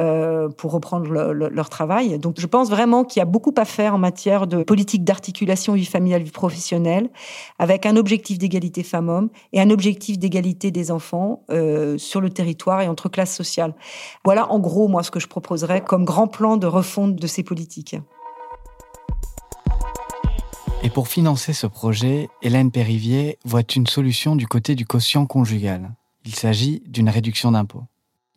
euh, 0.00 0.48
pour 0.48 0.72
reprendre 0.72 1.08
leur 1.08 1.68
travail. 1.68 2.18
Donc 2.18 2.40
je 2.40 2.46
pense 2.46 2.70
vraiment 2.70 3.04
qu'il 3.04 3.20
y 3.20 3.22
a 3.22 3.26
beaucoup 3.26 3.54
à 3.56 3.64
faire 3.64 3.94
en 3.94 3.98
matière 3.98 4.46
de 4.46 4.62
politique 4.62 5.04
d'articulation 5.04 5.74
vie 5.74 5.84
familiale, 5.84 6.22
vie 6.22 6.30
professionnelle, 6.30 7.10
avec 7.58 7.86
un 7.86 7.96
objectif 7.96 8.38
d'égalité 8.38 8.82
femmes-hommes 8.82 9.28
et 9.52 9.60
un 9.60 9.70
objectif 9.70 10.18
d'égalité 10.18 10.70
des 10.70 10.90
enfants 10.90 11.42
euh, 11.50 11.98
sur 11.98 12.20
le 12.20 12.30
territoire 12.30 12.80
et 12.80 12.88
entre 12.88 13.08
classes 13.08 13.34
sociales. 13.34 13.74
Voilà 14.24 14.50
en 14.50 14.58
gros 14.58 14.88
moi 14.88 15.02
ce 15.02 15.10
que 15.10 15.20
je 15.20 15.28
proposerais 15.28 15.82
comme 15.82 16.04
grand 16.04 16.26
plan 16.26 16.56
de 16.56 16.66
refonte 16.66 17.14
de 17.16 17.26
ces 17.26 17.42
politiques. 17.42 17.96
Et 20.86 20.88
pour 20.88 21.08
financer 21.08 21.52
ce 21.52 21.66
projet, 21.66 22.28
Hélène 22.42 22.70
Périvier 22.70 23.40
voit 23.44 23.64
une 23.74 23.88
solution 23.88 24.36
du 24.36 24.46
côté 24.46 24.76
du 24.76 24.86
quotient 24.86 25.26
conjugal. 25.26 25.92
Il 26.24 26.32
s'agit 26.32 26.80
d'une 26.86 27.08
réduction 27.08 27.50
d'impôt. 27.50 27.82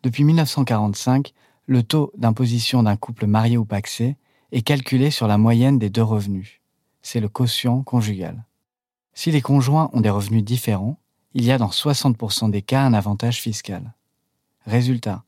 Depuis 0.02 0.24
1945, 0.24 1.34
le 1.68 1.84
taux 1.84 2.12
d'imposition 2.18 2.82
d'un 2.82 2.96
couple 2.96 3.28
marié 3.28 3.56
ou 3.56 3.66
paxé 3.66 4.18
est 4.52 4.64
calculé 4.64 5.12
sur 5.12 5.28
la 5.28 5.38
moyenne 5.38 5.78
des 5.78 5.92
deux 5.92 6.02
revenus. 6.02 6.60
C'est 7.04 7.20
le 7.20 7.30
quotient 7.30 7.84
conjugal. 7.84 8.44
Si 9.14 9.30
les 9.30 9.42
conjoints 9.42 9.92
ont 9.94 10.02
des 10.02 10.10
revenus 10.10 10.44
différents, 10.44 10.98
il 11.36 11.46
y 11.46 11.52
a 11.52 11.60
dans 11.60 11.70
60% 11.70 12.50
des 12.50 12.64
cas 12.64 12.82
un 12.82 12.96
avantage 12.96 13.42
fiscal. 13.42 13.94
Résultat, 14.66 15.24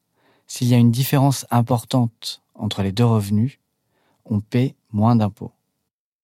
s'il 0.47 0.69
y 0.69 0.73
a 0.73 0.79
une 0.79 0.89
différence 0.89 1.45
importante 1.51 2.41
entre 2.55 2.81
les 2.81 2.91
deux 2.91 3.05
revenus, 3.05 3.59
on 4.25 4.39
paie 4.39 4.73
moins 4.91 5.15
d'impôts. 5.15 5.51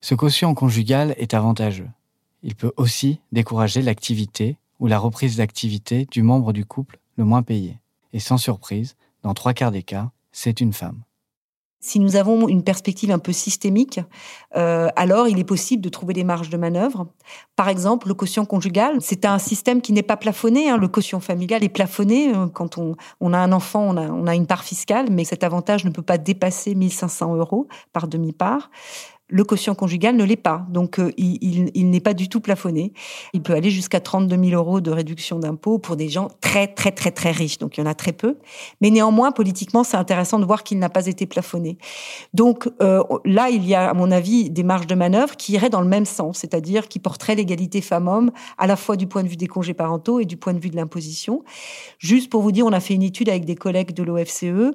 Ce 0.01 0.15
quotient 0.15 0.53
conjugal 0.53 1.15
est 1.17 1.33
avantageux. 1.33 1.89
Il 2.43 2.55
peut 2.55 2.71
aussi 2.77 3.19
décourager 3.31 3.81
l'activité 3.81 4.57
ou 4.79 4.88
la 4.88 4.99
reprise 4.99 5.38
d'activité 5.38 6.07
du 6.12 6.21
membre 6.21 6.53
du 6.53 6.65
couple 6.65 6.99
le 7.17 7.25
moins 7.25 7.41
payé. 7.41 7.79
Et 8.13 8.19
sans 8.19 8.38
surprise, 8.38 8.95
dans 9.23 9.33
trois 9.33 9.53
quarts 9.53 9.71
des 9.71 9.83
cas, 9.83 10.12
c'est 10.31 10.62
une 10.62 10.73
femme. 10.73 11.01
Si 11.79 11.99
nous 11.99 12.15
avons 12.15 12.47
une 12.47 12.63
perspective 12.63 13.12
un 13.12 13.19
peu 13.19 13.31
systémique, 13.31 13.99
euh, 14.55 14.89
alors 14.95 15.27
il 15.27 15.38
est 15.39 15.43
possible 15.43 15.83
de 15.83 15.89
trouver 15.89 16.13
des 16.13 16.23
marges 16.23 16.49
de 16.49 16.57
manœuvre. 16.57 17.07
Par 17.55 17.69
exemple, 17.69 18.07
le 18.07 18.15
quotient 18.15 18.45
conjugal, 18.45 18.97
c'est 18.99 19.25
un 19.25 19.38
système 19.38 19.81
qui 19.81 19.93
n'est 19.93 20.01
pas 20.01 20.17
plafonné. 20.17 20.69
Hein. 20.69 20.77
Le 20.77 20.88
quotient 20.88 21.19
familial 21.19 21.63
est 21.63 21.69
plafonné. 21.69 22.36
Euh, 22.36 22.47
quand 22.47 22.77
on, 22.79 23.33
a 23.33 23.38
un 23.38 23.51
enfant, 23.51 23.95
on 23.95 24.25
a, 24.25 24.31
a, 24.31 24.36
une 24.36 24.47
part 24.47 24.63
fiscale, 24.63 25.07
mais 25.12 25.23
cet 25.23 25.43
avantage 25.43 25.86
ne 25.86 25.91
peut 25.91 26.01
pas 26.01 26.17
dépasser 26.17 26.73
1500 26.73 27.36
euros 27.36 27.67
par 27.93 28.07
demi-part 28.07 28.71
le 29.30 29.44
quotient 29.44 29.76
conjugal 29.76 30.16
ne 30.16 30.24
l'est 30.24 30.38
pas. 30.38 30.66
Donc, 30.70 31.00
euh, 31.00 31.12
il, 31.18 31.90
n'est 31.90 32.00
pas 32.00 32.13
du 32.13 32.30
tout 32.30 32.40
plafonné. 32.40 32.94
Il 33.34 33.42
peut 33.42 33.54
aller 33.54 33.70
jusqu'à 33.70 34.00
32 34.00 34.38
000 34.38 34.50
euros 34.52 34.80
de 34.80 34.90
réduction 34.90 35.40
d'impôt 35.40 35.80
pour 35.80 35.98
des 35.98 36.08
gens 36.08 36.30
très, 36.40 36.68
très, 36.68 36.92
très, 36.92 37.12
très 37.12 37.32
riches. 37.32 37.58
Donc, 37.58 37.78
il 37.78 37.82
y 37.82 37.84
en 37.84 37.90
a 37.90 37.94
très 37.94 38.13
peu. 38.13 38.38
Mais 38.80 38.90
néanmoins, 38.90 39.34
politiquement, 39.34 39.84
c'est 39.84 39.98
intéressant 39.98 40.40
de 40.40 40.46
voir 40.46 40.63
qu'il 40.63 40.80
n'a 40.80 40.90
pas 40.90 41.08
été 41.08 41.25
plafonné. 41.25 41.78
Donc, 42.34 42.69
euh, 42.82 43.04
là, 43.25 43.50
il 43.50 43.65
y 43.65 43.75
a, 43.75 43.90
à 43.90 43.94
mon 43.94 44.12
avis, 44.12 44.50
des 44.50 44.63
marges 44.63 44.88
de 44.88 44.96
manœuvre 44.96 45.36
qui 45.36 45.54
iraient 45.54 45.69
dans 45.69 45.82
le 45.82 45.90
même 45.90 46.06
sens, 46.06 46.38
c'est-à-dire 46.40 46.88
qui 46.88 47.00
porteraient 47.00 47.36
l'égalité 47.36 47.82
femmes-hommes 47.82 48.32
à 48.58 48.65
la 48.65 48.78
fois 48.78 48.96
du 48.96 49.08
point 49.08 49.23
de 49.23 49.28
vue 49.28 49.36
des 49.36 49.48
congés 49.48 49.73
parentaux 49.73 50.21
et 50.21 50.25
du 50.25 50.38
point 50.38 50.54
de 50.54 50.60
vue 50.60 50.69
de 50.69 50.78
l'imposition. 50.78 51.44
Juste 52.00 52.30
pour 52.30 52.42
vous 52.42 52.54
dire, 52.54 52.65
on 52.65 52.71
a 52.73 52.80
fait 52.80 52.94
une 52.94 53.04
étude 53.04 53.28
avec 53.28 53.44
des 53.44 53.56
collègues 53.56 53.94
de 53.94 54.04
l'OFCE. 54.04 54.44
Euh, 54.44 54.73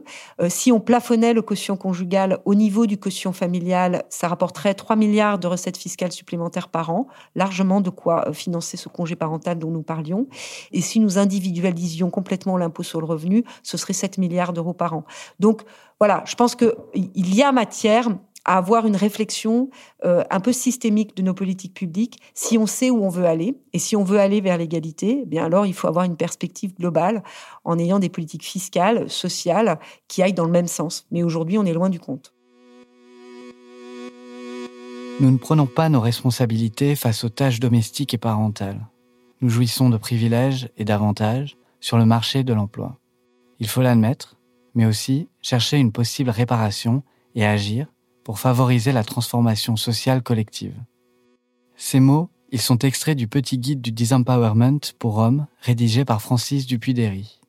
si 0.48 0.72
on 0.72 0.80
plafonnait 0.80 1.32
le 1.32 1.40
quotient 1.40 1.76
conjugal 1.76 2.40
au 2.44 2.54
niveau 2.54 2.84
du 2.84 2.98
quotient 2.98 3.32
familial, 3.32 4.04
ça 4.10 4.28
rapporte 4.28 4.41
rapporterait 4.42 4.74
3 4.74 4.96
milliards 4.96 5.38
de 5.38 5.46
recettes 5.46 5.76
fiscales 5.76 6.10
supplémentaires 6.10 6.66
par 6.66 6.90
an, 6.90 7.06
largement 7.36 7.80
de 7.80 7.90
quoi 7.90 8.26
euh, 8.26 8.32
financer 8.32 8.76
ce 8.76 8.88
congé 8.88 9.14
parental 9.14 9.56
dont 9.56 9.70
nous 9.70 9.84
parlions. 9.84 10.26
Et 10.72 10.80
si 10.80 10.98
nous 10.98 11.16
individualisions 11.16 12.10
complètement 12.10 12.56
l'impôt 12.56 12.82
sur 12.82 13.00
le 13.00 13.06
revenu, 13.06 13.44
ce 13.62 13.76
serait 13.76 13.92
7 13.92 14.18
milliards 14.18 14.52
d'euros 14.52 14.72
par 14.72 14.94
an. 14.94 15.04
Donc 15.38 15.62
voilà, 16.00 16.24
je 16.26 16.34
pense 16.34 16.56
qu'il 16.56 16.72
y 17.14 17.40
a 17.40 17.52
matière 17.52 18.08
à 18.44 18.58
avoir 18.58 18.84
une 18.84 18.96
réflexion 18.96 19.70
euh, 20.04 20.24
un 20.28 20.40
peu 20.40 20.52
systémique 20.52 21.16
de 21.16 21.22
nos 21.22 21.34
politiques 21.34 21.74
publiques 21.74 22.18
si 22.34 22.58
on 22.58 22.66
sait 22.66 22.90
où 22.90 23.04
on 23.04 23.08
veut 23.08 23.26
aller. 23.26 23.60
Et 23.72 23.78
si 23.78 23.94
on 23.94 24.02
veut 24.02 24.18
aller 24.18 24.40
vers 24.40 24.58
l'égalité, 24.58 25.20
eh 25.22 25.26
bien 25.26 25.44
alors 25.44 25.66
il 25.66 25.74
faut 25.74 25.86
avoir 25.86 26.04
une 26.04 26.16
perspective 26.16 26.74
globale 26.74 27.22
en 27.62 27.78
ayant 27.78 28.00
des 28.00 28.08
politiques 28.08 28.44
fiscales, 28.44 29.08
sociales 29.08 29.78
qui 30.08 30.20
aillent 30.20 30.32
dans 30.32 30.46
le 30.46 30.50
même 30.50 30.66
sens. 30.66 31.06
Mais 31.12 31.22
aujourd'hui, 31.22 31.58
on 31.58 31.64
est 31.64 31.74
loin 31.74 31.90
du 31.90 32.00
compte. 32.00 32.31
Nous 35.20 35.30
ne 35.30 35.36
prenons 35.36 35.66
pas 35.66 35.88
nos 35.88 36.00
responsabilités 36.00 36.96
face 36.96 37.22
aux 37.22 37.28
tâches 37.28 37.60
domestiques 37.60 38.14
et 38.14 38.18
parentales. 38.18 38.86
Nous 39.40 39.50
jouissons 39.50 39.90
de 39.90 39.96
privilèges 39.96 40.70
et 40.76 40.84
d'avantages 40.84 41.56
sur 41.80 41.98
le 41.98 42.06
marché 42.06 42.44
de 42.44 42.52
l'emploi. 42.52 42.98
Il 43.60 43.68
faut 43.68 43.82
l'admettre, 43.82 44.36
mais 44.74 44.86
aussi 44.86 45.28
chercher 45.42 45.78
une 45.78 45.92
possible 45.92 46.30
réparation 46.30 47.02
et 47.34 47.44
agir 47.44 47.86
pour 48.24 48.38
favoriser 48.38 48.92
la 48.92 49.04
transformation 49.04 49.76
sociale 49.76 50.22
collective. 50.22 50.74
Ces 51.76 52.00
mots, 52.00 52.30
ils 52.50 52.60
sont 52.60 52.78
extraits 52.78 53.16
du 53.16 53.28
petit 53.28 53.58
guide 53.58 53.80
du 53.80 53.92
Disempowerment 53.92 54.80
pour 54.98 55.18
hommes 55.18 55.46
rédigé 55.60 56.04
par 56.04 56.22
Francis 56.22 56.66
Dupuy-Derry, 56.66 57.40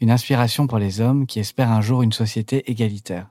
une 0.00 0.10
inspiration 0.10 0.66
pour 0.66 0.78
les 0.78 1.00
hommes 1.00 1.26
qui 1.26 1.38
espèrent 1.38 1.70
un 1.72 1.80
jour 1.80 2.02
une 2.02 2.12
société 2.12 2.70
égalitaire. 2.70 3.28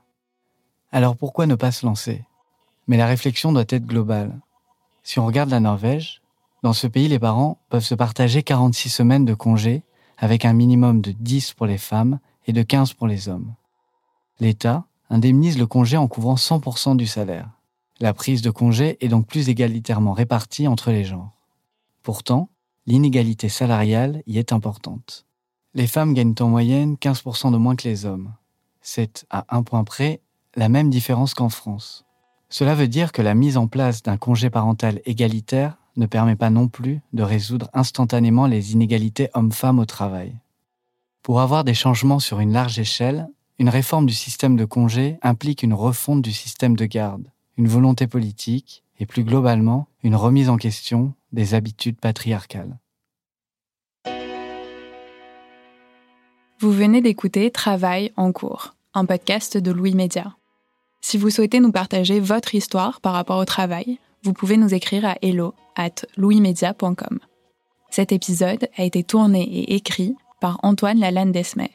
Alors 0.90 1.16
pourquoi 1.16 1.46
ne 1.46 1.54
pas 1.54 1.72
se 1.72 1.86
lancer? 1.86 2.24
Mais 2.86 2.96
la 2.96 3.06
réflexion 3.06 3.52
doit 3.52 3.64
être 3.68 3.86
globale. 3.86 4.40
Si 5.02 5.18
on 5.18 5.26
regarde 5.26 5.50
la 5.50 5.60
Norvège, 5.60 6.22
dans 6.62 6.72
ce 6.72 6.86
pays, 6.86 7.08
les 7.08 7.18
parents 7.18 7.58
peuvent 7.70 7.84
se 7.84 7.94
partager 7.94 8.42
46 8.42 8.88
semaines 8.88 9.24
de 9.24 9.34
congés 9.34 9.82
avec 10.18 10.44
un 10.44 10.52
minimum 10.52 11.00
de 11.00 11.10
10 11.12 11.54
pour 11.54 11.66
les 11.66 11.78
femmes 11.78 12.20
et 12.46 12.52
de 12.52 12.62
15 12.62 12.92
pour 12.92 13.08
les 13.08 13.28
hommes. 13.28 13.54
L'État, 14.38 14.84
indemnise 15.10 15.58
le 15.58 15.66
congé 15.66 15.96
en 15.96 16.08
couvrant 16.08 16.36
100% 16.36 16.96
du 16.96 17.06
salaire. 17.06 17.50
La 18.00 18.14
prise 18.14 18.42
de 18.42 18.50
congé 18.50 18.96
est 19.04 19.08
donc 19.08 19.26
plus 19.26 19.48
égalitairement 19.48 20.12
répartie 20.12 20.66
entre 20.68 20.90
les 20.90 21.04
genres. 21.04 21.36
Pourtant, 22.02 22.48
l'inégalité 22.86 23.48
salariale 23.48 24.22
y 24.26 24.38
est 24.38 24.52
importante. 24.52 25.26
Les 25.74 25.86
femmes 25.86 26.14
gagnent 26.14 26.34
en 26.40 26.48
moyenne 26.48 26.94
15% 26.94 27.52
de 27.52 27.56
moins 27.56 27.76
que 27.76 27.88
les 27.88 28.06
hommes. 28.06 28.32
C'est, 28.80 29.26
à 29.30 29.44
un 29.48 29.62
point 29.62 29.84
près, 29.84 30.20
la 30.54 30.68
même 30.68 30.90
différence 30.90 31.34
qu'en 31.34 31.48
France. 31.48 32.04
Cela 32.52 32.74
veut 32.74 32.86
dire 32.86 33.12
que 33.12 33.22
la 33.22 33.34
mise 33.34 33.56
en 33.56 33.66
place 33.66 34.02
d'un 34.02 34.18
congé 34.18 34.50
parental 34.50 35.00
égalitaire 35.06 35.78
ne 35.96 36.04
permet 36.04 36.36
pas 36.36 36.50
non 36.50 36.68
plus 36.68 37.00
de 37.14 37.22
résoudre 37.22 37.70
instantanément 37.72 38.46
les 38.46 38.74
inégalités 38.74 39.30
hommes-femmes 39.32 39.78
au 39.78 39.86
travail. 39.86 40.36
Pour 41.22 41.40
avoir 41.40 41.64
des 41.64 41.72
changements 41.72 42.18
sur 42.18 42.40
une 42.40 42.52
large 42.52 42.78
échelle, 42.78 43.26
une 43.58 43.70
réforme 43.70 44.04
du 44.04 44.12
système 44.12 44.56
de 44.56 44.66
congé 44.66 45.18
implique 45.22 45.62
une 45.62 45.72
refonte 45.72 46.20
du 46.20 46.30
système 46.30 46.76
de 46.76 46.84
garde, 46.84 47.26
une 47.56 47.68
volonté 47.68 48.06
politique 48.06 48.84
et 49.00 49.06
plus 49.06 49.24
globalement 49.24 49.88
une 50.02 50.14
remise 50.14 50.50
en 50.50 50.58
question 50.58 51.14
des 51.32 51.54
habitudes 51.54 51.98
patriarcales. 52.00 52.78
Vous 56.60 56.70
venez 56.70 57.00
d'écouter 57.00 57.50
Travail 57.50 58.12
en 58.16 58.30
cours, 58.30 58.74
un 58.92 59.06
podcast 59.06 59.56
de 59.56 59.72
Louis 59.72 59.94
Média. 59.94 60.34
Si 61.04 61.18
vous 61.18 61.30
souhaitez 61.30 61.58
nous 61.58 61.72
partager 61.72 62.20
votre 62.20 62.54
histoire 62.54 63.00
par 63.00 63.12
rapport 63.12 63.38
au 63.38 63.44
travail, 63.44 63.98
vous 64.22 64.32
pouvez 64.32 64.56
nous 64.56 64.72
écrire 64.72 65.04
à 65.04 65.16
hello 65.20 65.52
at 65.76 66.06
louismedia.com. 66.16 67.18
Cet 67.90 68.12
épisode 68.12 68.68
a 68.78 68.84
été 68.84 69.02
tourné 69.02 69.42
et 69.42 69.74
écrit 69.74 70.14
par 70.40 70.60
Antoine 70.62 71.00
Lalanne 71.00 71.32
Desmet. 71.32 71.72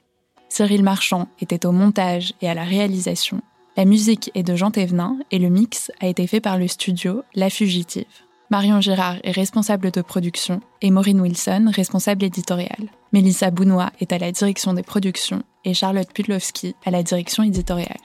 Cyril 0.50 0.82
Marchand 0.82 1.28
était 1.42 1.66
au 1.66 1.74
montage 1.74 2.34
et 2.42 2.50
à 2.50 2.54
la 2.54 2.64
réalisation. 2.64 3.42
La 3.76 3.84
musique 3.84 4.32
est 4.34 4.44
de 4.44 4.56
Jean 4.56 4.72
Thévenin 4.72 5.20
et 5.30 5.40
le 5.40 5.50
mix 5.50 5.92
a 6.00 6.08
été 6.08 6.26
fait 6.26 6.42
par 6.42 6.58
le 6.58 6.70
studio 6.70 7.22
La 7.36 7.50
Fugitive. 7.50 8.06
Marion 8.50 8.80
Girard 8.80 9.18
est 9.24 9.32
responsable 9.32 9.92
de 9.92 10.02
production 10.02 10.62
et 10.82 10.90
Maureen 10.90 11.20
Wilson 11.20 11.70
responsable 11.76 12.24
éditoriale. 12.24 12.88
Mélissa 13.12 13.52
Bounois 13.52 13.92
est 14.00 14.14
à 14.14 14.20
la 14.20 14.32
direction 14.32 14.74
des 14.74 14.84
productions 14.84 15.44
et 15.66 15.74
Charlotte 15.74 16.12
Pudlowski 16.14 16.76
à 16.86 16.92
la 16.92 17.04
direction 17.04 17.44
éditoriale. 17.44 18.00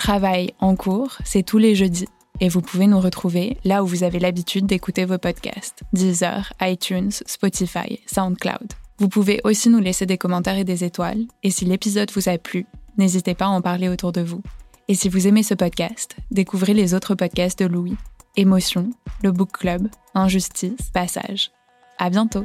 Travail 0.00 0.54
en 0.60 0.76
cours, 0.76 1.18
c'est 1.26 1.42
tous 1.42 1.58
les 1.58 1.74
jeudis 1.74 2.08
et 2.40 2.48
vous 2.48 2.62
pouvez 2.62 2.86
nous 2.86 2.98
retrouver 2.98 3.58
là 3.64 3.84
où 3.84 3.86
vous 3.86 4.02
avez 4.02 4.18
l'habitude 4.18 4.64
d'écouter 4.64 5.04
vos 5.04 5.18
podcasts 5.18 5.82
Deezer, 5.92 6.54
iTunes, 6.62 7.10
Spotify, 7.26 8.00
SoundCloud. 8.06 8.72
Vous 8.98 9.10
pouvez 9.10 9.42
aussi 9.44 9.68
nous 9.68 9.78
laisser 9.78 10.06
des 10.06 10.16
commentaires 10.16 10.56
et 10.56 10.64
des 10.64 10.84
étoiles, 10.84 11.26
et 11.42 11.50
si 11.50 11.66
l'épisode 11.66 12.10
vous 12.12 12.30
a 12.30 12.38
plu, 12.38 12.64
n'hésitez 12.96 13.34
pas 13.34 13.44
à 13.44 13.50
en 13.50 13.60
parler 13.60 13.90
autour 13.90 14.12
de 14.12 14.22
vous. 14.22 14.40
Et 14.88 14.94
si 14.94 15.10
vous 15.10 15.28
aimez 15.28 15.42
ce 15.42 15.52
podcast, 15.52 16.16
découvrez 16.30 16.72
les 16.72 16.94
autres 16.94 17.14
podcasts 17.14 17.58
de 17.58 17.66
Louis. 17.66 17.98
Émotion, 18.36 18.88
le 19.22 19.32
Book 19.32 19.52
Club, 19.52 19.88
Injustice, 20.14 20.90
Passage. 20.94 21.50
À 21.98 22.08
bientôt! 22.08 22.44